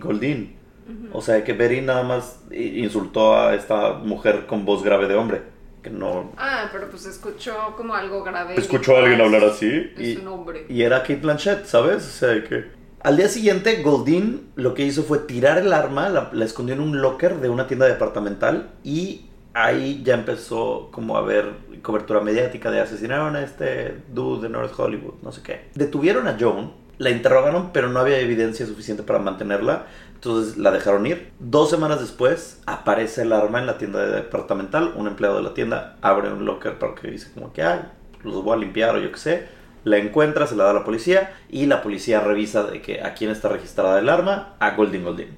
Goldín. 0.85 1.09
O 1.13 1.21
sea 1.21 1.43
que 1.43 1.53
Betty 1.53 1.81
nada 1.81 2.03
más 2.03 2.41
insultó 2.51 3.35
a 3.35 3.55
esta 3.55 3.93
mujer 3.93 4.45
con 4.45 4.65
voz 4.65 4.83
grave 4.83 5.07
de 5.07 5.15
hombre. 5.15 5.41
Que 5.81 5.89
no... 5.89 6.31
Ah, 6.37 6.69
pero 6.71 6.89
pues 6.89 7.05
escuchó 7.05 7.53
como 7.75 7.93
algo 7.93 8.23
grave. 8.23 8.55
Escuchó 8.57 8.95
a 8.95 8.99
alguien 8.99 9.19
hablar 9.19 9.43
así 9.43 9.91
Es 9.97 10.07
y, 10.07 10.17
un 10.17 10.27
hombre. 10.27 10.65
y 10.69 10.81
era 10.81 11.01
Kate 11.01 11.17
Blanchett, 11.17 11.65
¿sabes? 11.65 11.97
O 11.97 12.11
sea 12.11 12.43
que... 12.43 12.65
Al 13.01 13.17
día 13.17 13.27
siguiente, 13.27 13.81
Goldín 13.81 14.51
lo 14.55 14.73
que 14.73 14.83
hizo 14.85 15.03
fue 15.03 15.19
tirar 15.19 15.57
el 15.57 15.73
arma, 15.73 16.07
la, 16.07 16.29
la 16.31 16.45
escondió 16.45 16.73
en 16.73 16.79
un 16.79 17.01
locker 17.01 17.35
de 17.41 17.49
una 17.49 17.67
tienda 17.67 17.85
departamental 17.85 18.69
y 18.81 19.25
ahí 19.53 20.01
ya 20.03 20.15
empezó 20.15 20.89
como 20.91 21.17
a 21.17 21.19
haber 21.19 21.51
cobertura 21.81 22.21
mediática 22.21 22.71
de 22.71 22.79
asesinaron 22.79 23.35
a 23.35 23.43
este 23.43 23.97
dude 24.13 24.43
de 24.43 24.49
North 24.49 24.77
Hollywood, 24.77 25.15
no 25.21 25.31
sé 25.31 25.41
qué. 25.43 25.65
Detuvieron 25.75 26.27
a 26.27 26.37
Joan, 26.39 26.71
la 26.97 27.09
interrogaron, 27.09 27.71
pero 27.73 27.89
no 27.89 27.99
había 27.99 28.19
evidencia 28.19 28.65
suficiente 28.65 29.03
para 29.03 29.19
mantenerla, 29.19 29.85
entonces 30.23 30.57
la 30.57 30.71
dejaron 30.71 31.05
ir. 31.05 31.33
Dos 31.39 31.69
semanas 31.69 31.99
después 31.99 32.61
aparece 32.65 33.23
el 33.23 33.33
arma 33.33 33.59
en 33.59 33.67
la 33.67 33.77
tienda 33.77 34.05
departamental, 34.05 34.93
un 34.95 35.07
empleado 35.07 35.35
de 35.35 35.43
la 35.43 35.53
tienda 35.53 35.97
abre 36.01 36.31
un 36.31 36.45
locker 36.45 36.79
para 36.79 36.95
que 36.95 37.11
dice 37.11 37.29
como 37.33 37.51
que, 37.51 37.61
ay, 37.61 37.81
los 38.23 38.41
voy 38.41 38.55
a 38.55 38.59
limpiar 38.61 38.95
o 38.95 38.99
yo 38.99 39.11
qué 39.11 39.17
sé. 39.17 39.47
La 39.83 39.97
encuentra, 39.97 40.47
se 40.47 40.55
la 40.55 40.63
da 40.63 40.69
a 40.69 40.73
la 40.75 40.85
policía 40.85 41.35
y 41.49 41.65
la 41.65 41.81
policía 41.81 42.21
revisa 42.21 42.63
de 42.63 42.81
que 42.81 43.01
a 43.01 43.13
quién 43.15 43.31
está 43.31 43.49
registrada 43.49 43.99
el 43.99 44.07
arma, 44.07 44.55
a 44.59 44.71
Goldin 44.77 45.03
Goldin. 45.03 45.37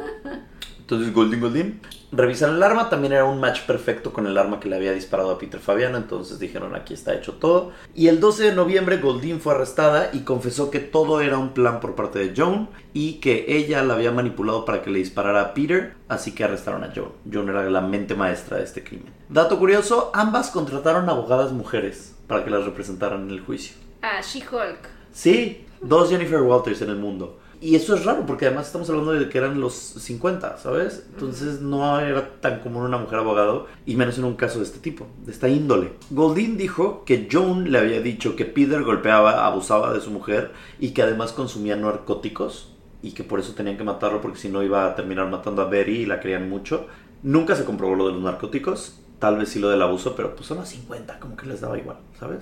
Entonces 0.78 1.12
Goldin 1.12 1.40
Goldin 1.40 1.80
revisan 2.12 2.54
el 2.54 2.62
arma, 2.62 2.88
también 2.88 3.12
era 3.12 3.24
un 3.24 3.40
match 3.40 3.62
perfecto 3.62 4.12
con 4.12 4.26
el 4.26 4.38
arma 4.38 4.60
que 4.60 4.68
le 4.68 4.76
había 4.76 4.92
disparado 4.92 5.30
a 5.30 5.38
Peter 5.38 5.60
Fabiano, 5.60 5.96
entonces 5.96 6.38
dijeron 6.38 6.74
aquí 6.74 6.94
está 6.94 7.14
hecho 7.14 7.34
todo. 7.34 7.72
Y 7.94 8.08
el 8.08 8.20
12 8.20 8.44
de 8.44 8.54
noviembre 8.54 8.98
Goldin 8.98 9.40
fue 9.40 9.54
arrestada 9.54 10.10
y 10.12 10.20
confesó 10.20 10.70
que 10.70 10.80
todo 10.80 11.20
era 11.20 11.38
un 11.38 11.50
plan 11.50 11.80
por 11.80 11.94
parte 11.94 12.18
de 12.18 12.34
Joan 12.36 12.68
y 12.92 13.14
que 13.14 13.44
ella 13.48 13.82
la 13.82 13.94
había 13.94 14.12
manipulado 14.12 14.64
para 14.64 14.82
que 14.82 14.90
le 14.90 14.98
disparara 14.98 15.40
a 15.40 15.54
Peter, 15.54 15.94
así 16.08 16.32
que 16.32 16.44
arrestaron 16.44 16.84
a 16.84 16.92
Joan. 16.94 17.12
Joan 17.30 17.48
era 17.48 17.68
la 17.70 17.80
mente 17.80 18.14
maestra 18.14 18.58
de 18.58 18.64
este 18.64 18.84
crimen. 18.84 19.12
Dato 19.28 19.58
curioso, 19.58 20.10
ambas 20.14 20.50
contrataron 20.50 21.08
abogadas 21.08 21.52
mujeres 21.52 22.14
para 22.26 22.44
que 22.44 22.50
las 22.50 22.64
representaran 22.64 23.24
en 23.24 23.30
el 23.30 23.40
juicio. 23.40 23.76
Ah, 24.02 24.20
She-Hulk. 24.22 24.88
Sí, 25.12 25.66
dos 25.80 26.10
Jennifer 26.10 26.40
Walters 26.42 26.82
en 26.82 26.90
el 26.90 26.96
mundo. 26.96 27.38
Y 27.60 27.74
eso 27.74 27.94
es 27.94 28.04
raro 28.04 28.26
porque 28.26 28.46
además 28.46 28.66
estamos 28.66 28.88
hablando 28.90 29.12
de 29.12 29.28
que 29.28 29.38
eran 29.38 29.60
los 29.60 29.74
50, 29.74 30.58
¿sabes? 30.58 31.06
Entonces 31.14 31.60
no 31.60 31.98
era 31.98 32.40
tan 32.40 32.60
común 32.60 32.82
una 32.82 32.98
mujer 32.98 33.18
abogado 33.18 33.66
y 33.86 33.96
menos 33.96 34.18
en 34.18 34.24
un 34.24 34.34
caso 34.34 34.58
de 34.58 34.64
este 34.64 34.78
tipo, 34.78 35.06
de 35.24 35.32
esta 35.32 35.48
índole. 35.48 35.92
Goldin 36.10 36.58
dijo 36.58 37.04
que 37.04 37.28
Joan 37.30 37.70
le 37.70 37.78
había 37.78 38.00
dicho 38.00 38.36
que 38.36 38.44
Peter 38.44 38.82
golpeaba, 38.82 39.46
abusaba 39.46 39.92
de 39.94 40.00
su 40.00 40.10
mujer 40.10 40.52
y 40.78 40.90
que 40.90 41.02
además 41.02 41.32
consumía 41.32 41.76
narcóticos 41.76 42.74
y 43.02 43.12
que 43.12 43.24
por 43.24 43.40
eso 43.40 43.54
tenían 43.54 43.78
que 43.78 43.84
matarlo 43.84 44.20
porque 44.20 44.38
si 44.38 44.48
no 44.48 44.62
iba 44.62 44.86
a 44.86 44.94
terminar 44.94 45.30
matando 45.30 45.62
a 45.62 45.66
Betty 45.66 46.02
y 46.02 46.06
la 46.06 46.20
querían 46.20 46.50
mucho. 46.50 46.86
Nunca 47.22 47.56
se 47.56 47.64
comprobó 47.64 47.94
lo 47.94 48.06
de 48.06 48.12
los 48.12 48.22
narcóticos, 48.22 49.00
tal 49.18 49.38
vez 49.38 49.48
sí 49.48 49.58
lo 49.58 49.70
del 49.70 49.80
abuso, 49.80 50.14
pero 50.14 50.36
pues 50.36 50.46
son 50.46 50.58
los 50.58 50.68
50, 50.68 51.18
como 51.18 51.36
que 51.36 51.46
les 51.46 51.60
daba 51.60 51.78
igual, 51.78 51.96
¿sabes? 52.18 52.40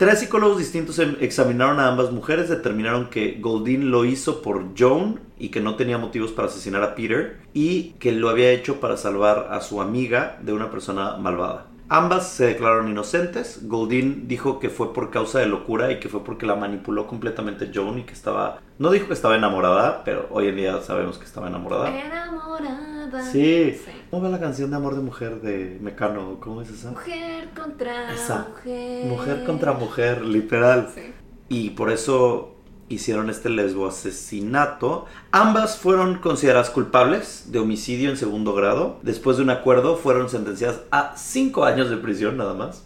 Tres 0.00 0.20
psicólogos 0.20 0.56
distintos 0.56 0.98
em- 0.98 1.18
examinaron 1.20 1.78
a 1.78 1.86
ambas 1.86 2.10
mujeres, 2.10 2.48
determinaron 2.48 3.10
que 3.10 3.36
Goldin 3.38 3.90
lo 3.90 4.06
hizo 4.06 4.40
por 4.40 4.68
Joan 4.74 5.20
y 5.38 5.50
que 5.50 5.60
no 5.60 5.76
tenía 5.76 5.98
motivos 5.98 6.32
para 6.32 6.48
asesinar 6.48 6.82
a 6.82 6.94
Peter 6.94 7.36
y 7.52 7.90
que 7.98 8.12
lo 8.12 8.30
había 8.30 8.50
hecho 8.50 8.80
para 8.80 8.96
salvar 8.96 9.48
a 9.50 9.60
su 9.60 9.82
amiga 9.82 10.38
de 10.40 10.54
una 10.54 10.70
persona 10.70 11.18
malvada. 11.18 11.66
Ambas 11.92 12.28
se 12.28 12.46
declararon 12.46 12.88
inocentes. 12.88 13.66
Goldin 13.68 14.28
dijo 14.28 14.60
que 14.60 14.70
fue 14.70 14.92
por 14.94 15.10
causa 15.10 15.40
de 15.40 15.46
locura 15.46 15.90
y 15.90 15.98
que 15.98 16.08
fue 16.08 16.22
porque 16.22 16.46
la 16.46 16.54
manipuló 16.54 17.08
completamente 17.08 17.72
Joan 17.74 17.98
y 17.98 18.04
que 18.04 18.12
estaba... 18.12 18.60
No 18.78 18.92
dijo 18.92 19.08
que 19.08 19.14
estaba 19.14 19.34
enamorada, 19.36 20.04
pero 20.04 20.28
hoy 20.30 20.46
en 20.48 20.56
día 20.56 20.80
sabemos 20.82 21.18
que 21.18 21.24
estaba 21.24 21.48
enamorada. 21.48 21.90
Enamorada. 21.90 23.22
Sí. 23.32 23.72
Sí. 23.84 23.90
¿Cómo 24.08 24.22
va 24.22 24.28
la 24.28 24.38
canción 24.38 24.70
de 24.70 24.76
Amor 24.76 24.94
de 24.94 25.02
Mujer 25.02 25.40
de 25.40 25.78
Mecano? 25.80 26.38
¿Cómo 26.38 26.62
es 26.62 26.70
esa? 26.70 26.90
Mujer 26.90 27.48
contra 27.60 28.12
Esa. 28.14 28.46
mujer. 28.50 29.06
Mujer 29.06 29.44
contra 29.44 29.72
mujer, 29.72 30.22
literal. 30.22 30.88
Sí. 30.94 31.12
y 31.48 31.70
por 31.70 31.90
eso 31.90 32.54
hicieron 32.90 33.30
este 33.30 33.48
lesbo 33.48 33.86
asesinato. 33.86 35.06
Ambas 35.30 35.78
fueron 35.78 36.18
consideradas 36.18 36.68
culpables 36.68 37.44
de 37.52 37.60
homicidio 37.60 38.10
en 38.10 38.16
segundo 38.16 38.52
grado. 38.52 38.98
Después 39.02 39.38
de 39.38 39.44
un 39.44 39.50
acuerdo 39.50 39.96
fueron 39.96 40.28
sentenciadas 40.28 40.80
a 40.90 41.16
5 41.16 41.64
años 41.64 41.88
de 41.88 41.96
prisión 41.96 42.36
nada 42.36 42.52
más, 42.52 42.84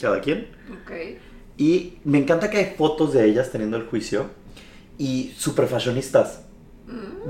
cada 0.00 0.20
quien. 0.20 0.48
Ok. 0.82 1.20
Y 1.58 1.98
me 2.04 2.18
encanta 2.18 2.50
que 2.50 2.56
hay 2.56 2.74
fotos 2.76 3.12
de 3.12 3.26
ellas 3.26 3.52
teniendo 3.52 3.76
el 3.76 3.84
juicio 3.84 4.26
y 4.98 5.32
super 5.36 5.68
fashionistas. 5.68 6.42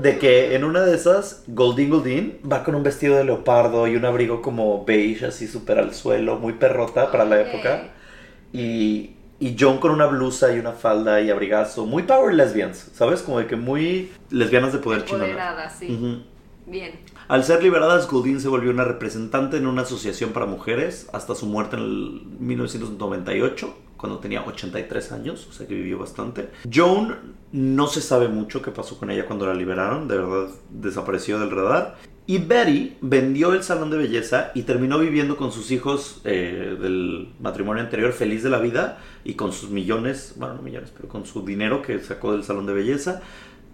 De 0.01 0.17
que 0.17 0.55
en 0.55 0.63
una 0.63 0.81
de 0.81 0.95
esas, 0.95 1.43
Goldin 1.47 1.89
Goldin 1.89 2.39
va 2.51 2.63
con 2.63 2.73
un 2.73 2.83
vestido 2.83 3.15
de 3.15 3.23
leopardo 3.23 3.87
y 3.87 3.95
un 3.95 4.03
abrigo 4.03 4.41
como 4.41 4.83
beige, 4.83 5.27
así 5.27 5.47
súper 5.47 5.77
al 5.77 5.93
suelo, 5.93 6.37
muy 6.37 6.53
perrota 6.53 7.11
para 7.11 7.23
la 7.23 7.39
época. 7.39 7.91
Y, 8.51 9.11
y 9.43 9.57
John 9.59 9.79
con 9.79 9.91
una 9.91 10.05
blusa 10.05 10.55
y 10.55 10.59
una 10.59 10.71
falda 10.71 11.19
y 11.19 11.29
abrigazo, 11.29 11.85
muy 11.85 12.03
power 12.03 12.33
lesbians, 12.33 12.91
¿sabes? 12.93 13.21
Como 13.21 13.39
de 13.39 13.47
que 13.47 13.57
muy 13.57 14.09
lesbianas 14.29 14.71
de 14.71 14.79
poder. 14.79 15.01
Empoderada, 15.01 15.69
sí. 15.69 15.93
Ujú. 15.93 16.23
Bien. 16.65 16.93
Al 17.27 17.43
ser 17.43 17.61
liberadas, 17.61 18.09
Goldin 18.09 18.39
se 18.39 18.47
volvió 18.47 18.71
una 18.71 18.85
representante 18.85 19.57
en 19.57 19.67
una 19.67 19.81
asociación 19.81 20.31
para 20.31 20.45
mujeres 20.45 21.09
hasta 21.11 21.35
su 21.35 21.45
muerte 21.45 21.75
en 21.75 21.81
el 21.81 22.21
1998, 22.39 23.75
cuando 23.97 24.19
tenía 24.19 24.45
83 24.45 25.11
años, 25.11 25.45
o 25.49 25.51
sea 25.51 25.67
que 25.67 25.73
vivió 25.73 25.99
bastante. 25.99 26.49
Joan 26.73 27.35
no 27.51 27.87
se 27.87 27.99
sabe 27.99 28.29
mucho 28.29 28.61
qué 28.61 28.71
pasó 28.71 28.97
con 28.97 29.11
ella 29.11 29.25
cuando 29.25 29.45
la 29.45 29.55
liberaron, 29.55 30.07
de 30.07 30.19
verdad 30.19 30.53
desapareció 30.69 31.37
del 31.37 31.51
radar. 31.51 31.97
Y 32.25 32.37
Betty 32.37 32.95
vendió 33.01 33.53
el 33.53 33.63
salón 33.63 33.89
de 33.89 33.97
belleza 33.97 34.51
y 34.55 34.61
terminó 34.61 34.97
viviendo 34.97 35.35
con 35.35 35.51
sus 35.51 35.71
hijos 35.71 36.21
eh, 36.23 36.77
del 36.79 37.33
matrimonio 37.41 37.83
anterior 37.83 38.13
feliz 38.13 38.43
de 38.43 38.49
la 38.49 38.59
vida 38.59 38.99
y 39.25 39.33
con 39.33 39.51
sus 39.51 39.69
millones, 39.69 40.35
bueno, 40.37 40.55
no 40.55 40.61
millones, 40.61 40.93
pero 40.95 41.09
con 41.09 41.25
su 41.25 41.43
dinero 41.43 41.81
que 41.81 41.99
sacó 41.99 42.31
del 42.31 42.45
salón 42.45 42.65
de 42.65 42.73
belleza 42.73 43.21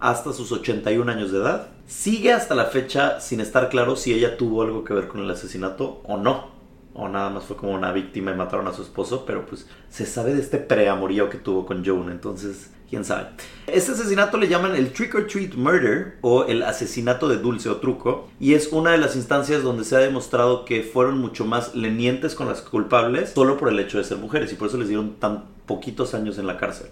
hasta 0.00 0.32
sus 0.32 0.50
81 0.50 1.12
años 1.12 1.30
de 1.30 1.38
edad. 1.38 1.68
Sigue 1.86 2.32
hasta 2.32 2.56
la 2.56 2.64
fecha 2.64 3.20
sin 3.20 3.40
estar 3.40 3.68
claro 3.68 3.94
si 3.94 4.12
ella 4.12 4.36
tuvo 4.36 4.62
algo 4.62 4.82
que 4.82 4.94
ver 4.94 5.06
con 5.06 5.20
el 5.20 5.30
asesinato 5.30 6.00
o 6.04 6.16
no. 6.16 6.58
o 6.92 7.08
nada 7.08 7.30
más 7.30 7.44
fue 7.44 7.56
como 7.56 7.72
una 7.72 7.92
víctima 7.92 8.32
y 8.32 8.34
mataron 8.34 8.66
a 8.66 8.72
su 8.72 8.82
esposo, 8.82 9.24
pero 9.24 9.46
pues 9.46 9.68
se 9.90 10.06
sabe 10.06 10.34
de 10.34 10.40
este 10.40 10.58
preamorío 10.58 11.30
que 11.30 11.38
tuvo 11.38 11.64
con 11.64 11.84
Joan, 11.84 12.10
entonces 12.10 12.72
quién 12.90 13.04
sabe. 13.04 13.28
Este 13.68 13.92
asesinato 13.92 14.36
le 14.36 14.48
llaman 14.48 14.74
el 14.74 14.92
trick 14.92 15.14
or 15.14 15.26
treat 15.26 15.54
murder 15.54 16.18
o 16.20 16.44
el 16.44 16.62
asesinato 16.64 17.28
de 17.28 17.38
dulce 17.38 17.68
o 17.68 17.76
truco 17.76 18.28
y 18.40 18.54
es 18.54 18.68
una 18.72 18.90
de 18.90 18.98
las 18.98 19.14
instancias 19.16 19.62
donde 19.62 19.84
se 19.84 19.96
ha 19.96 20.00
demostrado 20.00 20.64
que 20.64 20.82
fueron 20.82 21.18
mucho 21.18 21.44
más 21.44 21.74
lenientes 21.74 22.34
con 22.34 22.48
las 22.48 22.60
culpables 22.60 23.30
solo 23.30 23.56
por 23.56 23.68
el 23.68 23.78
hecho 23.78 23.98
de 23.98 24.04
ser 24.04 24.18
mujeres 24.18 24.52
y 24.52 24.56
por 24.56 24.68
eso 24.68 24.76
les 24.76 24.88
dieron 24.88 25.14
tan 25.14 25.44
poquitos 25.66 26.14
años 26.14 26.36
en 26.38 26.48
la 26.48 26.58
cárcel. 26.58 26.88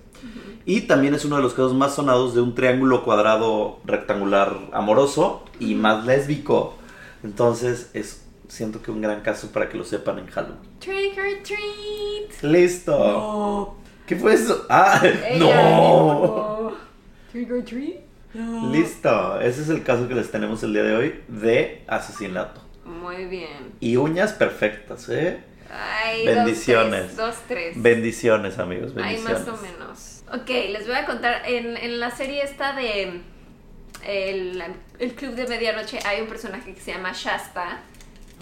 Y 0.65 0.83
también 0.83 1.15
es 1.15 1.25
uno 1.25 1.37
de 1.37 1.43
los 1.43 1.53
casos 1.53 1.75
más 1.75 1.97
sonados 1.97 2.35
de 2.35 2.43
un 2.43 2.55
triángulo 2.55 3.03
cuadrado 3.03 3.81
rectangular 3.85 4.57
amoroso 4.73 5.43
y 5.59 5.75
más 5.75 6.07
lésbico. 6.07 6.77
Entonces 7.25 7.91
es 7.95 8.23
siento 8.49 8.81
que 8.81 8.91
un 8.91 9.01
gran 9.01 9.21
caso 9.23 9.49
para 9.49 9.69
que 9.69 9.77
lo 9.77 9.85
sepan 9.85 10.21
en 10.21 10.27
Halloween. 10.29 10.59
Trick 10.79 11.19
or 11.19 11.43
treat. 11.43 12.43
Listo. 12.43 13.77
¿Qué 14.09 14.17
fue 14.17 14.35
eso? 14.35 14.67
Ah, 14.69 15.01
Ella 15.05 15.39
no. 15.39 16.73
Trick 17.31 17.51
or 17.53 17.63
treat. 17.63 17.97
Listo. 18.73 19.41
Ese 19.41 19.63
es 19.63 19.69
el 19.69 19.83
caso 19.83 20.09
que 20.09 20.15
les 20.15 20.31
tenemos 20.31 20.63
el 20.63 20.73
día 20.73 20.83
de 20.83 20.97
hoy 20.97 21.21
de 21.29 21.85
asesinato. 21.87 22.63
Muy 22.85 23.27
bien. 23.27 23.75
Y 23.81 23.97
uñas 23.97 24.33
perfectas, 24.33 25.09
¿eh? 25.11 25.41
Ay, 25.71 26.25
Bendiciones. 26.27 27.17
Dos, 27.17 27.17
tres. 27.17 27.37
Dos, 27.37 27.37
tres. 27.49 27.83
Bendiciones, 27.83 28.59
amigos. 28.59 28.93
Ay, 28.97 29.17
Bendiciones. 29.17 29.47
más 29.47 29.59
o 29.59 29.63
menos. 29.63 30.23
Ok, 30.33 30.49
les 30.49 30.87
voy 30.87 30.97
a 30.97 31.05
contar. 31.05 31.43
En, 31.47 31.77
en 31.77 32.01
la 32.01 32.11
serie 32.11 32.43
esta 32.43 32.73
de 32.75 33.21
el, 34.07 34.63
el 34.99 35.15
Club 35.15 35.35
de 35.35 35.47
Medianoche 35.47 35.99
hay 36.07 36.23
un 36.23 36.29
personaje 36.29 36.73
que 36.75 36.81
se 36.81 36.93
llama 36.93 37.13
Shasta 37.13 37.81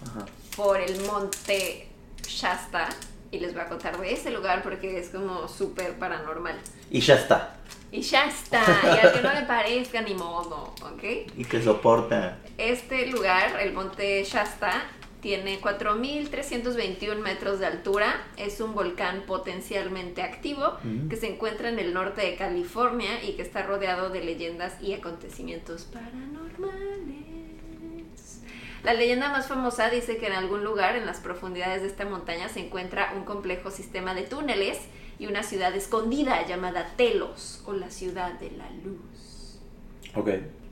Ajá. 0.03 0.27
por 0.57 0.81
el 0.81 1.01
monte 1.07 1.89
Shasta. 2.23 2.89
Y 3.37 3.39
les 3.39 3.53
voy 3.53 3.63
a 3.63 3.67
contar 3.67 3.99
de 4.01 4.15
ese 4.15 4.31
lugar 4.31 4.63
porque 4.63 4.99
es 4.99 5.11
como 5.11 5.47
súper 5.47 5.99
paranormal. 5.99 6.57
Y 6.91 7.01
ya 7.01 7.17
está. 7.17 7.57
Y 7.93 8.01
Shasta, 8.01 8.63
y 8.83 9.07
al 9.07 9.13
que 9.13 9.21
no 9.21 9.33
le 9.35 9.43
parezca 9.43 10.01
ni 10.01 10.15
modo, 10.15 10.75
¿ok? 10.83 11.03
Y 11.37 11.45
que 11.45 11.63
soporta. 11.63 12.39
Este 12.57 13.07
lugar, 13.07 13.61
el 13.61 13.75
monte 13.75 14.25
Shasta, 14.25 14.85
tiene 15.21 15.61
4.321 15.61 17.17
metros 17.19 17.59
de 17.59 17.67
altura. 17.67 18.27
Es 18.39 18.63
un 18.63 18.75
volcán 18.75 19.25
potencialmente 19.27 20.23
activo 20.23 20.79
que 21.11 21.17
se 21.17 21.35
encuentra 21.35 21.69
en 21.69 21.79
el 21.79 21.93
norte 21.93 22.23
de 22.23 22.37
California 22.37 23.23
y 23.23 23.33
que 23.33 23.43
está 23.43 23.65
rodeado 23.65 24.09
de 24.09 24.25
leyendas 24.25 24.81
y 24.81 24.95
acontecimientos 24.95 25.85
paranormales. 25.85 27.36
La 28.87 28.95
leyenda 28.95 29.29
más 29.31 29.49
famosa 29.49 29.91
dice 29.91 30.17
que 30.17 30.29
en 30.29 30.33
algún 30.33 30.63
lugar 30.63 30.95
en 30.95 31.07
las 31.07 31.19
profundidades 31.19 31.83
de 31.83 31.89
esta 31.89 32.05
montaña 32.05 32.49
se 32.49 32.61
encuentra 32.61 33.15
un 33.17 33.25
complejo 33.25 33.73
sistema 33.73 34.15
de 34.15 34.23
túneles 34.23 34.79
y 35.19 35.27
una 35.27 35.43
ciudad 35.43 35.75
escondida 35.75 36.47
llamada 36.47 36.93
Telos 36.97 37.65
o 37.67 37.73
la 37.73 37.91
ciudad 37.91 38.35
de 38.35 38.53
la 38.53 38.71
luz 38.85 39.59
Ok. 40.15 40.31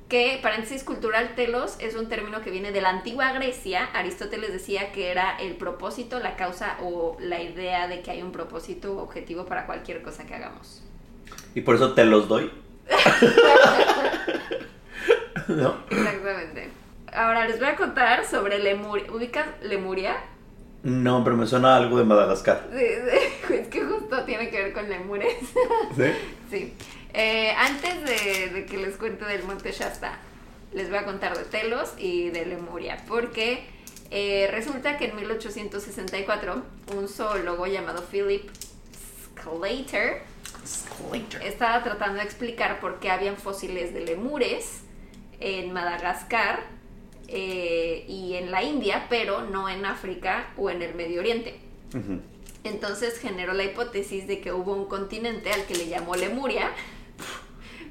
que 0.08 0.38
paréntesis 0.40 0.84
cultural 0.84 1.34
telos 1.34 1.76
es 1.80 1.96
un 1.96 2.08
término 2.08 2.40
que 2.40 2.52
viene 2.52 2.70
de 2.70 2.82
la 2.82 2.90
antigua 2.90 3.32
Grecia. 3.32 3.86
Aristóteles 3.86 4.52
decía 4.52 4.92
que 4.92 5.10
era 5.10 5.36
el 5.38 5.56
propósito, 5.56 6.20
la 6.20 6.36
causa 6.36 6.76
o 6.82 7.16
la 7.18 7.42
idea 7.42 7.88
de 7.88 8.00
que 8.02 8.12
hay 8.12 8.22
un 8.22 8.30
propósito 8.30 8.96
o 8.96 9.02
objetivo 9.02 9.44
para 9.44 9.66
cualquier 9.66 10.02
cosa 10.02 10.24
que 10.24 10.36
hagamos. 10.36 10.84
Y 11.56 11.62
por 11.62 11.74
eso 11.74 11.94
te 11.94 12.04
los 12.04 12.28
doy. 12.28 12.48
¿No? 15.48 15.78
Exactamente. 15.90 16.83
Ahora 17.14 17.46
les 17.46 17.58
voy 17.60 17.68
a 17.68 17.76
contar 17.76 18.26
sobre 18.26 18.58
Lemuria. 18.58 19.10
¿Ubicas 19.12 19.46
Lemuria? 19.62 20.16
No, 20.82 21.22
pero 21.22 21.36
me 21.36 21.46
suena 21.46 21.76
algo 21.76 21.96
de 21.96 22.04
Madagascar. 22.04 22.68
Sí, 22.72 22.84
sí, 22.86 23.54
Es 23.54 23.68
que 23.68 23.84
justo 23.84 24.24
tiene 24.24 24.50
que 24.50 24.64
ver 24.64 24.72
con 24.72 24.88
lemures. 24.88 25.34
¿Sí? 25.96 26.12
Sí. 26.50 26.74
Eh, 27.12 27.52
antes 27.56 28.04
de, 28.04 28.48
de 28.50 28.66
que 28.66 28.76
les 28.78 28.96
cuente 28.96 29.24
del 29.24 29.44
Monte 29.44 29.70
Shasta, 29.70 30.18
les 30.72 30.88
voy 30.88 30.98
a 30.98 31.04
contar 31.04 31.38
de 31.38 31.44
Telos 31.44 31.94
y 31.96 32.30
de 32.30 32.46
Lemuria, 32.46 32.98
porque 33.06 33.64
eh, 34.10 34.48
resulta 34.50 34.98
que 34.98 35.06
en 35.06 35.16
1864 35.16 36.62
un 36.96 37.08
zoólogo 37.08 37.66
llamado 37.66 38.02
Philip 38.02 38.50
Sclater 39.32 40.22
estaba 41.44 41.82
tratando 41.84 42.18
de 42.18 42.24
explicar 42.24 42.80
por 42.80 42.98
qué 42.98 43.10
habían 43.10 43.36
fósiles 43.36 43.94
de 43.94 44.00
lemures 44.00 44.80
en 45.38 45.72
Madagascar 45.72 46.60
eh, 47.28 48.04
y 48.08 48.34
en 48.34 48.50
la 48.50 48.62
India, 48.62 49.06
pero 49.08 49.42
no 49.42 49.68
en 49.68 49.84
África 49.84 50.52
o 50.56 50.70
en 50.70 50.82
el 50.82 50.94
Medio 50.94 51.20
Oriente. 51.20 51.60
Entonces 52.64 53.18
generó 53.18 53.52
la 53.52 53.64
hipótesis 53.64 54.26
de 54.26 54.40
que 54.40 54.52
hubo 54.52 54.72
un 54.72 54.86
continente 54.86 55.52
al 55.52 55.64
que 55.66 55.74
le 55.74 55.88
llamó 55.88 56.16
Lemuria. 56.16 56.70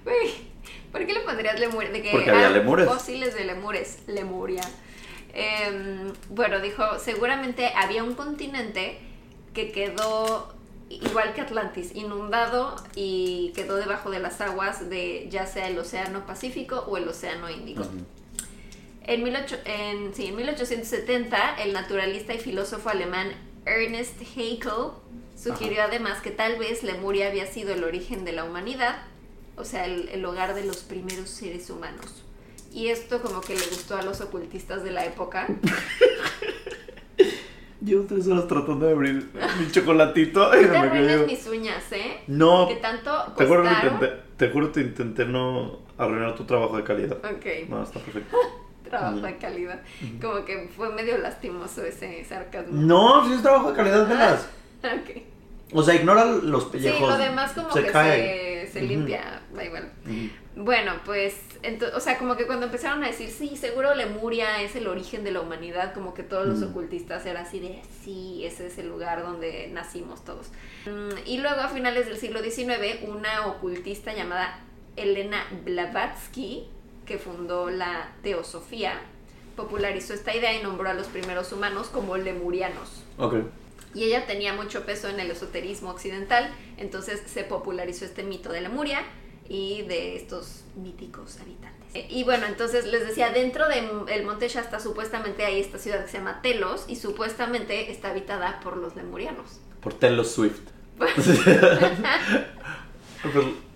¿por 0.91 1.05
qué 1.05 1.13
le 1.13 1.21
pondrías 1.21 1.59
Lemuria? 1.59 1.91
De 1.91 2.01
que 2.01 2.11
Porque 2.11 2.29
había 2.29 2.47
ah, 2.47 2.51
lemures. 2.51 2.88
Fósiles 2.88 3.34
de 3.36 3.45
lemures, 3.45 3.99
Lemuria. 4.07 4.63
Em, 5.34 6.11
bueno, 6.29 6.59
dijo, 6.59 6.84
seguramente 6.99 7.71
había 7.75 8.03
un 8.03 8.13
continente 8.13 8.99
que 9.53 9.71
quedó 9.71 10.53
igual 10.89 11.34
que 11.34 11.41
Atlantis, 11.41 11.95
inundado 11.95 12.75
y 12.95 13.51
quedó 13.55 13.77
debajo 13.77 14.11
de 14.11 14.19
las 14.19 14.41
aguas 14.41 14.89
de 14.89 15.27
ya 15.29 15.45
sea 15.45 15.67
el 15.67 15.77
Océano 15.77 16.25
Pacífico 16.25 16.86
o 16.88 16.97
el 16.97 17.07
Océano 17.07 17.49
Índico. 17.49 17.84
En, 19.06 19.24
18 19.24 19.58
en, 19.66 20.14
sí, 20.16 20.28
en 20.28 20.36
1870, 20.36 21.56
el 21.64 21.74
naturalista 21.74 22.34
y 22.34 22.39
filósofo 22.39 22.89
alemán 22.89 23.32
Ernest 23.66 24.20
Haeckel 24.38 24.91
sugirió 25.36 25.84
además 25.84 26.22
que 26.22 26.32
tal 26.32 26.58
vez 26.58 26.84
Lemuria 26.84 27.28
había 27.28 27.45
sido 27.45 27.74
el 27.74 27.84
origen 27.84 28.24
de 28.24 28.32
la 28.32 28.43
humanidad, 28.45 28.95
o 29.58 29.66
sea, 29.66 29.86
el, 29.86 30.08
el 30.10 30.24
hogar 30.26 30.54
de 30.56 30.64
los 30.66 30.78
primeros 30.84 31.30
seres 31.30 31.70
humanos. 31.70 32.24
Y 32.72 32.88
esto 32.88 33.22
como 33.22 33.41
que 33.41 33.54
le 33.56 33.66
gustó 33.68 33.97
a 33.97 34.01
los 34.01 34.22
ocultistas 34.22 34.84
de 34.84 34.91
la 34.91 35.06
época. 35.06 35.47
Llevo 37.84 38.06
tres 38.06 38.28
horas 38.28 38.47
tratando 38.47 38.86
de 38.86 38.93
abrir 38.93 39.30
mi 39.60 39.70
chocolatito 39.70 40.49
y 40.60 40.66
No 40.66 40.82
me 40.82 40.89
cayó. 40.89 41.28
mis 41.28 41.45
uñas, 41.47 41.84
¿eh? 41.91 42.22
No, 42.28 42.68
Que 42.70 42.76
tanto 42.78 43.12
te 43.38 43.45
juro, 43.45 43.64
que 43.64 43.70
intenté, 43.70 44.14
te 44.38 44.49
juro 44.49 44.72
que 44.72 44.80
intenté 44.80 45.26
no 45.26 45.80
arruinar 45.97 46.34
tu 46.36 46.45
trabajo 46.45 46.78
de 46.78 46.84
calidad. 46.84 47.18
Ok, 47.18 47.70
No, 47.70 47.84
está 47.84 47.99
perfecto. 47.99 48.38
trabajo 49.00 49.22
de 49.22 49.38
calidad. 49.38 49.82
Como 50.22 50.46
que 50.46 50.70
fue 50.76 50.89
medio 50.94 51.18
lastimoso 51.18 51.84
ese 51.86 52.24
sarcasmo. 52.26 52.74
No, 52.74 53.26
sí 53.28 53.34
es 53.34 53.41
trabajo 53.41 53.72
de 53.72 53.76
calidad, 53.76 54.08
velas. 54.08 54.48
Ok. 54.84 55.22
O 55.76 55.82
sea, 55.82 55.96
ignora 55.96 56.26
los 56.26 56.66
Sí, 56.66 56.70
pellejos. 56.74 57.10
lo 57.10 57.18
demás 57.18 57.54
como 57.54 57.72
se 57.72 57.84
que 57.84 57.91
cae. 57.91 58.68
se, 58.72 58.82
limpia, 58.82 59.41
da 59.56 59.64
igual. 59.66 59.91
Bueno, 60.56 60.94
pues, 61.04 61.36
o 61.96 62.00
sea, 62.00 62.20
como 62.20 62.36
que 62.36 62.46
cuando 62.46 62.68
empezaron 62.68 63.04
a 63.04 63.08
decir, 63.08 63.30
sí, 63.32 63.58
seguro 63.58 63.96
Lemuria 63.96 64.62
es 64.62 64.76
el 64.76 64.86
origen 64.88 65.24
de 65.24 65.32
la 65.32 65.41
humanidad, 65.41 65.94
como 65.96 66.14
que 66.14 66.22
todos 66.22 66.46
los 66.46 66.60
Mm. 66.60 66.70
ocultistas 66.72 67.26
eran 67.26 67.44
así 67.46 67.60
de, 67.60 67.82
sí, 68.04 68.44
ese 68.46 68.68
es 68.68 68.78
el 68.78 68.88
lugar 68.88 69.24
donde 69.24 69.68
nacimos 69.74 70.24
todos. 70.24 70.52
Mm, 70.86 71.18
Y 71.26 71.39
luego 71.39 71.62
a 71.62 71.70
finales 71.70 72.06
del 72.06 72.18
siglo 72.18 72.44
XIX, 72.44 73.00
una 73.08 73.48
ocultista 73.48 74.14
llamada 74.14 74.60
Elena 74.96 75.44
Blavatsky, 75.66 76.68
que 77.06 77.18
fundó 77.18 77.70
la 77.70 78.12
Teosofía, 78.24 78.99
popularizó 79.56 80.14
esta 80.14 80.36
idea 80.36 80.54
y 80.54 80.64
nombró 80.64 80.89
a 80.89 80.93
los 80.93 81.08
primeros 81.08 81.51
humanos 81.51 81.88
como 81.88 82.18
lemurianos. 82.18 83.04
Y 83.93 84.06
ella 84.06 84.26
tenía 84.26 84.54
mucho 84.54 84.86
peso 84.86 85.08
en 85.08 85.20
el 85.20 85.30
esoterismo 85.30 85.91
occidental, 85.91 86.51
entonces 86.78 87.22
se 87.28 87.43
popularizó 87.43 88.06
este 88.06 88.24
mito 88.24 88.51
de 88.51 88.62
Lemuria 88.62 89.04
y 89.47 89.84
de 89.84 90.16
estos 90.16 90.64
míticos 90.76 91.38
habitantes. 91.39 91.93
Eh, 91.93 92.08
Y 92.10 92.24
bueno, 92.24 92.47
entonces 92.47 92.88
les 92.88 93.06
decía, 93.06 93.30
dentro 93.30 93.66
del 93.68 94.26
monte 94.26 94.47
Shasta 94.47 94.80
supuestamente 94.80 95.45
hay 95.45 95.60
esta 95.60 95.78
ciudad 95.78 96.04
que 96.04 96.10
se 96.10 96.18
llama 96.18 96.41
Telos 96.41 96.86
y 96.88 96.95
supuestamente 96.95 97.91
está 97.91 98.10
habitada 98.10 98.60
por 98.62 98.78
los 98.78 98.95
lemurianos. 98.95 99.60
Por 99.82 99.93
Taylor 99.93 100.26
Swift. 100.26 100.62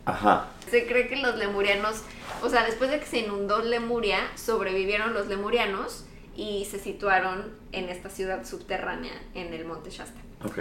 Ajá. 0.06 0.48
Se 0.70 0.86
cree 0.88 1.08
que 1.08 1.16
los 1.18 1.38
lemurianos, 1.38 2.04
o 2.42 2.50
sea, 2.50 2.66
después 2.66 2.92
de 2.92 3.00
que 3.00 3.06
se 3.06 3.20
inundó 3.20 3.60
Lemuria, 3.60 4.20
sobrevivieron 4.36 5.14
los 5.14 5.28
lemurianos 5.28 6.06
y 6.36 6.66
se 6.66 6.80
situaron 6.80 7.56
en 7.72 7.90
esta 7.90 8.10
ciudad 8.10 8.46
subterránea 8.46 9.14
en 9.34 9.54
el 9.54 9.66
monte 9.66 9.90
Shasta. 9.90 10.20
Ok. 10.46 10.60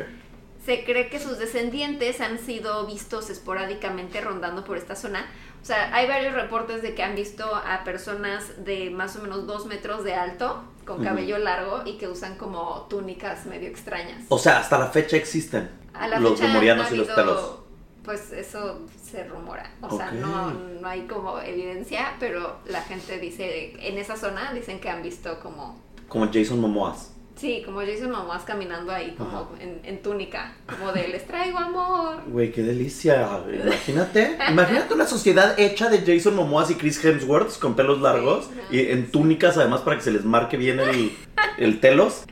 Se 0.64 0.84
cree 0.84 1.08
que 1.10 1.20
sus 1.20 1.38
descendientes 1.38 2.20
han 2.20 2.38
sido 2.38 2.86
vistos 2.86 3.30
esporádicamente 3.30 4.20
rondando 4.20 4.64
por 4.64 4.78
esta 4.78 4.96
zona. 4.96 5.26
O 5.62 5.64
sea, 5.64 5.94
hay 5.94 6.08
varios 6.08 6.34
reportes 6.34 6.82
de 6.82 6.94
que 6.94 7.02
han 7.02 7.14
visto 7.14 7.54
a 7.54 7.84
personas 7.84 8.64
de 8.64 8.90
más 8.90 9.16
o 9.16 9.22
menos 9.22 9.46
dos 9.46 9.66
metros 9.66 10.02
de 10.02 10.14
alto, 10.14 10.64
con 10.84 11.04
cabello 11.04 11.38
largo 11.38 11.82
y 11.84 11.98
que 11.98 12.08
usan 12.08 12.36
como 12.36 12.86
túnicas 12.88 13.46
medio 13.46 13.68
extrañas. 13.68 14.24
O 14.28 14.38
sea, 14.38 14.58
hasta 14.58 14.78
la 14.78 14.86
fecha 14.86 15.16
existen 15.16 15.68
A 15.92 16.08
la 16.08 16.20
los 16.20 16.38
fecha 16.38 16.52
ha 16.52 16.92
y 16.92 16.96
los 16.96 17.14
telos. 17.14 17.58
Pues 18.06 18.32
eso 18.32 18.86
se 19.04 19.24
rumora. 19.24 19.68
O 19.82 19.94
sea, 19.96 20.12
no, 20.12 20.52
no 20.80 20.88
hay 20.88 21.02
como 21.02 21.38
evidencia, 21.40 22.14
pero 22.20 22.56
la 22.66 22.80
gente 22.82 23.18
dice, 23.18 23.74
en 23.80 23.98
esa 23.98 24.16
zona 24.16 24.52
dicen 24.54 24.78
que 24.80 24.88
han 24.88 25.02
visto 25.02 25.38
como... 25.40 25.78
Como 26.08 26.26
Jason 26.32 26.60
Momoas. 26.60 27.12
Sí, 27.34 27.62
como 27.66 27.80
Jason 27.80 28.10
Momoa 28.12 28.40
caminando 28.46 28.90
ahí 28.92 29.14
como 29.18 29.50
en, 29.60 29.80
en 29.84 30.00
túnica, 30.00 30.54
como 30.66 30.90
de 30.92 31.08
les 31.08 31.26
traigo 31.26 31.58
amor. 31.58 32.22
Güey, 32.28 32.50
qué 32.50 32.62
delicia. 32.62 33.28
Imagínate. 33.62 34.38
Imagínate 34.48 34.94
una 34.94 35.06
sociedad 35.06 35.58
hecha 35.60 35.90
de 35.90 35.98
Jason 36.06 36.34
Momoa 36.36 36.64
y 36.70 36.74
Chris 36.76 37.04
Hemsworth 37.04 37.58
con 37.58 37.74
pelos 37.76 38.00
largos 38.00 38.46
Sí, 38.70 38.76
y 38.76 38.90
en 38.90 39.10
túnicas 39.10 39.58
además 39.58 39.80
para 39.82 39.96
que 39.98 40.02
se 40.04 40.12
les 40.12 40.24
marque 40.24 40.56
bien 40.56 40.80
el, 40.80 41.12
el 41.58 41.80
telos. 41.80 42.24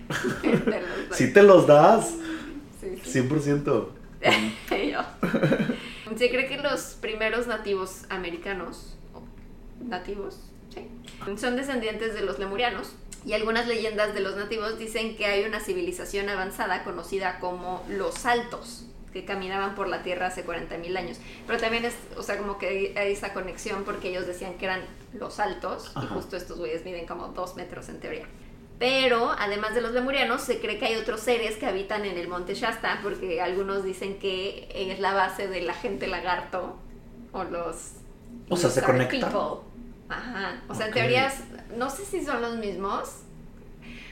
De 0.43 0.53
los- 0.81 1.16
Si 1.18 1.33
te 1.35 1.43
los 1.43 1.66
das. 1.66 2.14
Sí, 2.81 2.97
sí. 3.03 3.20
100%. 3.20 3.89
Se 6.16 6.31
cree 6.31 6.47
que 6.47 6.57
los 6.59 6.97
primeros 7.01 7.47
nativos 7.47 8.03
americanos, 8.09 8.97
nativos, 9.85 10.39
sí, 10.72 10.89
son 11.39 11.57
descendientes 11.57 12.14
de 12.14 12.20
los 12.22 12.39
lemurianos. 12.39 12.93
Y 13.27 13.33
algunas 13.33 13.66
leyendas 13.66 14.12
de 14.14 14.20
los 14.20 14.37
nativos 14.37 14.79
dicen 14.79 15.16
que 15.16 15.25
hay 15.25 15.45
una 15.45 15.59
civilización 15.61 16.29
avanzada 16.29 16.85
conocida 16.85 17.39
como 17.41 17.83
los 17.89 18.27
altos, 18.27 18.85
que 19.14 19.25
caminaban 19.25 19.75
por 19.75 19.89
la 19.89 20.03
Tierra 20.03 20.27
hace 20.27 20.45
40.000 20.45 20.97
años. 20.99 21.18
Pero 21.47 21.59
también 21.59 21.85
es, 21.87 21.95
o 22.16 22.22
sea, 22.22 22.37
como 22.37 22.59
que 22.59 22.93
hay- 22.97 23.12
esa 23.12 23.33
conexión 23.33 23.85
porque 23.85 24.11
ellos 24.11 24.27
decían 24.27 24.55
que 24.59 24.66
eran 24.66 24.83
los 25.14 25.41
altos, 25.41 25.91
y 26.03 26.07
justo 26.09 26.37
estos 26.37 26.59
güeyes 26.59 26.85
miden 26.85 27.07
como 27.07 27.29
dos 27.29 27.57
metros 27.57 27.89
en 27.89 28.01
teoría. 28.01 28.27
Pero 28.79 29.31
además 29.39 29.75
de 29.75 29.81
los 29.81 29.93
lemurianos, 29.93 30.43
se 30.43 30.59
cree 30.61 30.79
que 30.79 30.87
hay 30.87 30.97
otros 30.97 31.20
seres 31.20 31.57
que 31.57 31.66
habitan 31.66 32.05
en 32.05 32.18
el 32.18 32.29
monte 32.29 32.55
Shasta, 32.55 33.01
porque 33.03 33.41
algunos 33.41 33.85
dicen 33.85 34.18
que 34.18 34.68
es 34.75 34.99
la 34.99 35.14
base 35.14 35.47
de 35.49 35.62
la 35.62 35.75
gente 35.75 36.07
lagarto 36.09 36.77
o 37.33 37.45
los. 37.45 37.93
O 38.49 38.57
sea, 38.57 38.70
se 38.70 38.83
conectan. 38.83 39.20
people. 39.31 39.61
Ajá. 40.09 40.62
O 40.68 40.75
sea, 40.75 40.87
en 40.89 40.93
teorías, 40.93 41.45
no 41.77 41.89
sé 41.89 42.05
si 42.05 42.25
son 42.25 42.43
los 42.43 42.57
mismos. 42.57 43.20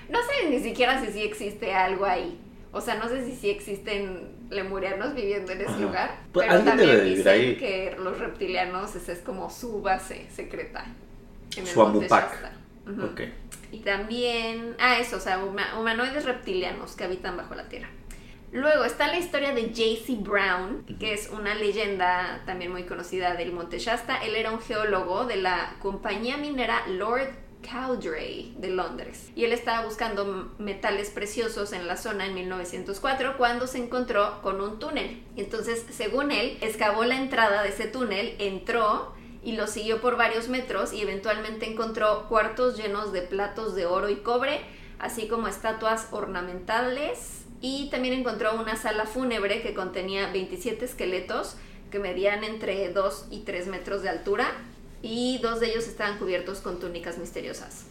No 0.09 0.19
sé 0.23 0.49
ni 0.51 0.61
siquiera 0.61 1.01
si 1.05 1.13
sí 1.13 1.23
existe 1.23 1.75
algo 1.75 2.05
ahí. 2.05 2.39
O 2.73 2.81
sea, 2.81 2.95
no 2.97 3.09
sé 3.09 3.25
si 3.25 3.37
sí 3.37 3.51
existen 3.51 4.47
lemurianos 4.51 5.15
viviendo 5.15 5.53
en 5.53 5.61
ese 5.63 5.77
Ajá. 5.77 5.81
lugar. 5.81 6.21
Pues 6.33 6.47
pero 6.49 6.65
también 6.65 6.77
debe 6.77 6.97
de 6.97 7.05
vivir 7.05 7.17
dicen 7.19 7.29
ahí. 7.29 7.57
que 7.57 7.97
los 7.99 8.19
reptilianos, 8.19 8.95
esa 8.95 9.13
es 9.13 9.21
como 9.21 9.51
su 9.51 9.83
base 9.83 10.27
secreta. 10.31 10.87
En 11.57 11.67
el 11.67 11.67
Su 11.67 11.81
monte. 11.81 12.09
Y 13.73 13.79
también, 13.81 14.77
ah, 14.79 14.99
eso, 14.99 15.16
o 15.16 15.20
sea, 15.20 15.43
huma- 15.43 15.77
humanoides 15.81 16.25
reptilianos 16.25 16.95
que 16.95 17.05
habitan 17.05 17.37
bajo 17.37 17.55
la 17.57 17.68
tierra. 17.68 17.89
Luego 18.53 18.85
está 18.85 19.09
la 19.09 19.16
historia 19.18 19.55
de 19.55 19.62
J.C. 19.68 20.16
Brown, 20.20 20.85
que 21.01 21.14
es 21.14 21.31
una 21.31 21.55
leyenda 21.55 22.43
también 22.45 22.70
muy 22.70 22.85
conocida 22.85 23.35
del 23.35 23.51
Monte 23.53 23.79
Shasta. 23.79 24.18
Él 24.23 24.37
era 24.37 24.51
un 24.53 24.61
geólogo 24.61 25.25
de 25.25 25.37
la 25.37 25.75
compañía 25.81 26.37
minera 26.37 26.87
Lord 26.87 27.31
Cowdray 27.62 28.55
de 28.59 28.68
Londres. 28.68 29.31
Y 29.35 29.45
él 29.47 29.53
estaba 29.53 29.85
buscando 29.87 30.53
metales 30.59 31.09
preciosos 31.11 31.73
en 31.73 31.87
la 31.87 31.97
zona 31.97 32.27
en 32.27 32.35
1904 32.35 33.39
cuando 33.39 33.66
se 33.66 33.79
encontró 33.79 34.43
con 34.43 34.61
un 34.61 34.79
túnel. 34.79 35.23
Entonces, 35.37 35.87
según 35.91 36.31
él, 36.31 36.59
excavó 36.61 37.05
la 37.05 37.16
entrada 37.16 37.62
de 37.62 37.70
ese 37.70 37.87
túnel, 37.87 38.35
entró 38.39 39.14
y 39.43 39.53
lo 39.53 39.66
siguió 39.66 40.01
por 40.01 40.16
varios 40.16 40.49
metros 40.49 40.93
y 40.93 41.01
eventualmente 41.01 41.70
encontró 41.70 42.28
cuartos 42.28 42.76
llenos 42.76 43.12
de 43.12 43.22
platos 43.22 43.74
de 43.74 43.86
oro 43.86 44.09
y 44.09 44.16
cobre, 44.16 44.61
así 44.99 45.26
como 45.26 45.49
estatuas 45.49 46.09
ornamentales 46.12 47.45
y 47.61 47.88
también 47.90 48.14
encontró 48.14 48.55
una 48.61 48.76
sala 48.76 49.07
fúnebre 49.07 49.62
que 49.62 49.74
contenía 49.74 50.30
27 50.32 50.84
esqueletos 50.84 51.57
que 51.90 51.99
medían 51.99 52.43
entre 52.45 52.93
2 52.93 53.26
y 53.30 53.40
3 53.40 53.68
metros 53.68 54.03
de 54.03 54.09
altura 54.09 54.49
y 55.03 55.38
dos 55.43 55.61
de 55.61 55.70
ellos 55.70 55.86
estaban 55.86 56.18
cubiertos 56.18 56.61
con 56.61 56.78
túnicas 56.78 57.18
misteriosas. 57.18 57.86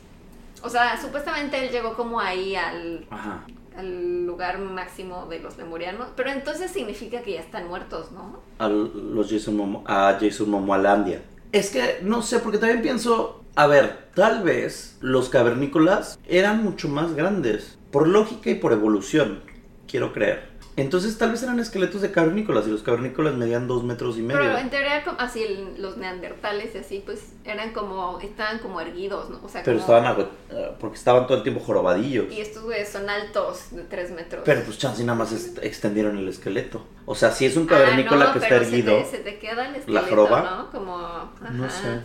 O 0.64 0.70
sea, 0.70 1.00
supuestamente 1.02 1.64
él 1.64 1.72
llegó 1.72 1.96
como 1.96 2.20
ahí 2.20 2.56
al, 2.56 3.06
Ajá. 3.10 3.46
al 3.76 4.26
lugar 4.26 4.60
máximo 4.60 5.26
de 5.28 5.40
los 5.40 5.58
lemurianos, 5.58 6.10
pero 6.16 6.32
entonces 6.32 6.72
significa 6.72 7.22
que 7.22 7.34
ya 7.34 7.40
están 7.42 7.68
muertos, 7.68 8.12
¿no? 8.12 8.40
A 8.60 8.70
los 8.70 9.30
Jason 9.30 9.58
Momo, 9.58 9.84
a 9.88 10.18
Jason 10.20 10.50
Momoalandia. 10.50 11.22
Es 11.52 11.70
que 11.70 12.00
no 12.02 12.22
sé, 12.22 12.40
porque 12.40 12.58
también 12.58 12.82
pienso, 12.82 13.44
a 13.56 13.68
ver, 13.68 14.08
tal 14.16 14.42
vez 14.42 14.98
los 15.02 15.28
cavernícolas 15.28 16.18
eran 16.28 16.64
mucho 16.64 16.88
más 16.88 17.14
grandes, 17.14 17.78
por 17.92 18.08
lógica 18.08 18.50
y 18.50 18.56
por 18.56 18.72
evolución, 18.72 19.42
quiero 19.86 20.14
creer. 20.14 20.51
Entonces 20.78 21.18
tal 21.18 21.32
vez 21.32 21.44
eran 21.44 21.60
esqueletos 21.60 22.02
de 22.02 22.12
cavernícolas 22.12 22.66
y 22.66 22.72
los 22.72 22.82
cavernícolas 22.82 23.36
medían 23.36 23.68
dos 23.68 23.84
metros 23.84 24.18
y 24.18 24.22
medio. 24.22 24.40
Pero 24.42 24.58
en 24.58 24.70
teoría, 24.70 25.04
como- 25.04 25.20
así 25.20 25.44
los 25.78 25.98
neandertales 25.98 26.74
y 26.76 26.78
así, 26.78 27.04
pues 27.06 27.34
eran 27.44 27.74
como, 27.74 28.20
estaban 28.22 28.60
como 28.60 28.80
erguidos, 28.80 29.30
¿no? 29.30 29.40
O 29.44 29.50
sea, 29.50 29.64
Pero 29.64 29.80
como- 29.80 30.00
estaban 30.00 30.28
eh, 30.50 30.72
porque 30.80 30.98
estaban 30.98 31.28
todo 31.28 31.38
el 31.38 31.44
tiempo 31.44 31.62
jorobadillos. 31.62 32.32
Y 32.32 32.40
estos 32.40 32.64
güeyes 32.64 32.88
son 32.90 33.10
altos, 33.10 33.72
de 33.72 33.84
3 33.84 34.12
metros. 34.12 34.44
Pero 34.46 34.64
pues 34.64 34.78
chance 34.78 35.02
y 35.02 35.06
nada 35.06 35.20
más 35.20 35.32
est- 35.34 35.58
extendieron 35.62 36.18
el 36.18 36.28
esqueleto. 36.30 36.86
O 37.06 37.16
sea, 37.16 37.32
si 37.32 37.46
es 37.46 37.58
un 37.58 37.64
Ah, 37.66 37.72
cavernícola 37.72 38.26
no, 38.28 38.32
que 38.34 38.40
está 38.40 38.50
pero 38.50 38.64
se 38.64 38.70
erguido. 38.70 38.98
te, 38.98 39.06
se 39.06 39.18
te 39.18 39.40
queda 39.40 39.68
el 39.68 39.76
esqueleto, 39.76 40.06
joroba? 40.08 40.42
¿no? 40.42 40.72
Como, 40.72 40.98
ajá, 40.98 41.50
No 41.52 41.70
sé. 41.70 42.00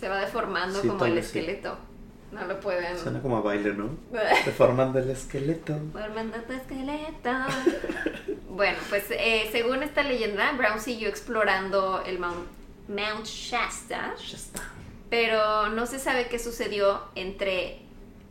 Se 0.00 0.08
va 0.08 0.18
deformando 0.18 0.80
Sí, 0.80 0.88
como 0.88 1.04
el 1.04 1.12
sí. 1.12 1.18
No 2.32 2.46
lo 2.46 2.60
pueden... 2.60 2.96
Suena 2.96 3.20
como 3.20 3.36
a 3.38 3.40
baile, 3.40 3.74
¿no? 3.74 3.90
Deformando 4.46 4.98
el 4.98 5.10
esqueleto. 5.10 5.74
Formando 5.92 6.38
tu 6.42 6.52
esqueleto. 6.52 7.30
bueno, 8.50 8.78
pues 8.88 9.04
eh, 9.10 9.48
según 9.50 9.82
esta 9.82 10.02
leyenda, 10.02 10.52
Brown 10.52 10.80
siguió 10.80 11.08
explorando 11.08 12.02
el 12.06 12.18
Mount, 12.18 12.46
Mount 12.88 13.26
Shasta, 13.26 14.14
está. 14.16 14.62
pero 15.08 15.70
no 15.70 15.86
se 15.86 15.98
sabe 15.98 16.28
qué 16.28 16.38
sucedió 16.38 17.02
entre 17.16 17.82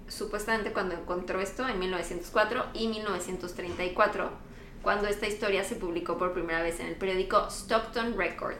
supuestamente 0.08 0.74
cuando 0.74 0.95
encontró 0.95 1.39
esto 1.39 1.68
en 1.68 1.80
1904 1.80 2.66
y 2.74 2.88
1934, 2.88 4.30
cuando 4.82 5.08
esta 5.08 5.28
historia 5.28 5.64
se 5.64 5.76
publicó 5.76 6.18
por 6.18 6.34
primera 6.34 6.62
vez 6.62 6.80
en 6.80 6.88
el 6.88 6.95
periódico 6.95 7.47
Stockton 7.50 8.18
Record. 8.18 8.56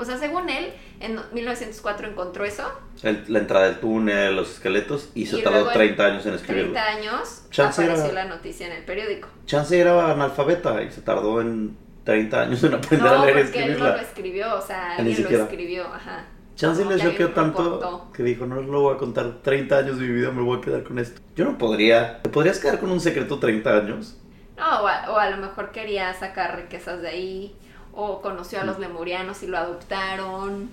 O 0.00 0.04
sea, 0.04 0.16
según 0.16 0.48
él, 0.48 0.72
en 1.00 1.20
1904 1.32 2.08
encontró 2.08 2.44
eso, 2.44 2.64
El- 3.02 3.22
la 3.28 3.38
entrada 3.40 3.66
del 3.66 3.80
túnel, 3.80 4.34
los 4.34 4.50
esqueletos, 4.52 5.10
y 5.14 5.26
se 5.26 5.38
Y 5.38 5.42
tardó 5.42 5.58
luego 5.58 5.70
en 5.72 5.76
30 5.76 6.06
años 6.06 6.24
en 6.26 6.34
escribirlo. 6.34 6.72
30 6.72 6.88
años, 6.88 7.42
Chance 7.50 7.84
era- 7.84 7.92
apareció 7.92 8.14
la 8.14 8.24
noticia 8.24 8.66
en 8.66 8.72
el 8.72 8.84
periódico. 8.84 9.28
Chance 9.46 9.78
era 9.78 10.10
analfabeta 10.10 10.82
y 10.82 10.90
se 10.90 11.02
tardó 11.02 11.40
en 11.42 11.76
30 12.04 12.40
años 12.42 12.64
en 12.64 12.74
aprender 12.74 13.10
No, 13.10 13.22
a 13.22 13.24
leer 13.26 13.38
y 13.38 13.42
porque 13.42 13.62
él 13.64 13.72
no 13.72 13.78
lo 13.78 14.00
escribirla. 14.00 14.02
escribió, 14.02 14.54
o 14.56 14.62
sea, 14.62 14.94
ni 15.02 15.12
alguien 15.14 15.38
lo 15.38 15.44
escribió, 15.44 15.84
ajá. 15.86 16.24
Chance 16.56 16.84
que 16.86 16.98
choqueó 16.98 17.30
tanto 17.32 18.10
que 18.14 18.22
dijo, 18.22 18.44
no 18.46 18.60
lo 18.60 18.80
voy 18.80 18.94
a 18.94 18.98
contar 18.98 19.40
30 19.42 19.78
años 19.78 19.98
de 19.98 20.06
mi 20.06 20.12
vida, 20.14 20.30
me 20.30 20.42
voy 20.42 20.58
a 20.58 20.60
quedar 20.60 20.82
con 20.82 20.98
esto. 20.98 21.20
Yo 21.36 21.44
no 21.46 21.56
podría. 21.58 22.20
¿Te 22.22 22.28
podrías 22.28 22.58
quedar 22.58 22.78
con 22.78 22.90
un 22.90 23.00
secreto 23.00 23.38
30 23.38 23.76
años? 23.76 24.16
No, 24.58 24.82
o 24.82 24.86
a, 24.88 25.10
o 25.10 25.16
a 25.16 25.30
lo 25.30 25.38
mejor 25.38 25.72
quería 25.72 26.12
sacar 26.12 26.56
riquezas 26.56 27.00
de 27.00 27.08
ahí, 27.08 27.56
o 27.92 28.20
conoció 28.22 28.60
a 28.60 28.64
Mm. 28.64 28.66
los 28.66 28.78
lemurianos 28.78 29.42
y 29.42 29.46
lo 29.46 29.58
adoptaron, 29.58 30.70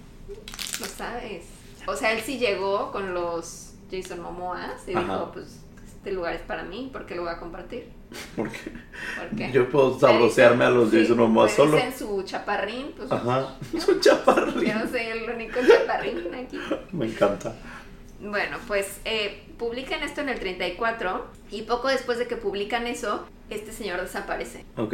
lo 0.80 0.86
sabes. 0.86 1.46
O 1.88 1.96
sea, 1.96 2.12
él 2.14 2.22
sí 2.22 2.38
llegó 2.38 2.92
con 2.92 3.14
los 3.14 3.74
Jason 3.92 4.20
Momoas 4.22 4.88
y 4.88 4.92
Ajá. 4.94 5.02
dijo, 5.02 5.32
pues, 5.34 5.60
este 5.86 6.12
lugar 6.12 6.34
es 6.36 6.42
para 6.42 6.64
mí, 6.64 6.90
¿por 6.92 7.06
qué 7.06 7.16
lo 7.16 7.24
voy 7.24 7.32
a 7.32 7.40
compartir? 7.40 7.90
Porque 8.36 8.58
¿Por 9.18 9.38
qué? 9.38 9.52
yo 9.52 9.70
puedo 9.70 10.00
sabrosearme 10.00 10.64
a 10.66 10.70
los 10.70 10.92
Sí, 10.92 11.02
Jason 11.02 11.18
Momoa 11.18 11.46
me 11.46 11.52
solo. 11.52 11.76
dicen 11.76 11.98
su 11.98 12.22
chaparrín, 12.24 12.94
pues, 12.96 13.12
Ajá. 13.12 13.56
Es 13.74 13.88
un 13.88 13.96
yo 13.96 14.02
chaparrín. 14.02 14.74
no 14.74 14.88
soy 14.90 15.02
el 15.02 15.30
único 15.30 15.60
chaparrín 15.66 16.34
aquí. 16.36 16.60
Me 16.92 17.06
encanta. 17.08 17.54
Bueno, 18.20 18.58
pues 18.68 19.00
eh, 19.06 19.44
publican 19.60 20.02
esto 20.04 20.22
en 20.22 20.30
el 20.30 20.40
34 20.40 21.26
y 21.52 21.62
poco 21.64 21.88
después 21.88 22.18
de 22.18 22.28
que 22.28 22.36
publican 22.36 22.88
eso, 22.88 23.26
este 23.50 23.72
señor 23.72 24.02
desaparece. 24.02 24.66
Ok. 24.76 24.94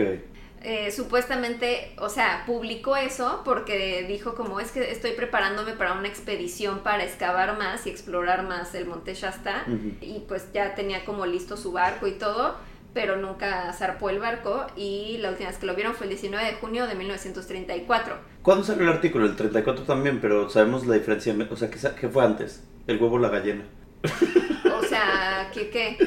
Eh, 0.64 0.92
supuestamente, 0.92 1.94
o 2.00 2.08
sea, 2.08 2.44
publicó 2.46 2.96
eso 2.96 3.42
porque 3.44 4.06
dijo 4.08 4.34
como 4.34 4.62
es 4.62 4.72
que 4.72 4.92
estoy 4.92 5.12
preparándome 5.12 5.74
para 5.74 5.94
una 5.94 6.08
expedición 6.08 6.80
para 6.80 7.04
excavar 7.04 7.58
más 7.58 7.86
y 7.86 7.90
explorar 7.90 8.44
más 8.48 8.74
el 8.74 8.86
Monte 8.86 9.14
Shasta 9.14 9.66
y 10.02 10.20
pues 10.28 10.48
ya 10.54 10.74
tenía 10.74 11.04
como 11.04 11.26
listo 11.26 11.58
su 11.58 11.74
barco 11.74 12.08
y 12.08 12.14
todo, 12.14 12.56
pero 12.94 13.18
nunca 13.18 13.74
zarpó 13.74 14.10
el 14.10 14.20
barco 14.20 14.66
y 14.78 15.18
la 15.20 15.32
última 15.32 15.50
vez 15.50 15.58
que 15.58 15.66
lo 15.66 15.76
vieron 15.76 15.96
fue 15.96 16.06
el 16.06 16.12
19 16.12 16.46
de 16.46 16.54
junio 16.54 16.88
de 16.88 16.96
1934. 16.96 18.16
¿Cuándo 18.42 18.64
salió 18.64 18.84
el 18.84 18.90
artículo? 18.94 19.26
El 19.26 19.36
34 19.36 19.84
también, 19.84 20.22
pero 20.22 20.50
sabemos 20.50 20.86
la 20.88 20.94
diferencia. 20.96 21.36
O 21.52 21.56
sea, 21.58 21.70
¿qué, 21.70 21.78
sa- 21.78 21.96
qué 21.96 22.08
fue 22.08 22.24
antes? 22.24 22.64
¿El 22.88 23.02
huevo 23.02 23.16
o 23.16 23.20
la 23.20 23.30
gallina? 23.30 23.64
O 25.04 25.06
sea, 25.06 25.52
que 25.54 25.70
qué? 25.70 25.98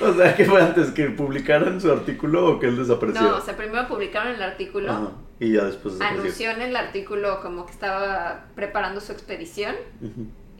O 0.00 0.14
sea, 0.14 0.36
¿qué 0.36 0.44
fue 0.44 0.60
antes? 0.60 0.90
¿Que 0.90 1.06
publicaran 1.10 1.80
su 1.80 1.90
artículo 1.90 2.46
o 2.46 2.60
que 2.60 2.66
él 2.66 2.76
desapareció? 2.76 3.22
No, 3.22 3.36
o 3.36 3.40
sea, 3.40 3.56
primero 3.56 3.86
publicaron 3.88 4.34
el 4.34 4.42
artículo. 4.42 4.92
Ajá. 4.92 5.12
Y 5.40 5.54
ya 5.54 5.64
después 5.64 6.00
anunció 6.00 6.50
en 6.50 6.62
el 6.62 6.76
artículo 6.76 7.40
como 7.40 7.66
que 7.66 7.72
estaba 7.72 8.44
preparando 8.54 9.00
su 9.00 9.10
expedición 9.12 9.74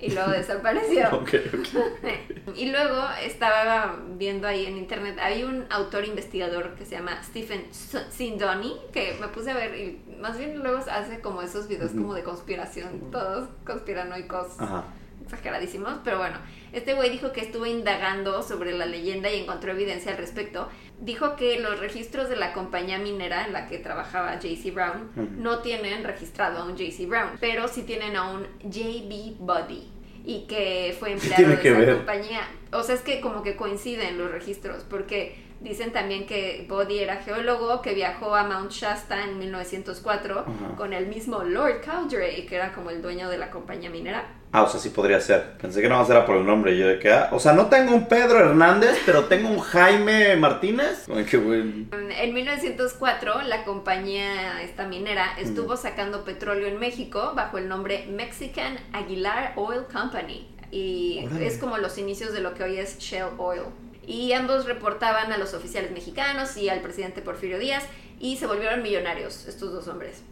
y 0.02 0.10
luego 0.10 0.32
desapareció. 0.32 1.08
Y 2.56 2.70
luego 2.70 3.04
estaba 3.24 3.96
viendo 4.18 4.48
ahí 4.48 4.66
en 4.66 4.76
internet, 4.76 5.16
hay 5.22 5.44
un 5.44 5.64
autor 5.70 6.04
investigador 6.04 6.74
que 6.74 6.84
se 6.84 6.96
llama 6.96 7.22
Stephen 7.22 7.66
Sindoni, 8.10 8.74
que 8.92 9.16
me 9.20 9.28
puse 9.28 9.52
a 9.52 9.54
ver 9.54 9.74
y 9.78 10.02
más 10.20 10.36
bien 10.36 10.58
luego 10.58 10.78
hace 10.78 11.20
como 11.20 11.40
esos 11.40 11.68
videos 11.68 11.92
como 11.92 12.14
de 12.14 12.24
conspiración, 12.24 13.10
todos 13.12 13.48
conspiranoicos, 13.64 14.58
Ajá. 14.58 14.84
exageradísimos, 15.22 16.00
pero 16.02 16.18
bueno, 16.18 16.38
este 16.72 16.94
güey 16.94 17.10
dijo 17.10 17.32
que 17.32 17.40
estuvo 17.40 17.66
indagando 17.66 18.42
sobre 18.42 18.72
la 18.72 18.86
leyenda 18.86 19.30
y 19.30 19.40
encontró 19.40 19.72
evidencia 19.72 20.12
al 20.12 20.18
respecto. 20.18 20.68
Dijo 21.00 21.36
que 21.36 21.58
los 21.58 21.78
registros 21.80 22.28
de 22.28 22.36
la 22.36 22.52
compañía 22.52 22.98
minera 22.98 23.44
en 23.46 23.52
la 23.52 23.66
que 23.66 23.78
trabajaba 23.78 24.38
JC 24.38 24.72
Brown 24.72 25.10
no 25.36 25.58
tienen 25.58 26.04
registrado 26.04 26.60
a 26.60 26.64
un 26.64 26.76
JC 26.76 27.06
Brown, 27.06 27.30
pero 27.40 27.68
sí 27.68 27.82
tienen 27.82 28.16
a 28.16 28.30
un 28.30 28.46
JB 28.64 29.36
Buddy 29.38 29.88
y 30.24 30.46
que 30.46 30.96
fue 30.98 31.12
empleado 31.12 31.48
de 31.48 31.54
esa 31.54 31.78
ver? 31.78 31.96
compañía. 31.96 32.48
O 32.72 32.82
sea, 32.82 32.94
es 32.94 33.02
que 33.02 33.20
como 33.20 33.42
que 33.42 33.56
coinciden 33.56 34.18
los 34.18 34.30
registros, 34.30 34.84
porque 34.88 35.36
dicen 35.62 35.92
también 35.92 36.26
que 36.26 36.66
Buddy 36.68 36.98
era 36.98 37.16
geólogo 37.16 37.82
que 37.82 37.94
viajó 37.94 38.34
a 38.34 38.44
Mount 38.44 38.70
Shasta 38.70 39.24
en 39.24 39.38
1904 39.38 40.40
Ajá. 40.40 40.76
con 40.76 40.92
el 40.92 41.06
mismo 41.06 41.42
Lord 41.42 41.82
Cowderay, 41.84 42.46
que 42.46 42.56
era 42.56 42.72
como 42.72 42.90
el 42.90 43.02
dueño 43.02 43.28
de 43.28 43.38
la 43.38 43.50
compañía 43.50 43.90
minera. 43.90 44.24
Ah, 44.54 44.64
o 44.64 44.68
sea, 44.68 44.78
sí 44.78 44.90
podría 44.90 45.18
ser. 45.18 45.56
Pensé 45.56 45.80
que 45.80 45.88
no 45.88 45.96
más 45.96 46.10
era 46.10 46.26
por 46.26 46.36
el 46.36 46.44
nombre. 46.44 46.76
Yo 46.76 46.86
de 46.86 46.98
que, 46.98 47.10
ah, 47.10 47.30
o 47.32 47.38
sea, 47.40 47.54
no 47.54 47.66
tengo 47.66 47.94
un 47.94 48.06
Pedro 48.06 48.38
Hernández, 48.38 49.00
pero 49.06 49.24
tengo 49.24 49.48
un 49.48 49.60
Jaime 49.60 50.36
Martínez. 50.36 51.06
Ay, 51.14 51.24
qué 51.24 51.38
bueno. 51.38 51.86
En 51.90 52.34
1904, 52.34 53.42
la 53.42 53.64
compañía 53.64 54.60
esta 54.60 54.86
minera 54.86 55.38
estuvo 55.38 55.78
sacando 55.78 56.24
petróleo 56.24 56.66
en 56.66 56.78
México 56.78 57.32
bajo 57.34 57.56
el 57.56 57.66
nombre 57.66 58.06
Mexican 58.10 58.78
Aguilar 58.92 59.54
Oil 59.56 59.84
Company. 59.90 60.46
Y 60.70 61.24
Órale. 61.26 61.46
es 61.46 61.56
como 61.56 61.78
los 61.78 61.96
inicios 61.96 62.34
de 62.34 62.40
lo 62.40 62.52
que 62.52 62.64
hoy 62.64 62.76
es 62.76 62.98
Shell 62.98 63.28
Oil. 63.38 63.62
Y 64.06 64.32
ambos 64.32 64.66
reportaban 64.66 65.32
a 65.32 65.38
los 65.38 65.54
oficiales 65.54 65.92
mexicanos 65.92 66.56
y 66.56 66.68
al 66.68 66.80
presidente 66.80 67.22
Porfirio 67.22 67.58
Díaz 67.58 67.84
y 68.18 68.36
se 68.36 68.46
volvieron 68.46 68.82
millonarios, 68.82 69.46
estos 69.46 69.72
dos 69.72 69.88
hombres. 69.88 70.22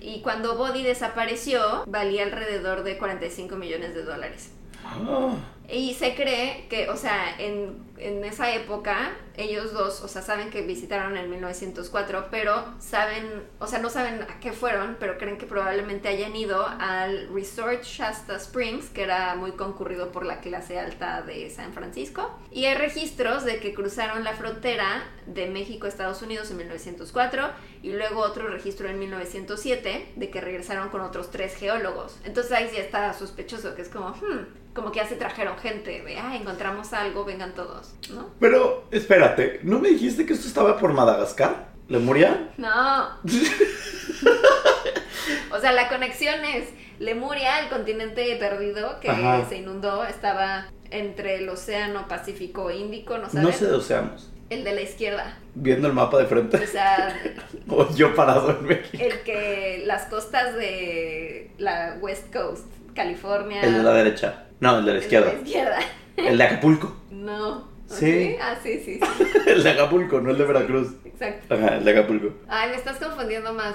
Y 0.00 0.20
cuando 0.20 0.56
Body 0.56 0.82
desapareció, 0.82 1.84
valía 1.86 2.24
alrededor 2.24 2.82
de 2.82 2.98
45 2.98 3.56
millones 3.56 3.94
de 3.94 4.02
dólares. 4.02 4.50
Ah, 4.84 5.36
Y 5.70 5.94
se 5.94 6.14
cree 6.14 6.66
que, 6.68 6.90
o 6.90 6.96
sea, 6.96 7.36
en, 7.38 7.84
en 8.02 8.24
esa 8.24 8.52
época, 8.54 9.12
ellos 9.36 9.72
dos, 9.72 10.02
o 10.02 10.08
sea, 10.08 10.22
saben 10.22 10.50
que 10.50 10.62
visitaron 10.62 11.16
en 11.16 11.30
1904, 11.30 12.28
pero 12.30 12.64
saben, 12.78 13.44
o 13.58 13.66
sea, 13.66 13.78
no 13.78 13.90
saben 13.90 14.22
a 14.22 14.40
qué 14.40 14.52
fueron, 14.52 14.96
pero 14.98 15.18
creen 15.18 15.38
que 15.38 15.46
probablemente 15.46 16.08
hayan 16.08 16.34
ido 16.36 16.66
al 16.66 17.28
Resort 17.32 17.82
Shasta 17.82 18.36
Springs, 18.36 18.90
que 18.90 19.02
era 19.02 19.34
muy 19.34 19.52
concurrido 19.52 20.12
por 20.12 20.24
la 20.24 20.40
clase 20.40 20.78
alta 20.78 21.22
de 21.22 21.48
San 21.50 21.72
Francisco. 21.72 22.38
Y 22.50 22.66
hay 22.66 22.74
registros 22.74 23.44
de 23.44 23.58
que 23.58 23.74
cruzaron 23.74 24.24
la 24.24 24.34
frontera 24.34 25.04
de 25.26 25.48
México 25.48 25.86
a 25.86 25.88
Estados 25.88 26.22
Unidos 26.22 26.50
en 26.50 26.58
1904 26.58 27.50
y 27.82 27.92
luego 27.92 28.20
otro 28.20 28.48
registro 28.48 28.88
en 28.88 28.98
1907 28.98 30.12
de 30.16 30.30
que 30.30 30.40
regresaron 30.40 30.88
con 30.90 31.00
otros 31.00 31.30
tres 31.30 31.54
geólogos. 31.56 32.18
Entonces 32.24 32.52
ahí 32.52 32.68
sí 32.70 32.76
está 32.76 33.12
sospechoso, 33.12 33.74
que 33.74 33.82
es 33.82 33.88
como, 33.88 34.10
hmm, 34.10 34.74
como 34.74 34.92
que 34.92 35.00
ya 35.00 35.06
se 35.06 35.16
trajeron 35.16 35.58
gente, 35.58 36.02
de, 36.02 36.18
ah, 36.18 36.36
encontramos 36.36 36.92
algo, 36.92 37.24
vengan 37.24 37.54
todos, 37.54 37.91
¿no? 38.12 38.30
Pero, 38.40 38.84
espérate, 38.90 39.60
¿no 39.62 39.78
me 39.78 39.90
dijiste 39.90 40.26
que 40.26 40.32
esto 40.32 40.48
estaba 40.48 40.76
por 40.78 40.92
Madagascar? 40.92 41.68
¿Lemuria? 41.88 42.48
No. 42.56 43.08
o 45.52 45.60
sea, 45.60 45.72
la 45.72 45.88
conexión 45.88 46.44
es 46.44 46.68
Lemuria, 46.98 47.60
el 47.60 47.68
continente 47.68 48.34
perdido 48.36 49.00
que 49.00 49.10
Ajá. 49.10 49.44
se 49.48 49.58
inundó, 49.58 50.04
estaba 50.04 50.68
entre 50.90 51.36
el 51.36 51.48
océano 51.48 52.06
Pacífico 52.08 52.70
e 52.70 52.76
Índico, 52.76 53.18
¿no 53.18 53.28
sabes? 53.28 53.42
No 53.44 53.52
sé 53.52 53.66
de 53.66 53.74
océanos. 53.74 54.30
El 54.50 54.64
de 54.64 54.74
la 54.74 54.82
izquierda. 54.82 55.38
Viendo 55.54 55.88
el 55.88 55.94
mapa 55.94 56.18
de 56.18 56.24
O 56.24 56.28
frente. 56.28 56.66
sea, 56.66 57.18
O 57.68 57.88
yo 57.94 58.14
parado 58.14 58.50
en 58.50 58.64
México. 58.66 59.02
el 59.02 59.20
que 59.22 59.82
las 59.86 60.04
costas 60.06 60.54
de 60.54 61.50
la 61.58 61.96
West 62.00 62.32
Coast, 62.32 62.66
California. 62.94 63.62
El 63.62 63.74
de 63.78 63.82
la 63.82 63.92
derecha. 63.94 64.44
No, 64.60 64.78
el 64.78 64.84
de 64.84 64.92
la 64.92 64.98
el 64.98 65.02
izquierda. 65.04 65.30
de 65.30 65.36
la 65.36 65.42
izquierda. 65.42 65.78
El 66.16 66.38
de 66.38 66.44
Acapulco. 66.44 66.96
No. 67.10 67.70
Sí. 67.98 68.36
Ah, 68.40 68.54
sí, 68.62 68.80
sí, 68.84 69.00
sí. 69.00 69.24
El 69.46 69.62
de 69.62 69.70
Acapulco, 69.70 70.20
no 70.20 70.30
el 70.30 70.38
de 70.38 70.44
Veracruz. 70.44 70.88
Exacto. 71.04 71.54
Ajá, 71.54 71.76
el 71.76 71.84
de 71.84 71.90
Acapulco. 71.90 72.34
Ay, 72.48 72.70
me 72.70 72.76
estás 72.76 72.96
confundiendo 72.98 73.52
más. 73.52 73.74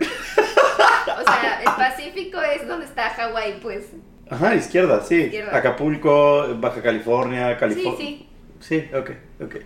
O 0.00 1.22
sea, 1.24 1.60
el 1.60 1.70
Pacífico 1.76 2.40
es 2.40 2.66
donde 2.68 2.86
está 2.86 3.10
Hawái, 3.10 3.58
pues. 3.60 3.86
Ajá, 4.30 4.54
izquierda, 4.54 5.02
sí. 5.02 5.22
Izquierda. 5.22 5.56
Acapulco, 5.56 6.46
Baja 6.60 6.82
California, 6.82 7.50
Sí, 7.54 7.56
California. 7.60 7.96
sí. 7.98 8.28
Sí, 8.60 8.90
ok, 8.94 9.10
ok. 9.42 9.56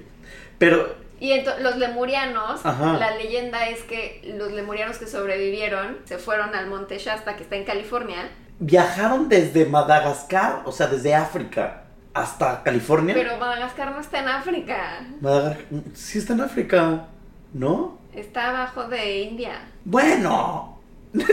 Pero, 0.59 0.95
Y 1.21 1.31
ento- 1.33 1.59
los 1.59 1.77
lemurianos, 1.77 2.65
Ajá. 2.65 2.95
la 2.99 3.17
leyenda 3.17 3.69
es 3.69 3.83
que 3.83 4.35
los 4.39 4.53
lemurianos 4.53 4.99
que 4.99 5.07
sobrevivieron 5.07 5.99
se 6.05 6.19
fueron 6.19 6.55
al 6.55 6.67
monte 6.69 6.99
Shasta, 6.99 7.37
que 7.37 7.43
está 7.45 7.57
en 7.57 7.65
California, 7.65 8.29
viajaron 8.59 9.29
desde 9.29 9.67
Madagascar, 9.67 10.63
o 10.65 10.73
sea, 10.73 10.87
desde 10.89 11.15
África, 11.15 11.85
hasta 12.15 12.63
California. 12.63 13.15
pero 13.15 13.37
Madagascar 13.39 13.93
no 13.93 14.01
está 14.01 14.21
en 14.21 14.29
África, 14.29 15.01
Madagascar, 15.21 15.67
sí 15.95 16.19
está 16.19 16.33
en 16.35 16.41
África, 16.43 17.07
¿no? 17.53 17.99
está 18.15 18.51
abajo 18.51 18.85
de 18.89 19.21
India. 19.23 19.63
Bueno. 19.85 20.79
¿No 21.13 21.25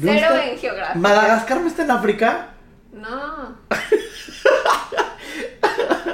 Cero 0.00 0.26
está- 0.30 0.46
en 0.46 0.58
geografía. 0.58 0.94
¿Madagascar 1.00 1.60
no 1.60 1.66
está 1.68 1.82
en 1.84 1.90
África? 1.90 2.48
No. 2.92 3.56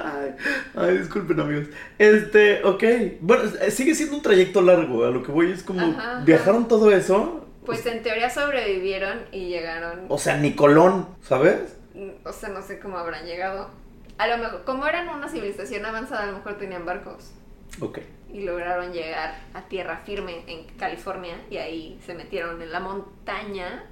Ay, 0.05 0.34
ay, 0.76 0.99
disculpen 0.99 1.40
amigos. 1.40 1.66
Este, 1.99 2.62
ok. 2.64 2.82
Bueno, 3.20 3.44
eh, 3.61 3.70
sigue 3.70 3.94
siendo 3.94 4.16
un 4.16 4.22
trayecto 4.22 4.61
largo. 4.62 5.05
A 5.05 5.11
lo 5.11 5.22
que 5.22 5.32
voy 5.32 5.51
es 5.53 5.62
como. 5.62 5.80
Ajá, 5.80 6.12
ajá. 6.12 6.22
¿Viajaron 6.24 6.68
todo 6.68 6.90
eso? 6.90 7.46
Pues 7.64 7.84
en 7.86 8.03
teoría 8.03 8.30
sobrevivieron 8.30 9.20
y 9.32 9.49
llegaron. 9.49 10.07
O 10.09 10.18
sea, 10.18 10.36
ni 10.36 10.55
Colón, 10.55 11.09
¿sabes? 11.22 11.76
O 12.24 12.32
sea, 12.32 12.49
no 12.51 12.62
sé 12.62 12.78
cómo 12.78 12.99
habrán 12.99 13.24
llegado. 13.26 13.70
A 14.18 14.26
lo 14.26 14.38
mejor, 14.38 14.64
como 14.64 14.86
eran 14.86 15.09
una 15.09 15.28
civilización 15.28 15.84
avanzada, 15.86 16.24
a 16.24 16.26
lo 16.26 16.38
mejor 16.38 16.59
tenían 16.59 16.84
barcos. 16.84 17.32
Ok. 17.80 17.99
y 18.32 18.42
lograron 18.44 18.92
llegar 18.92 19.38
a 19.55 19.62
tierra 19.68 20.01
firme 20.05 20.42
en 20.46 20.64
California 20.78 21.34
y 21.51 21.59
ahí 21.59 21.99
se 22.05 22.14
metieron 22.14 22.61
en 22.62 22.72
la 22.72 22.80
montaña. 22.80 23.84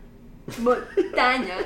Montaña. 0.59 1.57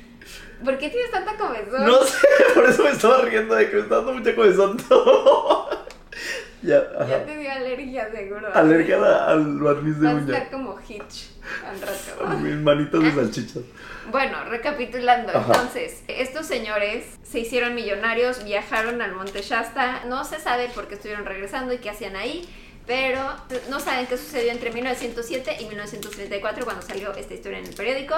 ¿Por 0.64 0.78
qué 0.78 0.88
tienes 0.90 1.10
tanta 1.10 1.36
comezón? 1.36 1.84
No 1.86 2.02
sé, 2.02 2.26
por 2.54 2.64
eso 2.64 2.82
me 2.84 2.90
estaba 2.90 3.22
riendo 3.22 3.54
de 3.54 3.68
que 3.70 3.76
me 3.76 3.82
está 3.82 3.96
dando 3.96 4.12
mucha 4.14 4.34
comezón 4.34 4.76
todo. 4.76 5.68
ya, 6.62 6.82
Ya 7.08 7.24
te 7.24 7.36
dio 7.36 7.50
alergia 7.52 8.10
seguro. 8.10 8.48
Alergia 8.54 8.96
a- 8.98 9.30
al 9.30 9.58
barniz 9.60 9.98
de 10.00 10.06
Vas 10.06 10.14
a 10.14 10.18
uña. 10.18 10.36
estar 10.38 10.50
como 10.50 10.76
Hitch 10.88 11.30
al 11.64 11.80
rato. 11.80 12.36
Mis 12.38 12.56
manitas 12.56 13.00
de 13.02 13.12
salchichas. 13.12 13.62
Bueno, 14.10 14.44
recapitulando, 14.44 15.36
Ajá. 15.36 15.52
entonces, 15.54 16.02
estos 16.08 16.46
señores 16.46 17.04
se 17.22 17.40
hicieron 17.40 17.74
millonarios, 17.74 18.44
viajaron 18.44 19.02
al 19.02 19.12
Monte 19.14 19.42
Shasta, 19.42 20.04
no 20.06 20.24
se 20.24 20.40
sabe 20.40 20.68
por 20.68 20.88
qué 20.88 20.94
estuvieron 20.94 21.26
regresando 21.26 21.74
y 21.74 21.78
qué 21.78 21.90
hacían 21.90 22.16
ahí, 22.16 22.48
pero 22.86 23.22
no 23.68 23.80
saben 23.80 24.06
qué 24.06 24.16
sucedió 24.16 24.50
entre 24.50 24.72
1907 24.72 25.58
y 25.60 25.66
1934 25.66 26.64
cuando 26.64 26.82
salió 26.82 27.12
esta 27.14 27.34
historia 27.34 27.58
en 27.58 27.66
el 27.66 27.74
periódico. 27.74 28.14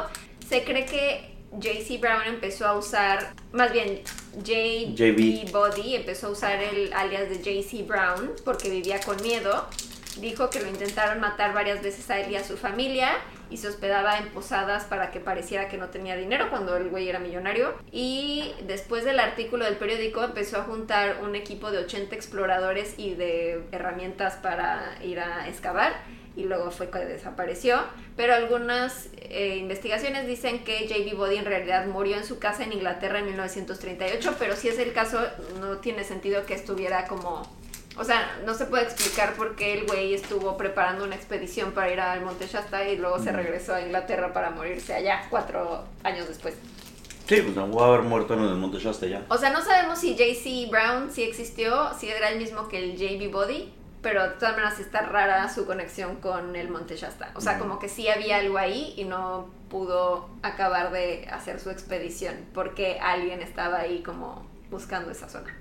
Se 0.48 0.62
cree 0.62 0.86
que 0.86 1.34
JC 1.58 2.00
Brown 2.00 2.22
empezó 2.26 2.66
a 2.66 2.76
usar, 2.76 3.34
más 3.52 3.72
bien 3.72 4.02
JB 4.44 4.94
JB. 4.94 5.50
Body 5.50 5.96
empezó 5.96 6.28
a 6.28 6.30
usar 6.30 6.62
el 6.62 6.92
alias 6.92 7.28
de 7.28 7.38
JC 7.38 7.84
Brown 7.86 8.32
porque 8.44 8.70
vivía 8.70 9.00
con 9.00 9.20
miedo. 9.22 9.66
Dijo 10.20 10.50
que 10.50 10.60
lo 10.60 10.68
intentaron 10.68 11.20
matar 11.20 11.52
varias 11.52 11.82
veces 11.82 12.08
a 12.10 12.20
él 12.20 12.30
y 12.30 12.36
a 12.36 12.44
su 12.44 12.56
familia 12.56 13.12
y 13.50 13.56
se 13.56 13.68
hospedaba 13.68 14.18
en 14.18 14.28
posadas 14.28 14.84
para 14.84 15.10
que 15.10 15.20
pareciera 15.20 15.68
que 15.68 15.76
no 15.76 15.88
tenía 15.88 16.16
dinero 16.16 16.50
cuando 16.50 16.76
el 16.76 16.88
güey 16.88 17.08
era 17.08 17.18
millonario. 17.18 17.74
Y 17.92 18.52
después 18.66 19.04
del 19.04 19.20
artículo 19.20 19.64
del 19.64 19.76
periódico 19.76 20.22
empezó 20.22 20.58
a 20.58 20.62
juntar 20.62 21.18
un 21.22 21.34
equipo 21.34 21.70
de 21.70 21.78
80 21.78 22.14
exploradores 22.14 22.94
y 22.98 23.14
de 23.14 23.62
herramientas 23.72 24.36
para 24.36 24.96
ir 25.02 25.20
a 25.20 25.48
excavar 25.48 25.92
y 26.36 26.44
luego 26.44 26.70
fue 26.70 26.90
que 26.90 26.98
desapareció. 26.98 27.80
Pero 28.16 28.34
algunas 28.34 29.08
eh, 29.16 29.56
investigaciones 29.58 30.26
dicen 30.26 30.64
que 30.64 30.86
JB 30.86 31.16
Body 31.16 31.36
en 31.36 31.44
realidad 31.44 31.86
murió 31.86 32.16
en 32.16 32.24
su 32.24 32.38
casa 32.38 32.64
en 32.64 32.72
Inglaterra 32.72 33.18
en 33.18 33.26
1938, 33.26 34.36
pero 34.38 34.56
si 34.56 34.68
es 34.68 34.78
el 34.78 34.92
caso, 34.92 35.20
no 35.60 35.78
tiene 35.78 36.04
sentido 36.04 36.46
que 36.46 36.54
estuviera 36.54 37.06
como... 37.06 37.42
O 37.96 38.04
sea, 38.04 38.40
no 38.46 38.54
se 38.54 38.66
puede 38.66 38.84
explicar 38.84 39.34
por 39.34 39.56
qué 39.56 39.74
el 39.74 39.86
güey 39.86 40.14
estuvo 40.14 40.56
preparando 40.56 41.04
una 41.04 41.16
expedición 41.16 41.72
para 41.72 41.92
ir 41.92 42.00
al 42.00 42.22
Monte 42.22 42.46
Shasta 42.46 42.88
y 42.88 42.96
luego 42.96 43.18
se 43.18 43.32
regresó 43.32 43.74
a 43.74 43.82
Inglaterra 43.82 44.32
para 44.32 44.50
morirse 44.50 44.94
allá 44.94 45.26
cuatro 45.28 45.84
años 46.02 46.28
después. 46.28 46.54
Sí, 47.26 47.42
pues 47.42 47.54
no 47.54 47.66
voy 47.68 47.82
a 47.82 47.86
haber 47.86 48.02
muerto 48.02 48.34
en 48.34 48.40
el 48.40 48.54
Monte 48.56 48.78
Shasta 48.78 49.06
ya. 49.06 49.24
O 49.28 49.38
sea, 49.38 49.50
no 49.50 49.62
sabemos 49.62 49.98
si 49.98 50.16
JC 50.16 50.70
Brown 50.70 51.10
sí 51.10 51.22
existió, 51.22 51.92
si 51.94 52.08
era 52.08 52.30
el 52.30 52.38
mismo 52.38 52.68
que 52.68 52.78
el 52.78 52.96
JB 52.96 53.30
Body, 53.30 53.72
pero 54.02 54.22
de 54.22 54.30
todas 54.30 54.54
maneras 54.54 54.80
está 54.80 55.02
rara 55.02 55.52
su 55.52 55.66
conexión 55.66 56.16
con 56.16 56.56
el 56.56 56.70
Monte 56.70 56.96
Shasta. 56.96 57.32
O 57.34 57.40
sea, 57.40 57.58
como 57.58 57.78
que 57.78 57.88
sí 57.88 58.08
había 58.08 58.38
algo 58.38 58.56
ahí 58.58 58.94
y 58.96 59.04
no 59.04 59.50
pudo 59.68 60.30
acabar 60.42 60.90
de 60.90 61.28
hacer 61.30 61.60
su 61.60 61.70
expedición 61.70 62.34
porque 62.54 62.98
alguien 63.00 63.42
estaba 63.42 63.78
ahí 63.78 64.02
como 64.02 64.46
buscando 64.70 65.10
esa 65.10 65.28
zona. 65.28 65.56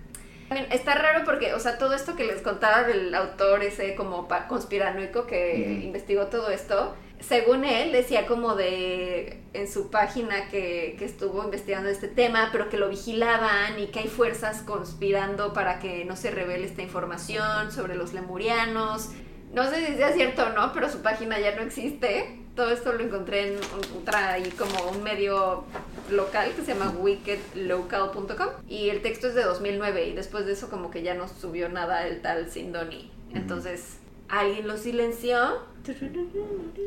Está 0.71 0.95
raro 0.95 1.23
porque, 1.25 1.53
o 1.53 1.59
sea, 1.59 1.77
todo 1.77 1.93
esto 1.93 2.15
que 2.15 2.23
les 2.23 2.41
contaba 2.41 2.83
del 2.83 3.13
autor 3.13 3.63
ese 3.63 3.93
como 3.95 4.27
conspiranoico 4.47 5.27
que 5.27 5.79
investigó 5.83 6.27
todo 6.27 6.49
esto, 6.49 6.95
según 7.19 7.65
él, 7.65 7.91
decía 7.91 8.25
como 8.25 8.55
de 8.55 9.41
en 9.53 9.71
su 9.71 9.91
página 9.91 10.47
que, 10.49 10.95
que 10.97 11.05
estuvo 11.05 11.43
investigando 11.43 11.89
este 11.89 12.07
tema, 12.07 12.49
pero 12.51 12.69
que 12.69 12.77
lo 12.77 12.89
vigilaban 12.89 13.77
y 13.77 13.87
que 13.87 13.99
hay 13.99 14.07
fuerzas 14.07 14.61
conspirando 14.61 15.53
para 15.53 15.79
que 15.79 16.05
no 16.05 16.15
se 16.15 16.31
revele 16.31 16.65
esta 16.65 16.81
información 16.81 17.71
sobre 17.71 17.95
los 17.95 18.13
lemurianos. 18.13 19.09
No 19.53 19.69
sé 19.69 19.85
si 19.85 19.95
sea 19.95 20.13
cierto 20.13 20.45
o 20.45 20.49
no, 20.49 20.71
pero 20.73 20.89
su 20.89 21.01
página 21.01 21.39
ya 21.39 21.55
no 21.55 21.61
existe. 21.61 22.38
Todo 22.55 22.71
esto 22.71 22.91
lo 22.93 23.03
encontré 23.03 23.47
en 23.47 23.55
un, 23.55 24.01
otra 24.01 24.33
ahí 24.33 24.49
como 24.51 24.91
un 24.91 25.01
medio 25.03 25.63
local 26.09 26.51
que 26.55 26.63
se 26.63 26.73
llama 26.73 26.91
wickedlocal.com 26.97 28.47
y 28.67 28.89
el 28.89 29.01
texto 29.01 29.27
es 29.27 29.35
de 29.35 29.43
2009 29.43 30.07
y 30.07 30.13
después 30.13 30.45
de 30.45 30.53
eso 30.53 30.69
como 30.69 30.91
que 30.91 31.01
ya 31.03 31.13
no 31.13 31.27
subió 31.27 31.69
nada 31.69 32.07
el 32.07 32.21
tal 32.21 32.49
Sindoni. 32.49 33.11
Entonces, 33.33 33.97
alguien 34.27 34.67
lo 34.67 34.77
silenció. 34.77 35.59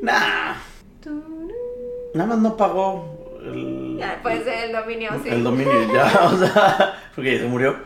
Nah. 0.03 0.55
Nada 2.15 2.29
más 2.29 2.39
no 2.39 2.57
pagó 2.57 3.41
el, 3.45 3.97
Ya, 3.99 4.21
puede 4.23 4.45
ser 4.45 4.65
el 4.65 4.73
dominio, 4.73 5.11
sí. 5.23 5.29
el 5.31 5.43
dominio 5.43 5.93
ya, 5.93 6.05
o 6.33 6.37
sea, 6.37 7.11
porque 7.15 7.39
se 7.39 7.47
murió. 7.47 7.77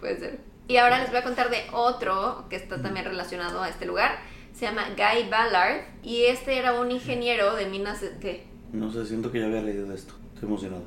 Puede 0.00 0.18
ser. 0.18 0.38
Y 0.68 0.76
ahora 0.78 0.98
les 0.98 1.10
voy 1.10 1.18
a 1.18 1.22
contar 1.22 1.48
de 1.48 1.64
otro 1.72 2.44
que 2.50 2.56
está 2.56 2.82
también 2.82 3.04
relacionado 3.06 3.62
a 3.62 3.68
este 3.68 3.86
lugar. 3.86 4.18
Se 4.56 4.64
llama 4.64 4.86
Guy 4.96 5.28
Ballard 5.28 5.82
y 6.02 6.24
este 6.24 6.56
era 6.56 6.80
un 6.80 6.90
ingeniero 6.90 7.54
de 7.56 7.66
minas 7.66 8.00
de... 8.00 8.16
¿Qué? 8.18 8.46
No 8.72 8.90
sé, 8.90 9.04
siento 9.04 9.30
que 9.30 9.40
ya 9.40 9.44
había 9.44 9.60
leído 9.60 9.86
de 9.86 9.94
esto. 9.94 10.14
Estoy 10.32 10.48
emocionado. 10.48 10.84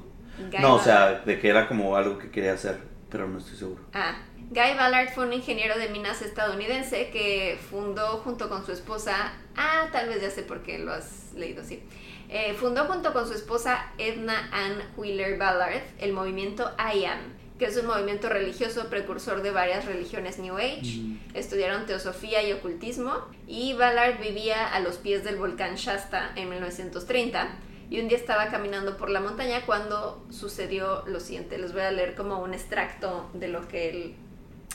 Guy 0.49 0.59
No, 0.59 0.73
o 0.73 0.79
sea, 0.79 1.19
de 1.19 1.39
que 1.39 1.49
era 1.49 1.67
como 1.67 1.95
algo 1.95 2.17
que 2.17 2.31
quería 2.31 2.53
hacer, 2.53 2.79
pero 3.11 3.27
no 3.27 3.37
estoy 3.37 3.57
seguro. 3.57 3.83
Ah, 3.93 4.17
Guy 4.49 4.75
Ballard 4.75 5.09
fue 5.09 5.27
un 5.27 5.33
ingeniero 5.33 5.77
de 5.77 5.87
minas 5.89 6.23
estadounidense 6.23 7.11
que 7.11 7.59
fundó 7.69 8.17
junto 8.23 8.49
con 8.49 8.65
su 8.65 8.71
esposa, 8.71 9.33
ah, 9.55 9.87
tal 9.91 10.09
vez 10.09 10.19
ya 10.19 10.31
sé 10.31 10.41
por 10.41 10.63
qué 10.63 10.79
lo 10.79 10.91
has 10.91 11.33
leído, 11.35 11.63
sí. 11.63 11.83
Eh, 12.27 12.55
fundó 12.55 12.85
junto 12.85 13.13
con 13.13 13.27
su 13.27 13.35
esposa 13.35 13.91
Edna 13.99 14.49
Ann 14.51 14.81
Wheeler 14.97 15.37
Ballard 15.37 15.83
el 15.99 16.13
movimiento 16.13 16.71
IAM, 16.79 17.19
que 17.59 17.65
es 17.65 17.77
un 17.77 17.87
movimiento 17.87 18.29
religioso 18.29 18.89
precursor 18.89 19.43
de 19.43 19.51
varias 19.51 19.83
religiones 19.85 20.39
New 20.39 20.57
Age. 20.57 21.01
Estudiaron 21.33 21.85
teosofía 21.85 22.41
y 22.41 22.53
ocultismo 22.53 23.13
y 23.47 23.73
Ballard 23.73 24.19
vivía 24.19 24.65
a 24.65 24.79
los 24.79 24.95
pies 24.95 25.25
del 25.25 25.35
volcán 25.35 25.75
Shasta 25.75 26.31
en 26.37 26.49
1930 26.49 27.49
y 27.89 27.99
un 27.99 28.07
día 28.07 28.17
estaba 28.17 28.47
caminando 28.47 28.95
por 28.95 29.09
la 29.09 29.19
montaña 29.19 29.65
cuando 29.65 30.25
sucedió 30.29 31.03
lo 31.05 31.19
siguiente. 31.19 31.57
Les 31.57 31.73
voy 31.73 31.81
a 31.81 31.91
leer 31.91 32.15
como 32.15 32.39
un 32.39 32.53
extracto 32.53 33.29
de 33.33 33.49
lo 33.49 33.67
que 33.67 33.89
él 33.89 34.15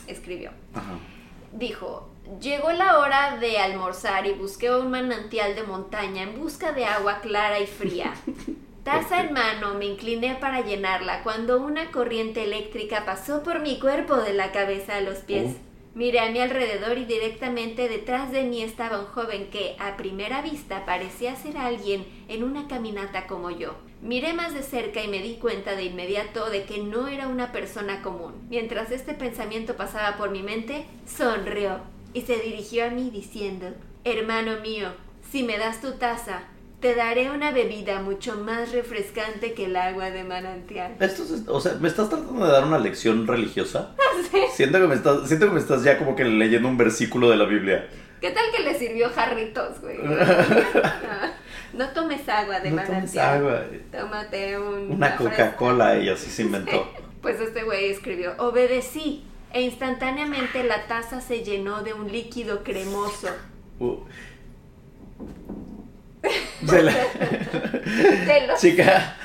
escribió. 0.06 0.50
Ajá. 0.74 0.98
Dijo, 1.52 2.10
llegó 2.38 2.70
la 2.72 2.98
hora 2.98 3.38
de 3.38 3.58
almorzar 3.58 4.26
y 4.26 4.32
busqué 4.32 4.70
un 4.70 4.90
manantial 4.90 5.54
de 5.54 5.62
montaña 5.62 6.22
en 6.22 6.38
busca 6.38 6.72
de 6.72 6.84
agua 6.84 7.20
clara 7.20 7.60
y 7.60 7.66
fría. 7.66 8.12
Taza 8.84 9.22
en 9.22 9.32
mano 9.32 9.72
me 9.72 9.86
incliné 9.86 10.34
para 10.34 10.60
llenarla 10.60 11.22
cuando 11.22 11.58
una 11.58 11.90
corriente 11.90 12.44
eléctrica 12.44 13.06
pasó 13.06 13.42
por 13.42 13.60
mi 13.60 13.78
cuerpo 13.78 14.16
de 14.16 14.34
la 14.34 14.52
cabeza 14.52 14.96
a 14.96 15.00
los 15.00 15.20
pies. 15.20 15.52
Oh. 15.56 15.74
Miré 15.94 16.20
a 16.20 16.30
mi 16.30 16.40
alrededor 16.40 16.98
y 16.98 17.06
directamente 17.06 17.88
detrás 17.88 18.30
de 18.30 18.42
mí 18.42 18.62
estaba 18.62 18.98
un 18.98 19.06
joven 19.06 19.48
que, 19.50 19.74
a 19.78 19.96
primera 19.96 20.42
vista, 20.42 20.84
parecía 20.84 21.34
ser 21.34 21.56
alguien 21.56 22.04
en 22.28 22.44
una 22.44 22.68
caminata 22.68 23.26
como 23.26 23.50
yo. 23.50 23.74
Miré 24.02 24.34
más 24.34 24.52
de 24.52 24.62
cerca 24.62 25.02
y 25.02 25.08
me 25.08 25.22
di 25.22 25.36
cuenta 25.36 25.76
de 25.76 25.84
inmediato 25.84 26.50
de 26.50 26.64
que 26.64 26.78
no 26.78 27.08
era 27.08 27.28
una 27.28 27.52
persona 27.52 28.02
común. 28.02 28.34
Mientras 28.50 28.90
este 28.90 29.14
pensamiento 29.14 29.76
pasaba 29.76 30.18
por 30.18 30.30
mi 30.30 30.42
mente, 30.42 30.84
sonrió 31.06 31.80
y 32.12 32.20
se 32.22 32.36
dirigió 32.36 32.84
a 32.84 32.90
mí 32.90 33.08
diciendo, 33.10 33.68
Hermano 34.04 34.60
mío, 34.60 34.92
si 35.30 35.42
me 35.42 35.56
das 35.56 35.80
tu 35.80 35.92
taza, 35.92 36.48
te 36.84 36.94
daré 36.94 37.30
una 37.30 37.50
bebida 37.50 38.02
mucho 38.02 38.36
más 38.36 38.70
refrescante 38.72 39.54
que 39.54 39.64
el 39.64 39.74
agua 39.74 40.10
de 40.10 40.22
manantial. 40.22 40.94
Esto 41.00 41.22
es- 41.22 41.48
o 41.48 41.58
sea, 41.58 41.76
¿me 41.80 41.88
estás 41.88 42.10
tratando 42.10 42.44
de 42.44 42.52
dar 42.52 42.62
una 42.66 42.78
lección 42.78 43.26
religiosa? 43.26 43.94
Sí. 44.30 44.42
Siento 44.52 44.78
que 44.80 44.86
me 44.86 44.94
estás, 44.94 45.26
siento 45.26 45.46
que 45.46 45.52
me 45.52 45.60
estás 45.60 45.82
ya 45.82 45.96
como 45.96 46.14
que 46.14 46.24
leyendo 46.26 46.68
un 46.68 46.76
versículo 46.76 47.30
de 47.30 47.36
la 47.36 47.46
Biblia. 47.46 47.88
¿Qué 48.20 48.30
tal 48.32 48.44
que 48.54 48.62
le 48.64 48.78
sirvió 48.78 49.08
jarritos, 49.10 49.80
güey? 49.80 49.96
Ah, 50.04 51.32
no 51.72 51.88
tomes 51.90 52.28
agua 52.28 52.60
de 52.60 52.68
No 52.70 52.76
manantial. 52.76 53.38
tomes 53.40 53.54
agua. 53.54 53.62
Tómate 53.90 54.58
un, 54.58 54.90
Una 54.92 55.16
Coca-Cola 55.16 55.96
y 56.00 56.10
así 56.10 56.30
se 56.30 56.42
inventó. 56.42 56.86
Pues 57.22 57.40
este 57.40 57.62
güey 57.64 57.86
escribió, 57.88 58.34
obedecí 58.36 59.24
e 59.54 59.62
instantáneamente 59.62 60.62
la 60.64 60.86
taza 60.86 61.22
se 61.22 61.42
llenó 61.42 61.82
de 61.82 61.94
un 61.94 62.12
líquido 62.12 62.62
cremoso. 62.62 63.28
Uh. 63.78 63.96
Telos. 68.26 68.60
Chica, 68.60 69.16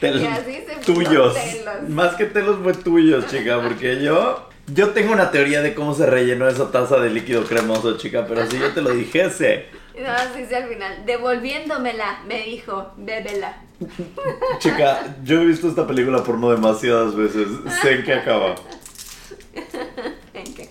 telos 0.00 0.22
Y 0.22 0.26
así 0.26 0.64
se 0.66 0.92
tuyos. 0.92 1.34
telos. 1.34 1.88
Más 1.88 2.14
que 2.16 2.24
telos 2.26 2.58
fue 2.62 2.74
tuyos, 2.74 3.26
chica, 3.28 3.60
porque 3.62 4.02
yo 4.02 4.48
yo 4.68 4.90
tengo 4.90 5.12
una 5.12 5.30
teoría 5.30 5.60
de 5.60 5.74
cómo 5.74 5.94
se 5.94 6.06
rellenó 6.06 6.48
esa 6.48 6.70
taza 6.70 6.98
de 6.98 7.10
líquido 7.10 7.44
cremoso, 7.44 7.96
chica, 7.98 8.26
pero 8.28 8.48
si 8.48 8.58
yo 8.58 8.72
te 8.72 8.80
lo 8.80 8.90
dijese, 8.90 9.66
más 10.06 10.34
dice 10.36 10.56
al 10.56 10.68
final, 10.68 11.04
devolviéndomela, 11.06 12.20
me 12.26 12.42
dijo, 12.44 12.92
bébela. 12.96 13.56
chica, 14.58 15.16
yo 15.24 15.40
he 15.42 15.44
visto 15.46 15.68
esta 15.68 15.86
película 15.86 16.22
porno 16.24 16.50
demasiadas 16.50 17.14
veces, 17.14 17.48
sé 17.82 17.92
en 17.94 18.04
qué 18.04 18.14
acaba. 18.14 18.54
¿En 20.34 20.54
qué? 20.54 20.68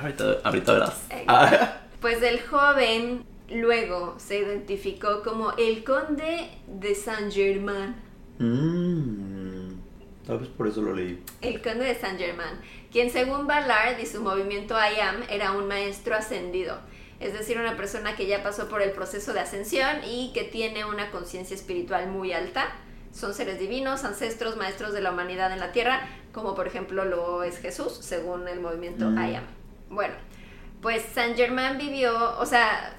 Ahorita, 0.00 0.24
ahorita 0.44 0.72
verás. 0.72 0.94
En- 1.10 1.24
Ah, 1.26 1.78
Pues 2.00 2.22
el 2.22 2.40
joven 2.40 3.24
luego 3.50 4.14
se 4.18 4.38
identificó 4.38 5.22
como 5.22 5.52
el 5.56 5.84
conde 5.84 6.50
de 6.66 6.94
Saint 6.94 7.32
Germain. 7.32 7.94
mm, 8.38 9.72
tal 10.26 10.38
vez 10.38 10.48
por 10.48 10.68
eso 10.68 10.82
lo 10.82 10.94
leí. 10.94 11.22
El 11.40 11.62
conde 11.62 11.84
de 11.84 11.94
Saint 11.94 12.18
Germain, 12.18 12.58
quien 12.92 13.10
según 13.10 13.46
Ballard 13.46 13.98
y 14.00 14.06
su 14.06 14.22
movimiento 14.22 14.74
IAM 14.76 15.22
era 15.28 15.52
un 15.52 15.66
maestro 15.68 16.14
ascendido, 16.14 16.78
es 17.20 17.32
decir, 17.32 17.58
una 17.58 17.76
persona 17.76 18.14
que 18.16 18.26
ya 18.26 18.42
pasó 18.42 18.68
por 18.68 18.82
el 18.82 18.92
proceso 18.92 19.32
de 19.32 19.40
ascensión 19.40 20.04
y 20.04 20.32
que 20.34 20.44
tiene 20.44 20.84
una 20.84 21.10
conciencia 21.10 21.56
espiritual 21.56 22.08
muy 22.08 22.32
alta. 22.32 22.68
Son 23.12 23.34
seres 23.34 23.58
divinos, 23.58 24.04
ancestros, 24.04 24.56
maestros 24.56 24.92
de 24.92 25.00
la 25.00 25.10
humanidad 25.12 25.50
en 25.52 25.58
la 25.58 25.72
tierra, 25.72 26.06
como 26.32 26.54
por 26.54 26.66
ejemplo 26.68 27.04
lo 27.04 27.42
es 27.42 27.58
Jesús, 27.58 27.92
según 28.00 28.46
el 28.46 28.60
movimiento 28.60 29.10
Mm. 29.10 29.18
IAM. 29.18 29.44
Bueno, 29.88 30.14
pues 30.82 31.02
Saint 31.14 31.34
Germain 31.36 31.78
vivió, 31.78 32.38
o 32.38 32.46
sea, 32.46 32.94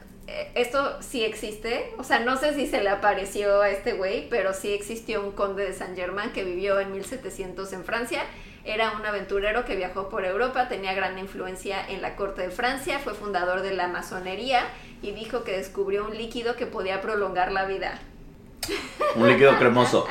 esto 0.56 1.02
sí 1.02 1.24
existe, 1.24 1.92
o 1.98 2.04
sea, 2.04 2.20
no 2.20 2.38
sé 2.38 2.54
si 2.54 2.68
se 2.68 2.82
le 2.82 2.90
apareció 2.90 3.62
a 3.62 3.70
este 3.70 3.94
güey, 3.94 4.28
pero 4.30 4.54
sí 4.54 4.74
existió 4.74 5.22
un 5.22 5.32
conde 5.32 5.66
de 5.66 5.74
Saint 5.74 5.96
Germain 5.96 6.32
que 6.32 6.44
vivió 6.44 6.80
en 6.80 6.92
1700 6.92 7.72
en 7.74 7.84
Francia. 7.84 8.22
Era 8.66 8.92
un 8.92 9.06
aventurero 9.06 9.66
que 9.66 9.76
viajó 9.76 10.10
por 10.10 10.26
Europa, 10.26 10.68
tenía 10.68 10.94
gran 10.94 11.18
influencia 11.18 11.78
en 11.88 12.02
la 12.02 12.16
corte 12.16 12.42
de 12.44 12.50
Francia, 12.50 13.00
fue 13.00 13.14
fundador 13.14 13.62
de 13.62 13.74
la 13.74 13.88
masonería 13.88 14.64
y 15.02 15.12
dijo 15.12 15.44
que 15.44 15.58
descubrió 15.58 16.06
un 16.06 16.18
líquido 16.18 16.56
que 16.56 16.66
podía 16.66 17.02
prolongar 17.02 17.52
la 17.52 17.66
vida. 17.66 18.00
Un 19.16 19.28
líquido 19.28 19.58
cremoso. 19.58 20.06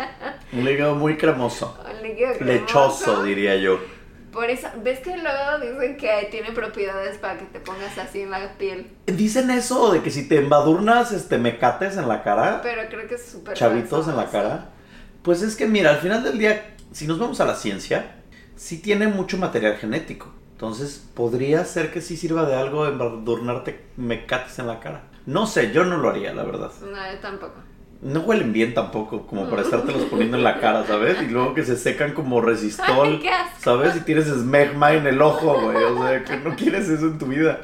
Un 0.53 0.65
líquido 0.65 0.95
muy 0.95 1.17
cremoso. 1.17 1.79
Un 1.99 2.03
líquido 2.03 2.31
Lechoso, 2.41 3.05
cremoso. 3.05 3.23
diría 3.25 3.57
yo. 3.57 3.79
Por 4.33 4.51
eso, 4.51 4.69
¿ves 4.83 5.01
que 5.01 5.17
luego 5.17 5.59
dicen 5.61 5.97
que 5.97 6.29
tiene 6.31 6.53
propiedades 6.53 7.19
para 7.19 7.39
que 7.39 7.47
te 7.47 7.61
pongas 7.61 7.97
así 7.99 8.23
en 8.23 8.31
la 8.31 8.53
piel? 8.59 8.91
Dicen 9.07 9.51
eso 9.51 9.93
de 9.93 10.03
que 10.03 10.11
si 10.11 10.29
te 10.29 10.39
embadurnas 10.39 11.13
este 11.13 11.39
mecates 11.39 11.97
en 11.97 12.09
la 12.09 12.23
cara, 12.23 12.61
Pero 12.63 12.83
creo 12.89 13.09
que 13.09 13.15
es 13.15 13.25
súper 13.25 13.55
chavitos 13.55 14.07
falso, 14.07 14.11
en 14.11 14.17
la 14.17 14.31
cara. 14.31 14.71
Pues 15.23 15.43
es 15.43 15.57
que 15.57 15.67
mira, 15.67 15.91
al 15.91 15.99
final 15.99 16.23
del 16.23 16.39
día, 16.39 16.77
si 16.93 17.07
nos 17.07 17.19
vamos 17.19 17.41
a 17.41 17.47
la 17.47 17.55
ciencia, 17.55 18.17
sí 18.57 18.79
tiene 18.79 19.09
mucho 19.09 19.39
material 19.39 19.77
genético. 19.77 20.33
Entonces, 20.53 21.09
podría 21.15 21.65
ser 21.65 21.93
que 21.93 22.01
sí 22.01 22.17
sirva 22.17 22.45
de 22.45 22.57
algo 22.57 22.87
embadurnarte 22.87 23.85
mecates 23.97 24.59
en 24.59 24.67
la 24.67 24.81
cara. 24.81 25.05
No 25.25 25.47
sé, 25.47 25.73
yo 25.73 25.85
no 25.85 25.99
lo 25.99 26.09
haría, 26.09 26.35
la 26.35 26.43
verdad. 26.43 26.73
No, 26.81 27.13
yo 27.13 27.19
tampoco. 27.21 27.55
No 28.01 28.21
huelen 28.21 28.53
bien 28.53 28.75
tampoco, 28.75 29.27
como 29.27 29.51
para 29.51 29.63
estártelos 29.63 30.05
poniendo 30.05 30.37
en 30.37 30.45
la 30.45 30.61
cara, 30.61 30.87
¿sabes? 30.87 31.21
Y 31.21 31.27
luego 31.27 31.53
que 31.55 31.65
se 31.65 31.77
secan 31.77 32.13
como 32.13 32.41
resistol, 32.41 33.09
Ay, 33.09 33.19
qué. 33.21 33.31
¿sabes? 33.59 33.97
Y 33.97 34.01
tienes 34.01 34.29
esmegma 34.29 34.93
en 34.93 35.07
el 35.07 35.21
ojo, 35.21 35.61
güey. 35.61 35.77
O 35.83 36.07
sea, 36.07 36.23
que 36.23 36.37
no 36.37 36.55
quieres 36.55 36.89
eso 36.89 37.07
en 37.07 37.19
tu 37.19 37.27
vida. 37.27 37.61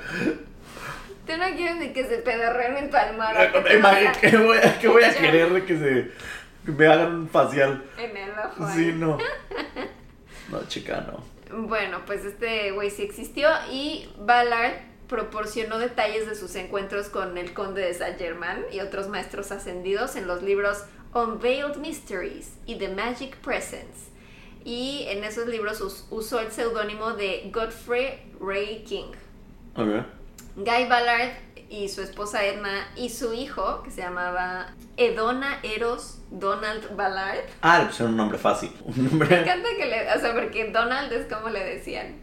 Tú 1.27 1.33
no 1.39 1.57
quieres 1.57 1.77
ni 1.77 1.93
que 1.93 2.05
se 2.05 2.17
pedorreen 2.19 2.77
en 2.77 2.91
palmar. 2.91 3.53
Imagínate, 3.77 4.31
¿qué 4.31 4.37
voy 4.37 4.59
a, 4.59 4.79
qué 4.79 4.89
voy 4.89 5.05
a 5.05 5.15
querer 5.15 5.53
de 5.53 5.65
que 5.65 5.79
se 5.79 6.11
que 6.67 6.73
me 6.73 6.87
hagan 6.87 7.15
un 7.15 7.29
facial? 7.29 7.85
En 7.97 8.17
el 8.17 8.31
ojo. 8.31 8.69
Sí, 8.75 8.93
no. 8.95 9.19
No, 10.51 10.63
chica, 10.69 11.07
no. 11.07 11.25
Bueno, 11.67 12.01
pues 12.05 12.25
este 12.25 12.71
güey 12.73 12.91
sí 12.91 13.03
existió 13.03 13.49
y 13.73 14.07
Ballard 14.19 14.75
proporcionó 15.09 15.79
detalles 15.79 16.27
de 16.29 16.35
sus 16.35 16.55
encuentros 16.57 17.09
con 17.09 17.37
el 17.39 17.53
conde 17.53 17.83
de 17.83 17.95
Saint 17.95 18.19
Germain 18.19 18.65
y 18.73 18.81
otros 18.81 19.09
maestros 19.09 19.51
ascendidos 19.53 20.17
en 20.17 20.27
los 20.27 20.43
libros 20.43 20.85
Unveiled 21.15 21.77
Mysteries 21.77 22.55
y 22.67 22.77
The 22.77 22.89
Magic 22.89 23.37
Presence. 23.37 24.11
Y 24.65 25.05
en 25.09 25.25
esos 25.25 25.47
libros 25.47 25.81
us- 25.83 26.07
usó 26.11 26.41
el 26.41 26.51
seudónimo 26.51 27.13
de 27.13 27.51
Godfrey 27.53 28.33
Ray 28.41 28.85
King. 28.85 29.13
Guy 30.57 30.87
Ballard 30.89 31.33
y 31.69 31.89
su 31.89 32.01
esposa 32.03 32.45
Edna 32.45 32.89
y 32.97 33.11
su 33.11 33.35
hijo, 33.35 33.83
que 33.83 33.91
se 33.91 34.01
llamaba 34.03 34.73
Edona 34.97 35.59
Eros 35.63 36.19
Donald 36.31 36.95
Ballard. 36.97 37.45
Ah, 37.61 37.81
le 37.81 37.87
pusieron 37.87 38.13
un 38.13 38.17
nombre 38.17 38.39
fácil. 38.39 38.71
Un 38.85 39.19
Me 39.19 39.25
encanta 39.25 39.69
que 39.77 39.87
le, 39.87 40.13
o 40.13 40.21
sea, 40.21 40.33
porque 40.33 40.71
Donald 40.71 41.13
es 41.13 41.27
como 41.33 41.49
le 41.51 41.65
decían. 41.65 42.17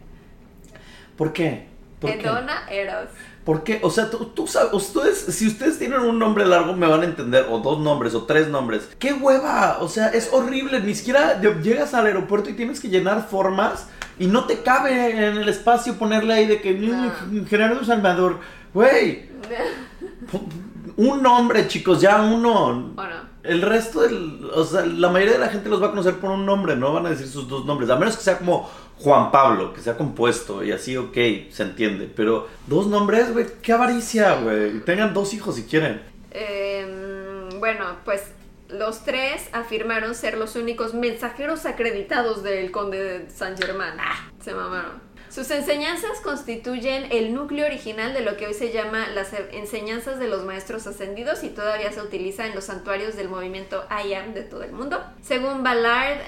¿Por 1.16 1.32
qué? 1.32 1.68
¿Por 2.02 2.10
qué? 2.18 2.26
Edona 2.26 2.68
Eros. 2.70 3.08
¿Por 3.44 3.64
qué? 3.64 3.80
O 3.82 3.90
sea, 3.90 4.08
tú, 4.10 4.26
tú 4.26 4.46
sabes, 4.46 4.72
ustedes, 4.72 5.18
si 5.18 5.48
ustedes 5.48 5.76
tienen 5.78 6.00
un 6.00 6.16
nombre 6.18 6.44
largo 6.46 6.74
me 6.74 6.86
van 6.86 7.00
a 7.00 7.04
entender, 7.06 7.46
o 7.50 7.58
dos 7.58 7.80
nombres, 7.80 8.14
o 8.14 8.22
tres 8.24 8.46
nombres. 8.48 8.88
¡Qué 9.00 9.12
hueva! 9.14 9.78
O 9.80 9.88
sea, 9.88 10.08
es 10.08 10.28
horrible, 10.32 10.78
ni 10.80 10.94
siquiera 10.94 11.40
ll- 11.40 11.60
llegas 11.62 11.92
al 11.94 12.06
aeropuerto 12.06 12.50
y 12.50 12.52
tienes 12.52 12.78
que 12.78 12.88
llenar 12.88 13.26
formas 13.28 13.88
y 14.18 14.26
no 14.26 14.44
te 14.44 14.58
cabe 14.62 15.10
en 15.26 15.38
el 15.38 15.48
espacio 15.48 15.94
ponerle 15.94 16.34
ahí 16.34 16.46
de 16.46 16.60
que 16.60 16.72
No. 16.74 17.12
"Mm, 17.30 17.46
Gerardo 17.46 17.84
Salvador, 17.84 18.38
güey, 18.72 19.28
un 20.96 21.22
nombre, 21.22 21.66
chicos, 21.68 22.00
ya 22.00 22.20
uno. 22.22 22.66
¿O 22.68 22.72
no? 22.74 23.32
El 23.42 23.60
resto 23.60 24.02
del, 24.02 24.48
o 24.54 24.62
sea, 24.62 24.86
la 24.86 25.08
mayoría 25.08 25.32
de 25.34 25.40
la 25.40 25.48
gente 25.48 25.68
los 25.68 25.82
va 25.82 25.86
a 25.88 25.90
conocer 25.90 26.14
por 26.18 26.30
un 26.30 26.46
nombre, 26.46 26.76
no 26.76 26.92
van 26.92 27.06
a 27.06 27.10
decir 27.10 27.26
sus 27.26 27.48
dos 27.48 27.64
nombres, 27.64 27.90
a 27.90 27.96
menos 27.96 28.16
que 28.16 28.22
sea 28.22 28.38
como 28.38 28.70
Juan 29.02 29.30
Pablo, 29.32 29.72
que 29.74 29.80
sea 29.80 29.96
compuesto 29.96 30.62
y 30.62 30.70
así, 30.70 30.96
ok, 30.96 31.16
se 31.50 31.62
entiende, 31.62 32.08
pero 32.14 32.48
dos 32.66 32.86
nombres, 32.86 33.32
güey, 33.32 33.46
qué 33.60 33.72
avaricia, 33.72 34.36
güey, 34.36 34.80
tengan 34.80 35.12
dos 35.12 35.34
hijos 35.34 35.56
si 35.56 35.64
quieren. 35.64 36.00
Em, 36.30 37.58
bueno, 37.58 37.96
pues 38.04 38.22
los 38.68 39.04
tres 39.04 39.48
afirmaron 39.52 40.14
ser 40.14 40.38
los 40.38 40.56
únicos 40.56 40.94
mensajeros 40.94 41.66
acreditados 41.66 42.42
del 42.42 42.70
conde 42.70 43.02
de 43.02 43.30
San 43.30 43.56
Germán. 43.56 43.98
Ah, 44.00 44.30
se 44.40 44.54
mamaron. 44.54 45.11
Sus 45.32 45.50
enseñanzas 45.50 46.20
constituyen 46.22 47.06
el 47.10 47.32
núcleo 47.32 47.64
original 47.64 48.12
de 48.12 48.20
lo 48.20 48.36
que 48.36 48.46
hoy 48.46 48.52
se 48.52 48.70
llama 48.70 49.08
las 49.14 49.30
enseñanzas 49.52 50.18
de 50.18 50.28
los 50.28 50.44
maestros 50.44 50.86
ascendidos 50.86 51.42
y 51.42 51.48
todavía 51.48 51.90
se 51.90 52.02
utiliza 52.02 52.46
en 52.46 52.54
los 52.54 52.64
santuarios 52.64 53.16
del 53.16 53.30
movimiento 53.30 53.82
I 53.88 54.12
Am 54.12 54.34
de 54.34 54.42
todo 54.42 54.62
el 54.62 54.72
mundo. 54.72 55.02
Según 55.22 55.62
Ballard, 55.62 56.18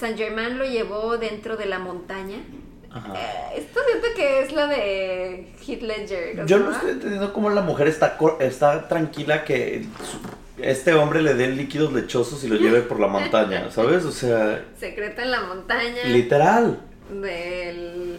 San 0.00 0.16
Germán 0.16 0.56
lo 0.56 0.64
llevó 0.64 1.18
dentro 1.18 1.58
de 1.58 1.66
la 1.66 1.78
montaña. 1.78 2.36
Eh, 2.36 3.58
esto 3.58 3.80
siento 3.90 4.08
que 4.16 4.40
es 4.40 4.52
la 4.52 4.68
de 4.68 5.52
Heath 5.66 5.82
Ledger. 5.82 6.36
¿no? 6.36 6.46
Yo 6.46 6.58
no 6.58 6.72
estoy 6.72 6.92
entendiendo 6.92 7.34
cómo 7.34 7.50
la 7.50 7.60
mujer 7.60 7.88
está, 7.88 8.16
está 8.40 8.88
tranquila 8.88 9.44
que 9.44 9.84
este 10.56 10.94
hombre 10.94 11.20
le 11.20 11.34
dé 11.34 11.48
líquidos 11.48 11.92
lechosos 11.92 12.42
y 12.42 12.48
lo 12.48 12.56
lleve 12.56 12.80
por 12.80 13.00
la 13.00 13.08
montaña, 13.08 13.70
¿sabes? 13.70 14.06
O 14.06 14.12
sea, 14.12 14.64
Secreto 14.80 15.20
en 15.20 15.30
la 15.30 15.42
montaña. 15.42 16.04
literal. 16.06 16.80
de 17.10 18.16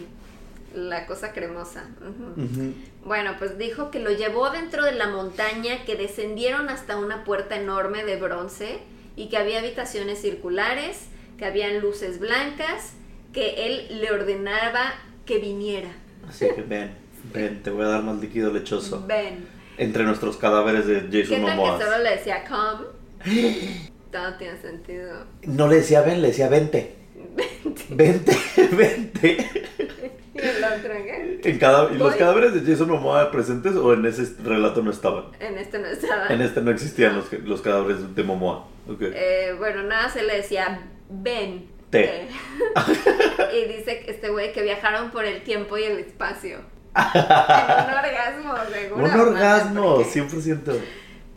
la 0.74 1.06
cosa 1.06 1.32
cremosa. 1.32 1.88
Bueno, 3.04 3.32
pues 3.38 3.58
dijo 3.58 3.90
que 3.90 4.00
lo 4.00 4.10
llevó 4.10 4.50
dentro 4.50 4.84
de 4.84 4.92
la 4.92 5.08
montaña, 5.08 5.84
que 5.84 5.96
descendieron 5.96 6.68
hasta 6.68 6.96
una 6.96 7.24
puerta 7.24 7.56
enorme 7.56 8.04
de 8.04 8.16
bronce 8.16 8.78
y 9.16 9.28
que 9.28 9.36
había 9.36 9.58
habitaciones 9.58 10.20
circulares, 10.20 11.06
que 11.38 11.44
habían 11.44 11.80
luces 11.80 12.18
blancas, 12.20 12.92
que 13.32 13.66
él 13.66 14.00
le 14.00 14.10
ordenaba 14.10 14.94
que 15.26 15.38
viniera. 15.38 15.90
Así 16.28 16.46
que 16.54 16.62
ven, 16.62 16.90
ven, 17.32 17.62
te 17.62 17.70
voy 17.70 17.84
a 17.84 17.88
dar 17.88 18.02
más 18.02 18.18
líquido 18.20 18.52
lechoso. 18.52 19.04
Ven. 19.06 19.46
Entre 19.76 20.02
nuestros 20.04 20.36
cadáveres 20.36 20.86
de 20.86 21.08
¿Qué 21.08 21.24
Jason 21.24 21.42
Momoa. 21.42 21.78
que 21.78 21.84
solo 21.84 21.98
le 21.98 22.10
decía 22.10 22.44
come? 22.44 22.86
Todo 24.12 24.34
tiene 24.38 24.60
sentido. 24.60 25.24
No 25.42 25.68
le 25.68 25.76
decía 25.76 26.02
ven, 26.02 26.22
le 26.22 26.28
decía 26.28 26.48
vente. 26.48 26.94
Vente, 27.90 28.36
vente. 28.72 29.46
Y 30.17 30.17
En 31.44 31.58
cada, 31.58 31.92
¿Y 31.92 31.98
los 31.98 32.14
cadáveres 32.16 32.54
de 32.54 32.70
Jason 32.70 32.88
Momoa 32.90 33.30
presentes 33.30 33.74
o 33.76 33.92
en 33.92 34.04
ese 34.06 34.26
relato 34.42 34.82
no 34.82 34.90
estaban? 34.90 35.24
En 35.40 35.58
este 35.58 35.78
no 35.78 35.86
estaba. 35.86 36.28
En 36.28 36.40
este 36.40 36.60
no 36.60 36.70
existían 36.70 37.16
los, 37.16 37.32
los 37.44 37.60
cadáveres 37.60 38.14
de 38.14 38.22
Momoa. 38.22 38.66
Ok. 38.88 39.02
Eh, 39.02 39.54
bueno, 39.58 39.82
nada, 39.82 40.08
se 40.08 40.22
le 40.22 40.36
decía 40.36 40.80
ven. 41.10 41.66
Te. 41.90 42.04
Eh. 42.04 42.28
y 43.54 43.72
dice 43.76 44.04
este 44.06 44.28
güey 44.28 44.52
que 44.52 44.62
viajaron 44.62 45.10
por 45.10 45.24
el 45.24 45.42
tiempo 45.42 45.78
y 45.78 45.84
el 45.84 45.98
espacio. 45.98 46.58
En 46.98 47.84
un 47.84 47.94
orgasmo, 47.94 48.54
seguro. 48.72 49.04
Un 49.04 49.20
orgasmo, 49.20 49.94
porque- 49.96 50.20
100%. 50.20 50.78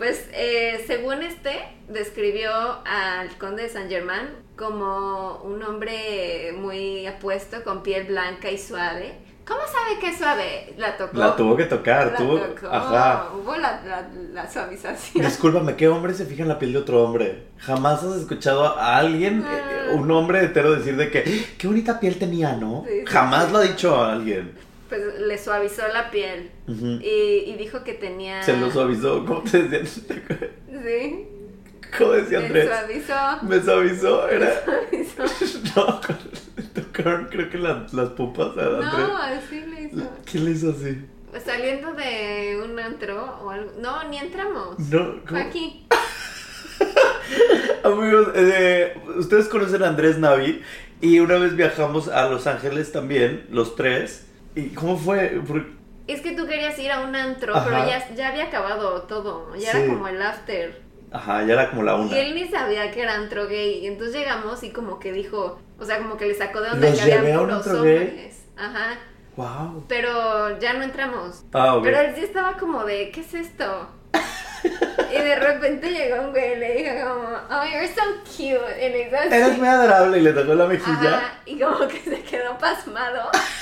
Pues 0.02 0.28
eh, 0.34 0.84
según 0.88 1.22
este, 1.22 1.52
describió 1.88 2.50
al 2.88 3.38
conde 3.38 3.62
de 3.62 3.70
San 3.70 3.88
Germán 3.88 4.30
como 4.58 5.44
un 5.44 5.62
hombre 5.62 6.56
muy 6.58 7.06
apuesto, 7.06 7.64
con 7.64 7.84
piel 7.84 8.06
blanca 8.08 8.50
y 8.50 8.58
suave. 8.58 9.14
¿Cómo 9.46 9.60
sabe 9.60 10.00
que 10.00 10.08
es 10.10 10.18
suave? 10.18 10.74
La 10.80 10.98
tocó. 10.98 11.16
La 11.20 11.36
tuvo 11.36 11.56
que 11.56 11.66
tocar, 11.66 12.14
La 12.14 12.18
tuvo. 12.18 12.40
tocó. 12.40 12.68
Ajá. 12.74 13.28
Hubo 13.36 13.56
la, 13.58 13.80
la, 13.86 14.10
la 14.34 14.50
suavización. 14.52 15.24
Discúlpame, 15.24 15.76
¿qué 15.76 15.88
hombre 15.88 16.16
se 16.16 16.26
fija 16.26 16.42
en 16.42 16.48
la 16.50 16.58
piel 16.58 16.74
de 16.74 16.80
otro 16.80 17.04
hombre? 17.04 17.44
¿Jamás 17.60 18.02
has 18.02 18.16
escuchado 18.16 18.66
a 18.80 18.98
alguien, 18.98 19.46
Ah. 19.48 19.60
eh, 19.92 19.94
un 19.94 20.10
hombre 20.10 20.44
hetero, 20.46 20.72
decir 20.74 20.98
de 20.98 21.12
que 21.12 21.20
"¡Ah, 21.20 21.54
qué 21.60 21.68
bonita 21.68 22.00
piel 22.00 22.18
tenía, 22.18 22.54
¿no? 22.54 22.86
Sí, 22.88 23.02
sí, 23.02 23.06
Jamás 23.06 23.46
sí. 23.46 23.52
lo 23.52 23.58
ha 23.60 23.62
dicho 23.62 23.96
a 24.04 24.14
alguien. 24.14 24.71
Pues 24.92 25.20
le 25.22 25.38
suavizó 25.38 25.84
la 25.94 26.12
piel. 26.12 26.52
Y, 26.68 27.50
y 27.50 27.56
dijo 27.58 27.82
que 27.86 27.94
tenía. 27.94 28.44
Se 28.44 28.58
lo 28.58 28.70
suavizó, 28.70 29.26
¿cómo 29.26 29.42
te 29.44 29.64
decían? 29.64 30.12
Sí. 30.68 31.28
¿Cómo 31.98 32.12
decía 32.12 32.40
Me 32.42 32.46
Andrés? 32.48 32.68
suavizó. 32.68 33.44
Me 33.48 33.62
suavizó, 33.62 34.28
era. 34.30 34.52
Me 34.92 35.06
suavizó. 35.06 35.60
No, 36.76 36.84
tocaron 36.84 37.28
creo 37.32 37.50
que 37.50 37.58
la- 37.58 37.88
las 37.94 38.10
pupas 38.10 38.58
a 38.58 38.62
Andrés. 38.66 39.08
No, 39.08 39.18
así 39.18 39.62
le 39.62 39.82
hizo. 39.84 40.10
¿Quién 40.30 40.44
le 40.46 40.52
hizo 40.52 40.72
así? 40.72 41.06
Saliendo 41.46 41.94
de 41.94 42.62
un 42.62 42.78
antro 42.78 43.40
o 43.42 43.50
algo. 43.50 43.72
No, 43.80 44.04
ni 44.10 44.18
entramos. 44.18 44.78
No, 44.78 45.22
¿cómo? 45.26 45.40
aquí. 45.40 45.88
Amigos, 47.84 48.28
eh, 48.36 48.94
ustedes 49.18 49.48
conocen 49.48 49.84
a 49.84 49.88
Andrés 49.88 50.18
Navi 50.20 50.62
y 51.00 51.20
una 51.20 51.38
vez 51.38 51.56
viajamos 51.56 52.08
a 52.10 52.28
Los 52.30 52.46
Ángeles 52.48 52.92
también, 52.92 53.46
los 53.50 53.76
tres. 53.76 54.28
¿Y 54.56 54.70
cómo 54.70 54.98
fue? 54.98 55.42
Por- 55.48 55.66
Es 56.08 56.22
que 56.22 56.32
tú 56.34 56.46
querías 56.48 56.78
ir 56.80 56.92
a 56.92 57.02
un 57.02 57.16
antro, 57.16 57.56
Ajá. 57.56 57.66
pero 57.66 57.86
ya, 57.88 58.14
ya 58.16 58.30
había 58.30 58.46
acabado 58.46 59.04
todo. 59.04 59.56
Ya 59.56 59.72
Sí. 59.72 59.78
era 59.78 59.88
como 59.88 60.08
el 60.08 60.22
after. 60.22 60.82
Ajá, 61.14 61.44
ya 61.46 61.54
era 61.54 61.70
como 61.70 61.84
la 61.84 61.94
Y 61.98 62.02
una. 62.02 62.18
él 62.20 62.36
ni 62.36 62.48
sabía 62.50 62.90
que 62.92 63.02
era 63.02 63.16
antro 63.16 63.48
gay. 63.48 63.80
Y 63.84 63.88
entonces 63.88 64.16
llegamos 64.16 64.64
y 64.64 64.72
como 64.72 65.00
que 65.00 65.12
dijo. 65.12 65.60
O 65.80 65.86
sea, 65.86 65.98
como 65.98 66.16
que 66.18 66.26
le 66.26 66.36
sacó 66.36 66.62
de 66.62 66.70
onda 66.72 66.90
¿Los 66.90 67.00
que 67.00 67.14
había 67.14 67.40
puros 67.40 67.68
hombres. 67.68 68.44
Ajá. 68.58 68.98
Wow. 69.36 69.86
Pero 69.88 70.60
ya 70.60 70.74
no 70.74 70.84
entramos. 70.84 71.44
Ah, 71.54 71.76
ok. 71.76 71.84
Pero 71.84 72.00
él 72.02 72.14
sí 72.16 72.22
estaba 72.24 72.58
como 72.58 72.84
de, 72.84 73.10
¿qué 73.12 73.22
es 73.22 73.34
esto? 73.34 73.88
y 74.64 75.18
de 75.18 75.36
repente 75.40 75.90
llegó 75.90 76.22
un 76.22 76.32
güey 76.32 76.54
y 76.54 76.56
le 76.58 76.74
dijo 76.76 76.92
como, 77.08 77.28
oh, 77.50 77.64
you're 77.66 77.88
so 77.88 78.02
cute. 78.26 78.86
Y 78.86 78.90
le 78.92 79.08
hizo 79.08 79.18
así. 79.18 79.34
Eres 79.34 79.58
muy 79.58 79.68
adorable 79.68 80.18
y 80.18 80.22
le 80.22 80.34
tocó 80.34 80.54
la 80.54 80.66
mejilla. 80.68 81.18
Ajá, 81.18 81.34
y 81.46 81.60
como 81.60 81.88
que 81.88 82.00
se 82.00 82.22
quedó 82.24 82.58
pasmado. 82.58 83.30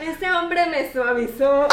ese 0.00 0.32
hombre 0.32 0.66
me 0.66 0.92
suavizó. 0.92 1.66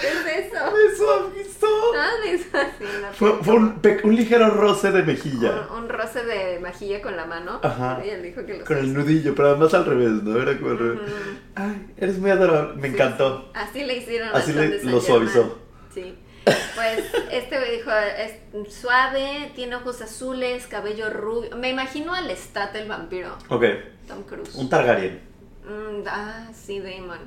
¿Qué 0.00 0.08
es 0.08 0.46
eso? 0.46 0.58
Me 0.72 0.96
suavizó. 0.96 1.66
Ah, 1.96 2.10
me 2.24 2.30
en 2.32 3.02
la 3.02 3.12
Fue, 3.12 3.32
fue 3.42 3.54
un, 3.54 4.16
ligero 4.16 4.50
roce 4.50 4.90
de 4.90 5.02
mejilla. 5.04 5.68
un, 5.70 5.84
un 5.84 5.88
roce 5.88 6.24
de 6.24 6.58
majilla 6.58 7.00
con 7.00 7.16
la 7.16 7.24
mano. 7.26 7.60
Ajá. 7.62 8.00
Y 8.04 8.08
él 8.10 8.22
dijo 8.22 8.44
que 8.44 8.58
lo 8.58 8.64
Con 8.64 8.78
el 8.78 8.84
suavizó. 8.92 8.98
nudillo, 9.00 9.34
pero 9.34 9.48
además 9.50 9.74
al 9.74 9.84
revés, 9.86 10.10
¿no? 10.24 10.40
Era 10.42 10.58
como 10.58 10.74
revés. 10.74 11.00
Ujú. 11.02 11.12
Ay, 11.54 11.86
eres 11.98 12.18
muy 12.18 12.30
adorable. 12.30 12.80
Me 12.80 12.88
Sí, 12.88 12.94
encantó. 12.94 13.50
Así 13.54 13.84
le 13.84 13.96
hicieron 13.98 14.30
Así 14.34 14.52
le- 14.52 14.82
lo 14.84 15.00
suavizó. 15.00 15.58
Sí. 15.94 16.18
Pues 16.44 17.04
este 17.30 17.56
güey 17.58 17.76
dijo, 17.76 17.90
es 17.92 18.74
suave, 18.74 19.52
tiene 19.54 19.76
ojos 19.76 20.02
azules, 20.02 20.66
cabello 20.66 21.10
rubio. 21.10 21.56
Me 21.56 21.68
imagino 21.70 22.12
al 22.14 22.28
Stat 22.36 22.74
el 22.74 22.88
vampiro, 22.88 23.36
Ok, 23.48 23.62
Tom 24.12 24.22
Cruise. 24.24 24.54
un 24.54 24.68
Targaryen. 24.68 25.20
Mm, 25.64 26.02
ah, 26.06 26.48
sí, 26.54 26.80
Damon. 26.80 27.20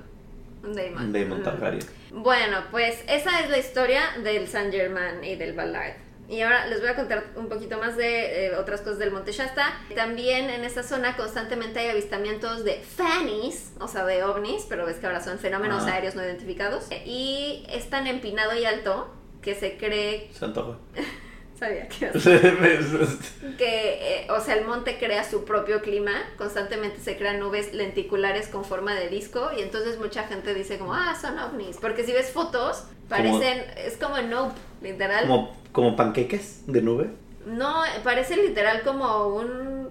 Damon. 0.63 1.39
Mm. 1.39 1.43
Targaryen. 1.43 1.83
Bueno, 2.11 2.57
pues 2.71 3.03
esa 3.07 3.39
es 3.41 3.49
la 3.49 3.57
historia 3.57 4.01
del 4.23 4.47
Saint 4.47 4.73
Germain 4.73 5.23
y 5.23 5.35
del 5.35 5.53
Ballard. 5.53 5.93
Y 6.27 6.41
ahora 6.41 6.65
les 6.65 6.79
voy 6.79 6.89
a 6.89 6.95
contar 6.95 7.23
un 7.35 7.47
poquito 7.49 7.77
más 7.77 7.97
de 7.97 8.47
eh, 8.47 8.55
otras 8.55 8.81
cosas 8.81 8.97
del 8.97 9.11
Monte 9.11 9.31
Shasta. 9.31 9.63
También 9.93 10.49
en 10.49 10.63
esa 10.63 10.81
zona 10.81 11.15
constantemente 11.15 11.79
hay 11.79 11.89
avistamientos 11.89 12.63
de 12.63 12.79
fannies, 12.81 13.73
o 13.79 13.87
sea, 13.87 14.05
de 14.05 14.23
ovnis, 14.23 14.65
pero 14.67 14.87
ves 14.87 14.97
que 14.97 15.05
ahora 15.05 15.21
son 15.21 15.37
fenómenos 15.37 15.83
Ah. 15.85 15.93
aéreos 15.93 16.15
no 16.15 16.23
identificados. 16.23 16.87
Y 17.05 17.63
es 17.69 17.91
tan 17.91 18.07
empinado 18.07 18.55
y 18.57 18.65
alto 18.65 19.13
que 19.43 19.53
se 19.53 19.77
cree, 19.77 20.29
Se 20.33 20.45
antoja. 20.45 20.77
sabía 21.57 21.87
que, 23.57 23.63
eh, 23.67 24.27
o 24.29 24.39
sea, 24.41 24.55
el 24.55 24.65
monte 24.65 24.97
crea 24.97 25.23
su 25.23 25.45
propio 25.45 25.81
clima, 25.81 26.11
constantemente 26.37 26.99
se 26.99 27.17
crean 27.17 27.39
nubes 27.39 27.73
lenticulares 27.73 28.47
con 28.47 28.65
forma 28.65 28.93
de 28.95 29.09
disco 29.09 29.49
y 29.57 29.61
entonces 29.61 29.97
mucha 29.99 30.23
gente 30.23 30.53
dice 30.53 30.77
como, 30.77 30.93
ah, 30.93 31.15
son 31.19 31.37
ovnis, 31.39 31.77
porque 31.77 32.03
si 32.03 32.11
ves 32.11 32.31
fotos, 32.31 32.83
parecen, 33.09 33.63
es 33.77 33.97
como 33.97 34.17
Nope, 34.21 34.55
literal. 34.81 35.27
como, 35.27 35.55
como 35.71 35.95
panqueques 35.95 36.63
de 36.67 36.81
nube. 36.81 37.09
No, 37.45 37.83
parece 38.03 38.35
literal 38.37 38.81
como 38.83 39.27
un 39.27 39.89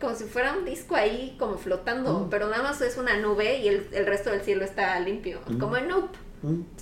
como 0.00 0.16
si 0.16 0.24
fuera 0.24 0.52
un 0.54 0.64
disco 0.64 0.96
ahí 0.96 1.36
como 1.38 1.56
flotando, 1.58 2.20
Mm. 2.20 2.30
pero 2.30 2.48
nada 2.48 2.64
más 2.64 2.80
es 2.80 2.96
una 2.96 3.16
nube 3.18 3.58
y 3.58 3.68
el, 3.68 3.86
el 3.92 4.04
resto 4.04 4.30
del 4.30 4.40
cielo 4.40 4.64
está 4.64 4.98
limpio, 4.98 5.40
Mm. 5.46 5.58
como 5.58 5.76
en 5.76 5.86
Nope. 5.88 6.18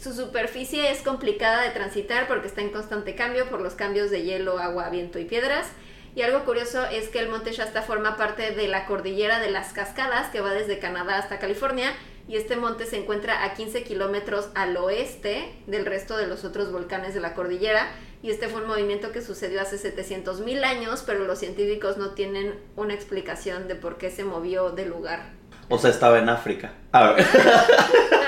Su 0.00 0.14
superficie 0.14 0.90
es 0.90 1.02
complicada 1.02 1.62
de 1.62 1.70
transitar 1.70 2.26
porque 2.28 2.46
está 2.46 2.62
en 2.62 2.70
constante 2.70 3.14
cambio 3.14 3.48
por 3.50 3.60
los 3.60 3.74
cambios 3.74 4.10
de 4.10 4.22
hielo, 4.22 4.58
agua, 4.58 4.88
viento 4.88 5.18
y 5.18 5.24
piedras. 5.24 5.66
Y 6.14 6.22
algo 6.22 6.44
curioso 6.44 6.84
es 6.86 7.08
que 7.08 7.20
el 7.20 7.28
monte 7.28 7.52
Shasta 7.52 7.82
forma 7.82 8.16
parte 8.16 8.50
de 8.52 8.68
la 8.68 8.86
cordillera 8.86 9.38
de 9.38 9.50
las 9.50 9.72
cascadas 9.72 10.30
que 10.30 10.40
va 10.40 10.52
desde 10.52 10.78
Canadá 10.78 11.18
hasta 11.18 11.38
California 11.38 11.92
y 12.26 12.36
este 12.36 12.56
monte 12.56 12.86
se 12.86 12.96
encuentra 12.96 13.44
a 13.44 13.54
15 13.54 13.84
kilómetros 13.84 14.48
al 14.54 14.76
oeste 14.76 15.52
del 15.66 15.86
resto 15.86 16.16
de 16.16 16.26
los 16.26 16.44
otros 16.44 16.72
volcanes 16.72 17.14
de 17.14 17.20
la 17.20 17.34
cordillera 17.34 17.88
y 18.22 18.30
este 18.30 18.48
fue 18.48 18.62
un 18.62 18.68
movimiento 18.68 19.12
que 19.12 19.22
sucedió 19.22 19.60
hace 19.60 19.78
700 19.78 20.40
mil 20.40 20.64
años 20.64 21.02
pero 21.06 21.24
los 21.24 21.38
científicos 21.38 21.96
no 21.96 22.10
tienen 22.10 22.54
una 22.76 22.94
explicación 22.94 23.68
de 23.68 23.74
por 23.74 23.96
qué 23.96 24.10
se 24.10 24.24
movió 24.24 24.70
del 24.70 24.90
lugar. 24.90 25.30
O 25.68 25.78
sea, 25.78 25.90
estaba 25.90 26.18
en 26.18 26.28
África. 26.28 26.74
A 26.90 27.12
ver. 27.12 27.26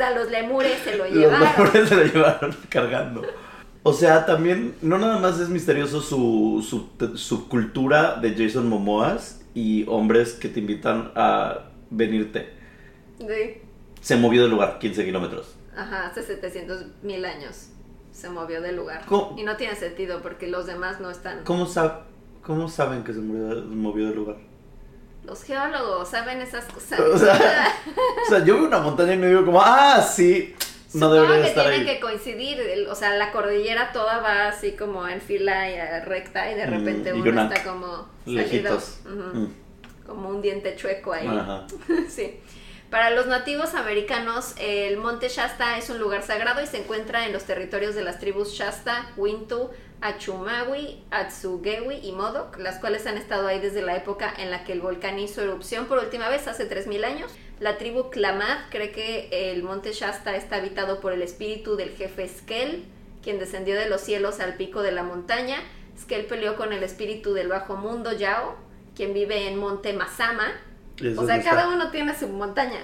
O 0.00 0.02
sea, 0.02 0.14
los 0.18 0.30
lemures 0.30 0.78
se 0.82 0.96
lo 0.96 1.04
Los 1.08 1.14
llevaron. 1.14 1.48
lemures 1.58 1.88
se 1.88 1.96
lo 1.96 2.04
llevaron 2.04 2.56
cargando. 2.70 3.22
O 3.82 3.92
sea, 3.92 4.24
también, 4.24 4.74
no 4.82 4.98
nada 4.98 5.18
más 5.18 5.38
es 5.40 5.48
misterioso 5.50 6.00
su, 6.00 6.64
su, 6.66 7.16
su 7.18 7.48
cultura 7.48 8.16
de 8.16 8.34
Jason 8.34 8.66
Momoas 8.68 9.42
y 9.54 9.84
hombres 9.88 10.32
que 10.34 10.48
te 10.48 10.60
invitan 10.60 11.12
a 11.16 11.66
venirte. 11.90 12.48
Sí. 13.18 13.60
Se 14.00 14.16
movió 14.16 14.42
del 14.42 14.50
lugar 14.52 14.78
15 14.78 15.04
kilómetros. 15.04 15.54
Ajá, 15.76 16.06
hace 16.06 16.22
700 16.22 16.86
mil 17.02 17.24
años 17.24 17.68
se 18.12 18.28
movió 18.30 18.60
del 18.62 18.76
lugar. 18.76 19.04
¿Cómo? 19.06 19.34
Y 19.38 19.42
no 19.44 19.56
tiene 19.56 19.76
sentido 19.76 20.20
porque 20.22 20.46
los 20.48 20.66
demás 20.66 21.00
no 21.00 21.10
están. 21.10 21.44
¿Cómo, 21.44 21.66
sab- 21.66 22.04
¿Cómo 22.42 22.68
saben 22.68 23.04
que 23.04 23.12
se 23.12 23.20
movió, 23.20 23.62
movió 23.66 24.06
del 24.06 24.16
lugar? 24.16 24.36
Los 25.30 25.44
geólogos 25.44 26.08
saben 26.08 26.40
esas 26.42 26.64
cosas. 26.66 26.98
O 27.00 27.16
sea, 27.16 27.72
O 28.26 28.28
sea, 28.28 28.44
yo 28.44 28.56
veo 28.56 28.66
una 28.66 28.80
montaña 28.80 29.14
y 29.14 29.18
me 29.18 29.28
digo 29.28 29.44
como, 29.46 29.62
ah, 29.62 30.02
sí, 30.02 30.54
no 30.92 31.06
Supongo 31.06 31.14
debería 31.14 31.42
que 31.42 31.48
estar 31.50 31.64
tienen 31.70 31.88
ahí. 31.88 31.94
que 31.94 32.00
coincidir. 32.00 32.88
o 32.90 32.94
sea, 32.96 33.14
la 33.16 33.30
cordillera 33.30 33.92
toda 33.92 34.18
va 34.18 34.48
así 34.48 34.72
como 34.72 35.06
en 35.06 35.20
fila 35.20 35.70
y 35.70 35.74
eh, 35.74 36.00
recta 36.04 36.50
y 36.50 36.56
de 36.56 36.66
Mm, 36.66 36.70
repente 36.70 37.10
y 37.14 37.20
uno 37.20 37.42
está 37.42 37.62
como 37.62 38.08
salido, 38.24 38.42
Lejitos. 38.42 38.98
Mm, 39.04 39.44
como 40.04 40.28
un 40.30 40.42
diente 40.42 40.74
chueco 40.74 41.12
ahí. 41.12 41.28
Ajá. 41.28 41.64
sí. 42.08 42.40
Para 42.90 43.10
los 43.10 43.28
nativos 43.28 43.74
americanos, 43.74 44.54
el 44.58 44.96
monte 44.96 45.28
Shasta 45.28 45.78
es 45.78 45.90
un 45.90 46.00
lugar 46.00 46.24
sagrado 46.24 46.60
y 46.60 46.66
se 46.66 46.78
encuentra 46.78 47.24
en 47.24 47.32
los 47.32 47.44
territorios 47.44 47.94
de 47.94 48.02
las 48.02 48.18
tribus 48.18 48.50
Shasta, 48.52 49.12
Wintu, 49.16 49.70
Achumawi, 50.00 51.02
Atsugewi 51.10 51.96
y 52.02 52.12
Modoc, 52.12 52.58
las 52.58 52.78
cuales 52.78 53.06
han 53.06 53.18
estado 53.18 53.46
ahí 53.46 53.60
desde 53.60 53.82
la 53.82 53.96
época 53.96 54.32
en 54.38 54.50
la 54.50 54.64
que 54.64 54.72
el 54.72 54.80
volcán 54.80 55.18
hizo 55.18 55.42
erupción 55.42 55.86
por 55.86 55.98
última 55.98 56.28
vez 56.28 56.48
hace 56.48 56.68
3.000 56.68 57.04
años. 57.04 57.32
La 57.58 57.76
tribu 57.76 58.10
Klamath 58.10 58.70
cree 58.70 58.92
que 58.92 59.50
el 59.52 59.62
monte 59.62 59.92
Shasta 59.92 60.36
está 60.36 60.56
habitado 60.56 61.00
por 61.00 61.12
el 61.12 61.20
espíritu 61.20 61.76
del 61.76 61.90
jefe 61.90 62.26
Skel, 62.28 62.84
quien 63.22 63.38
descendió 63.38 63.74
de 63.74 63.88
los 63.88 64.00
cielos 64.00 64.40
al 64.40 64.54
pico 64.54 64.82
de 64.82 64.92
la 64.92 65.02
montaña. 65.02 65.58
Skel 66.00 66.24
peleó 66.24 66.56
con 66.56 66.72
el 66.72 66.82
espíritu 66.82 67.34
del 67.34 67.48
bajo 67.48 67.76
mundo 67.76 68.12
Yao, 68.12 68.56
quien 68.96 69.12
vive 69.12 69.48
en 69.48 69.58
monte 69.58 69.92
Masama, 69.92 70.48
¿Y 70.98 71.08
eso 71.08 71.22
o 71.22 71.26
sea, 71.26 71.42
cada 71.42 71.68
uno 71.68 71.90
tiene 71.90 72.18
su 72.18 72.28
montaña. 72.28 72.80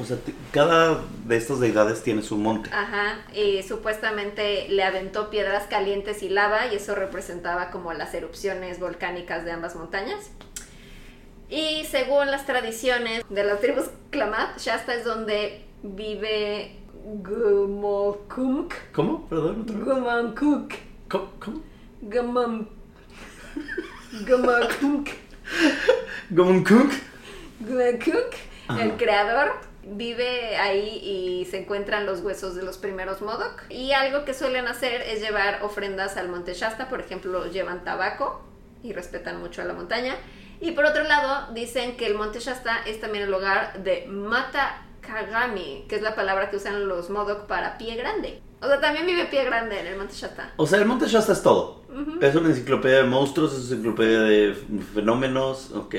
O 0.00 0.04
sea, 0.04 0.16
cada 0.50 1.00
de 1.24 1.36
estas 1.36 1.60
deidades 1.60 2.02
tiene 2.02 2.22
su 2.22 2.36
monte. 2.36 2.70
Ajá. 2.72 3.18
Y 3.34 3.62
supuestamente 3.62 4.68
le 4.68 4.82
aventó 4.82 5.30
piedras 5.30 5.64
calientes 5.68 6.22
y 6.22 6.28
lava 6.28 6.66
y 6.66 6.76
eso 6.76 6.94
representaba 6.94 7.70
como 7.70 7.92
las 7.92 8.12
erupciones 8.14 8.80
volcánicas 8.80 9.44
de 9.44 9.52
ambas 9.52 9.76
montañas. 9.76 10.30
Y 11.48 11.84
según 11.84 12.30
las 12.30 12.46
tradiciones 12.46 13.22
de 13.28 13.44
las 13.44 13.60
tribus 13.60 13.84
Klamath, 14.10 14.58
Shasta 14.58 14.94
es 14.94 15.04
donde 15.04 15.64
vive 15.82 16.76
Gumokunk. 17.04 18.74
¿Cómo? 18.92 19.28
Perdón. 19.28 19.66
Gumokunk. 19.66 20.74
¿Cómo? 21.08 21.30
¿Cómo? 21.38 21.60
Gumokunk. 22.00 22.68
Gumokunk, 26.30 26.92
el 28.80 28.92
creador, 28.96 29.52
vive 29.88 30.56
ahí 30.56 31.00
y 31.02 31.44
se 31.46 31.60
encuentran 31.60 32.06
los 32.06 32.20
huesos 32.20 32.54
de 32.54 32.62
los 32.62 32.78
primeros 32.78 33.22
Modoc. 33.22 33.62
Y 33.68 33.92
algo 33.92 34.24
que 34.24 34.34
suelen 34.34 34.66
hacer 34.66 35.02
es 35.02 35.20
llevar 35.20 35.62
ofrendas 35.62 36.16
al 36.16 36.28
monte 36.28 36.54
Shasta, 36.54 36.88
por 36.88 37.00
ejemplo, 37.00 37.46
llevan 37.50 37.84
tabaco 37.84 38.42
y 38.82 38.92
respetan 38.92 39.40
mucho 39.40 39.62
a 39.62 39.64
la 39.64 39.74
montaña. 39.74 40.14
Y 40.60 40.72
por 40.72 40.84
otro 40.84 41.04
lado, 41.04 41.52
dicen 41.52 41.96
que 41.96 42.06
el 42.06 42.14
monte 42.14 42.40
Shasta 42.40 42.78
es 42.86 43.00
también 43.00 43.24
el 43.24 43.34
hogar 43.34 43.82
de 43.82 44.06
Mata 44.06 44.82
Kagami, 45.00 45.84
que 45.88 45.96
es 45.96 46.02
la 46.02 46.14
palabra 46.14 46.50
que 46.50 46.56
usan 46.56 46.88
los 46.88 47.10
Modoc 47.10 47.46
para 47.46 47.76
pie 47.78 47.96
grande. 47.96 48.40
O 48.60 48.66
sea, 48.66 48.80
también 48.80 49.04
vive 49.04 49.26
pie 49.26 49.44
grande 49.44 49.78
en 49.78 49.86
el 49.88 49.96
monte 49.98 50.14
Shasta. 50.14 50.54
O 50.56 50.66
sea, 50.66 50.78
el 50.78 50.86
monte 50.86 51.06
Shasta 51.06 51.32
es 51.32 51.42
todo. 51.42 51.82
Es 52.20 52.34
una 52.34 52.48
enciclopedia 52.48 52.98
de 52.98 53.04
monstruos, 53.04 53.52
es 53.52 53.66
una 53.66 53.74
enciclopedia 53.74 54.20
de 54.20 54.54
fenómenos. 54.94 55.70
Ok. 55.72 55.96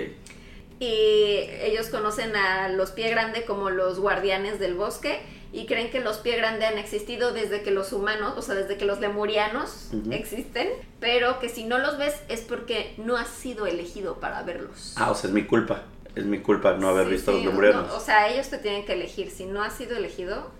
Y 0.80 1.47
ellos 1.61 1.88
conocen 1.88 2.36
a 2.36 2.69
los 2.69 2.91
pie 2.91 3.09
grande 3.09 3.45
como 3.45 3.69
los 3.69 3.99
guardianes 3.99 4.59
del 4.59 4.76
bosque 4.76 5.19
y 5.53 5.67
creen 5.67 5.89
que 5.89 6.01
los 6.01 6.17
pie 6.17 6.36
grande 6.36 6.65
han 6.65 6.78
existido 6.78 7.32
desde 7.32 7.61
que 7.61 7.71
los 7.71 7.93
humanos, 7.93 8.34
o 8.38 8.41
sea, 8.41 8.55
desde 8.55 8.76
que 8.76 8.84
los 8.86 8.99
lemurianos 8.99 9.89
existen, 10.11 10.67
pero 10.99 11.39
que 11.39 11.47
si 11.47 11.63
no 11.63 11.78
los 11.78 11.97
ves 11.97 12.15
es 12.28 12.41
porque 12.41 12.93
no 12.97 13.15
has 13.15 13.30
sido 13.30 13.65
elegido 13.67 14.15
para 14.19 14.43
verlos. 14.43 14.93
Ah, 14.97 15.11
o 15.11 15.15
sea, 15.15 15.30
es 15.30 15.34
mi 15.34 15.43
culpa. 15.45 15.84
Es 16.13 16.26
mi 16.26 16.39
culpa 16.39 16.73
no 16.73 16.89
haber 16.89 17.07
Sí, 17.07 17.13
visto 17.13 17.32
a 17.32 17.34
sí, 17.36 17.43
los 17.43 17.53
lemurianos. 17.53 17.88
no, 17.88 17.95
o 17.95 17.99
sea, 18.01 18.28
ellos 18.30 18.49
te 18.49 18.57
tienen 18.57 18.86
que 18.86 18.93
elegir. 18.93 19.30
Si 19.32 19.45
no 19.45 19.63
has 19.63 19.73
sido 19.78 19.95
elegido, 19.95 20.51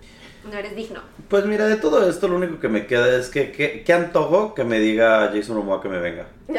no 0.50 0.58
eres 0.58 0.76
digno. 0.76 1.02
Pues 1.30 1.46
mira, 1.46 1.66
de 1.68 1.76
todo 1.78 2.10
esto 2.10 2.28
lo 2.30 2.36
único 2.38 2.60
que 2.60 2.70
me 2.70 2.88
queda 2.88 3.18
es 3.18 3.30
que, 3.30 3.52
que, 3.52 3.84
que 3.84 3.94
antojo 3.94 4.54
que 4.54 4.64
me 4.64 4.80
diga 4.80 5.30
Jason 5.34 5.58
Momoa 5.58 5.82
que 5.82 5.90
me 5.90 6.00
venga. 6.00 6.28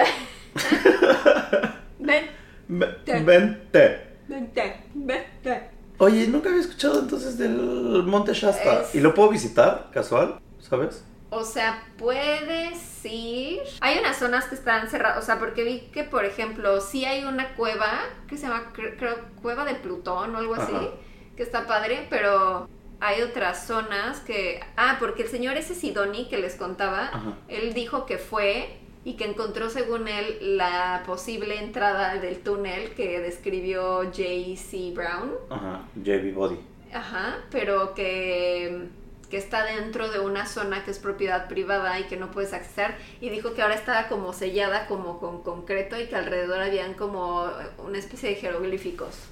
Ven, 1.99 2.27
Ve- 2.69 2.87
Te- 3.05 3.21
Vente. 3.23 4.07
vente, 4.29 4.81
vente. 4.95 5.71
Oye, 5.99 6.27
nunca 6.27 6.49
había 6.49 6.61
escuchado 6.61 7.01
entonces 7.01 7.39
del 7.39 7.57
Monte 8.07 8.35
Shasta. 8.35 8.83
Es- 8.83 8.95
¿Y 8.95 9.01
lo 9.01 9.15
puedo 9.15 9.31
visitar 9.31 9.91
casual? 9.93 10.41
¿Sabes? 10.61 11.05
O 11.31 11.45
sea, 11.45 11.83
puedes 11.99 13.05
ir. 13.05 13.61
Hay 13.81 13.99
unas 13.99 14.17
zonas 14.19 14.45
que 14.47 14.55
están 14.55 14.89
cerradas. 14.89 15.19
O 15.23 15.27
sea, 15.27 15.39
porque 15.39 15.65
vi 15.65 15.81
que, 15.93 16.05
por 16.05 16.25
ejemplo, 16.25 16.81
sí 16.81 17.05
hay 17.05 17.25
una 17.25 17.55
cueva 17.55 18.01
que 18.29 18.37
se 18.37 18.47
llama, 18.47 18.73
cre- 18.75 18.97
creo, 18.99 19.17
Cueva 19.43 19.65
de 19.65 19.75
Plutón 19.75 20.35
o 20.35 20.39
algo 20.39 20.55
así, 20.55 20.73
Ajá. 20.75 20.89
que 21.37 21.43
está 21.43 21.67
padre, 21.67 22.07
pero 22.11 22.69
hay 23.01 23.23
otras 23.23 23.67
zonas 23.67 24.21
que. 24.21 24.61
Ah, 24.77 24.97
porque 24.99 25.23
el 25.23 25.29
señor 25.29 25.57
ese 25.57 25.75
Sidoni 25.75 26.29
que 26.29 26.39
les 26.39 26.55
contaba, 26.57 27.09
Ajá. 27.13 27.39
él 27.49 27.75
dijo 27.75 28.07
que 28.07 28.19
fue 28.19 28.79
y 29.07 29.13
que 29.15 29.25
encontró, 29.25 29.71
según 29.71 30.09
él, 30.09 30.57
la 30.59 31.05
posible 31.07 31.61
entrada 31.61 32.17
del 32.17 32.41
túnel 32.41 32.91
que 32.91 33.21
describió 33.21 33.99
J.C. 34.07 34.91
Brown. 34.97 35.31
Ajá, 35.49 35.85
JB 35.95 36.35
Body. 36.35 36.59
Ajá, 36.93 37.39
pero 37.53 37.95
que, 37.95 38.89
que 39.31 39.37
está 39.37 39.65
dentro 39.65 40.11
de 40.11 40.19
una 40.19 40.45
zona 40.45 40.85
que 40.85 40.91
es 40.91 40.99
propiedad 40.99 41.47
privada 41.47 42.01
y 42.01 42.09
que 42.09 42.17
no 42.17 42.33
puedes 42.33 42.53
accesar. 42.53 42.99
Y 43.21 43.29
dijo 43.29 43.55
que 43.55 43.63
ahora 43.63 43.77
estaba 43.77 44.09
como 44.09 44.33
sellada 44.33 44.89
como 44.89 45.21
con 45.21 45.45
concreto 45.45 45.97
y 46.01 46.07
que 46.07 46.17
alrededor 46.17 46.61
habían 46.61 46.95
como 46.95 47.49
una 47.79 47.99
especie 47.99 48.31
de 48.31 48.35
jeroglíficos. 48.35 49.29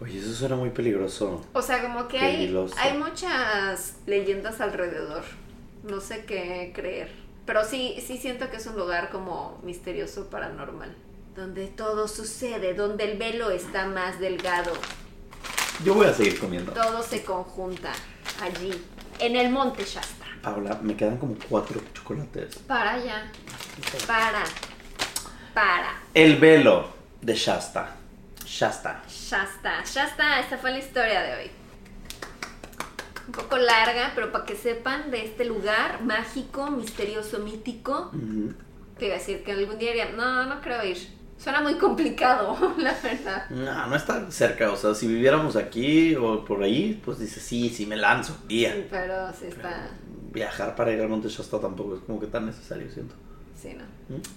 Oye, 0.00 0.20
eso 0.20 0.32
suena 0.34 0.54
muy 0.54 0.70
peligroso. 0.70 1.44
O 1.52 1.62
sea, 1.62 1.82
como 1.82 2.06
que 2.06 2.20
hay, 2.20 2.56
hay 2.78 2.96
muchas 2.96 3.96
leyendas 4.06 4.60
alrededor. 4.60 5.24
No 5.82 6.00
sé 6.00 6.24
qué 6.26 6.70
creer. 6.72 7.21
Pero 7.46 7.64
sí, 7.64 8.02
sí 8.06 8.18
siento 8.18 8.50
que 8.50 8.56
es 8.56 8.66
un 8.66 8.76
lugar 8.76 9.10
como 9.10 9.58
misterioso, 9.62 10.30
paranormal. 10.30 10.94
Donde 11.34 11.66
todo 11.66 12.08
sucede, 12.08 12.74
donde 12.74 13.10
el 13.10 13.18
velo 13.18 13.50
está 13.50 13.86
más 13.86 14.20
delgado. 14.20 14.72
Yo 15.84 15.94
voy 15.94 16.06
a 16.06 16.14
seguir 16.14 16.38
comiendo. 16.38 16.72
Todo 16.72 17.02
se 17.02 17.24
conjunta 17.24 17.92
allí, 18.40 18.72
en 19.18 19.36
el 19.36 19.50
monte 19.50 19.84
Shasta. 19.84 20.26
Paula, 20.42 20.78
me 20.82 20.96
quedan 20.96 21.16
como 21.16 21.34
cuatro 21.48 21.80
chocolates. 21.94 22.56
Para 22.66 22.98
ya. 22.98 23.30
Para. 24.06 24.44
Para. 25.54 26.02
El 26.14 26.36
velo 26.36 26.88
de 27.20 27.34
Shasta. 27.34 27.96
Shasta. 28.44 29.02
Shasta. 29.08 29.82
Shasta, 29.84 30.40
esta 30.40 30.58
fue 30.58 30.72
la 30.72 30.78
historia 30.78 31.22
de 31.22 31.34
hoy. 31.34 31.61
Un 33.26 33.32
poco 33.32 33.56
larga, 33.56 34.12
pero 34.14 34.32
para 34.32 34.44
que 34.44 34.56
sepan 34.56 35.10
de 35.10 35.24
este 35.24 35.44
lugar 35.44 36.02
mágico, 36.02 36.70
misterioso, 36.70 37.38
mítico. 37.38 38.10
Ujú. 38.12 38.52
Te 38.98 39.06
iba 39.06 39.14
a 39.14 39.18
decir 39.18 39.42
que 39.44 39.52
algún 39.52 39.78
día 39.78 39.90
diría, 39.90 40.10
no, 40.10 40.46
no 40.46 40.60
creo 40.60 40.84
ir. 40.84 40.98
Suena 41.38 41.60
muy 41.60 41.74
complicado, 41.74 42.56
la 42.78 42.94
verdad. 43.02 43.50
No, 43.50 43.86
no 43.86 43.96
está 43.96 44.30
cerca. 44.30 44.70
O 44.70 44.76
sea, 44.76 44.94
si 44.94 45.06
viviéramos 45.06 45.56
aquí 45.56 46.14
o 46.14 46.44
por 46.44 46.62
ahí, 46.62 47.00
pues 47.04 47.18
dice, 47.18 47.40
sí, 47.40 47.68
sí, 47.68 47.86
me 47.86 47.96
lanzo. 47.96 48.36
Día. 48.46 48.86
Pero 48.90 49.32
sí 49.32 49.46
está. 49.46 49.88
Viajar 50.32 50.76
para 50.76 50.92
ir 50.92 51.00
al 51.00 51.08
Monte 51.08 51.28
Shasta 51.28 51.60
tampoco 51.60 51.96
es 51.96 52.00
como 52.02 52.20
que 52.20 52.26
tan 52.26 52.46
necesario, 52.46 52.90
siento. 52.90 53.14
Sí, 53.60 53.74
no. 53.74 53.84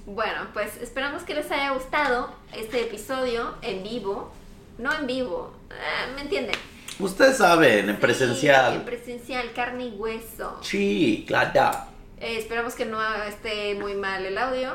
Bueno, 0.05 0.47
pues 0.53 0.77
esperamos 0.77 1.23
que 1.23 1.33
les 1.33 1.49
haya 1.51 1.71
gustado 1.71 2.29
este 2.53 2.81
episodio 2.81 3.55
en 3.61 3.83
vivo. 3.83 4.31
No 4.77 4.93
en 4.93 5.07
vivo, 5.07 5.53
ah, 5.71 6.11
¿me 6.15 6.21
entienden? 6.21 6.55
Ustedes 6.99 7.37
saben, 7.37 7.89
en 7.89 7.95
Sí, 7.95 8.01
presencial. 8.01 8.73
en 8.75 8.85
presencial, 8.85 9.51
carne 9.53 9.87
y 9.87 9.95
hueso. 9.95 10.57
Sí, 10.61 11.25
claro. 11.27 11.71
Eh, 12.19 12.37
esperamos 12.37 12.73
que 12.75 12.85
no 12.85 12.99
esté 13.23 13.75
muy 13.75 13.95
mal 13.95 14.25
el 14.25 14.37
audio. 14.37 14.73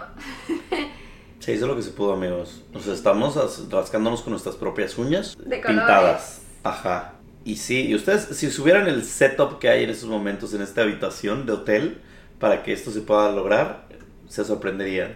Se 1.41 1.55
hizo 1.55 1.67
lo 1.67 1.75
que 1.75 1.83
se 1.83 1.91
pudo, 1.93 2.13
amigos. 2.13 2.63
Nos 2.73 2.87
estamos 2.87 3.39
as- 3.39 3.71
rascándonos 3.71 4.21
con 4.21 4.33
nuestras 4.33 4.57
propias 4.57 4.99
uñas 4.99 5.37
De 5.39 5.61
colores. 5.63 5.67
pintadas. 5.87 6.43
Ajá. 6.63 7.15
Y 7.45 7.57
sí, 7.57 7.87
y 7.87 7.95
ustedes, 7.95 8.25
si 8.37 8.51
subieran 8.51 8.87
el 8.89 9.03
setup 9.05 9.59
que 9.59 9.71
hay 9.71 9.85
en 9.85 9.91
estos 9.91 10.11
momentos 10.11 10.53
en 10.53 10.61
esta 10.61 10.83
habitación 10.83 11.47
de 11.47 11.53
hotel 11.53 12.03
para 12.39 12.63
que 12.63 12.75
esto 12.75 12.91
se 12.91 13.01
pueda 13.01 13.33
lograr, 13.33 13.87
se 14.29 14.45
sorprenderían. 14.45 15.15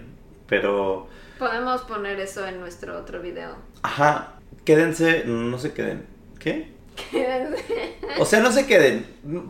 Pero, 0.49 1.09
Podemos 1.39 1.83
poner 1.83 2.19
eso 2.21 2.47
en 2.47 2.59
nuestro 2.61 2.99
otro 2.99 3.21
video. 3.21 3.57
ajá, 3.83 4.37
quédense, 4.65 5.25
no 5.27 5.59
se 5.59 5.75
queden. 5.75 6.07
¿Qué? 6.39 6.73
O 8.19 8.25
sea, 8.25 8.41
no 8.41 8.53
se 8.53 8.67
queden, 8.67 9.07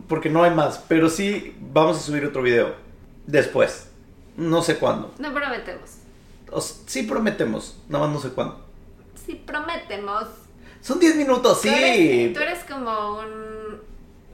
porque 0.07 0.29
no 0.29 0.43
hay 0.43 0.51
más, 0.51 0.83
pero 0.87 1.09
sí 1.09 1.55
vamos 1.59 1.97
a 1.97 1.99
subir 1.99 2.25
otro 2.25 2.41
video 2.41 2.73
después. 3.27 3.89
No 4.37 4.61
sé 4.63 4.77
cuándo. 4.77 5.13
No 5.19 5.33
prometemos. 5.33 5.97
O 6.51 6.61
sí 6.61 7.03
prometemos, 7.03 7.77
nada 7.89 8.05
más 8.05 8.15
no 8.15 8.21
sé 8.21 8.29
cuándo. 8.33 8.65
Sí, 9.25 9.41
prometemos. 9.45 10.25
Son 10.81 10.99
10 10.99 11.15
minutos, 11.15 11.61
Tú 11.61 11.67
eres, 11.69 11.95
sí. 11.97 12.31
tú 12.33 12.39
eres 12.41 12.63
como 12.63 13.19
un, 13.19 13.81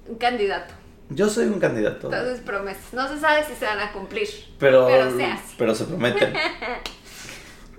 un 0.08 0.16
candidato. 0.16 0.74
Yo 1.10 1.30
soy 1.30 1.46
un 1.48 1.60
candidato. 1.60 2.08
Entonces 2.12 2.40
promesas. 2.42 2.94
No 2.94 3.08
se 3.08 3.20
sabe 3.20 3.44
si 3.46 3.54
se 3.56 3.66
van 3.66 3.80
a 3.80 3.92
cumplir. 3.92 4.28
Pero, 4.60 4.88
pero 4.88 5.16
se 5.16 5.26
hace. 5.26 5.56
pero 5.58 5.76
se 5.76 5.86
prometen. 5.86 6.34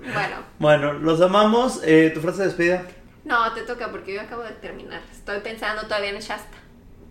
Bueno, 0.03 0.37
bueno, 0.59 0.93
los 0.95 1.21
amamos. 1.21 1.81
Eh, 1.85 2.11
¿Tu 2.13 2.21
frase 2.21 2.41
de 2.41 2.47
despedida? 2.49 2.87
No, 3.25 3.53
te 3.53 3.63
toca 3.63 3.91
porque 3.91 4.15
yo 4.15 4.21
acabo 4.21 4.43
de 4.43 4.53
terminar. 4.53 5.01
Estoy 5.13 5.41
pensando 5.41 5.83
todavía 5.83 6.11
en 6.11 6.19
Shasta. 6.19 6.57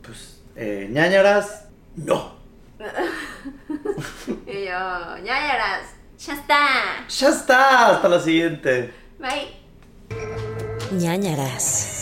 Pues, 0.04 0.42
eh, 0.56 0.88
ñañaras, 0.92 1.68
no. 1.96 2.40
Y 4.48 4.66
yo, 4.66 5.18
ya 5.24 5.52
harás. 5.52 5.94
Shasta. 6.18 7.06
Ya 7.08 7.30
está, 7.30 7.96
hasta 7.96 8.10
la 8.10 8.20
siguiente. 8.20 8.94
Bye. 9.20 9.56
ñañaras. 10.92 12.01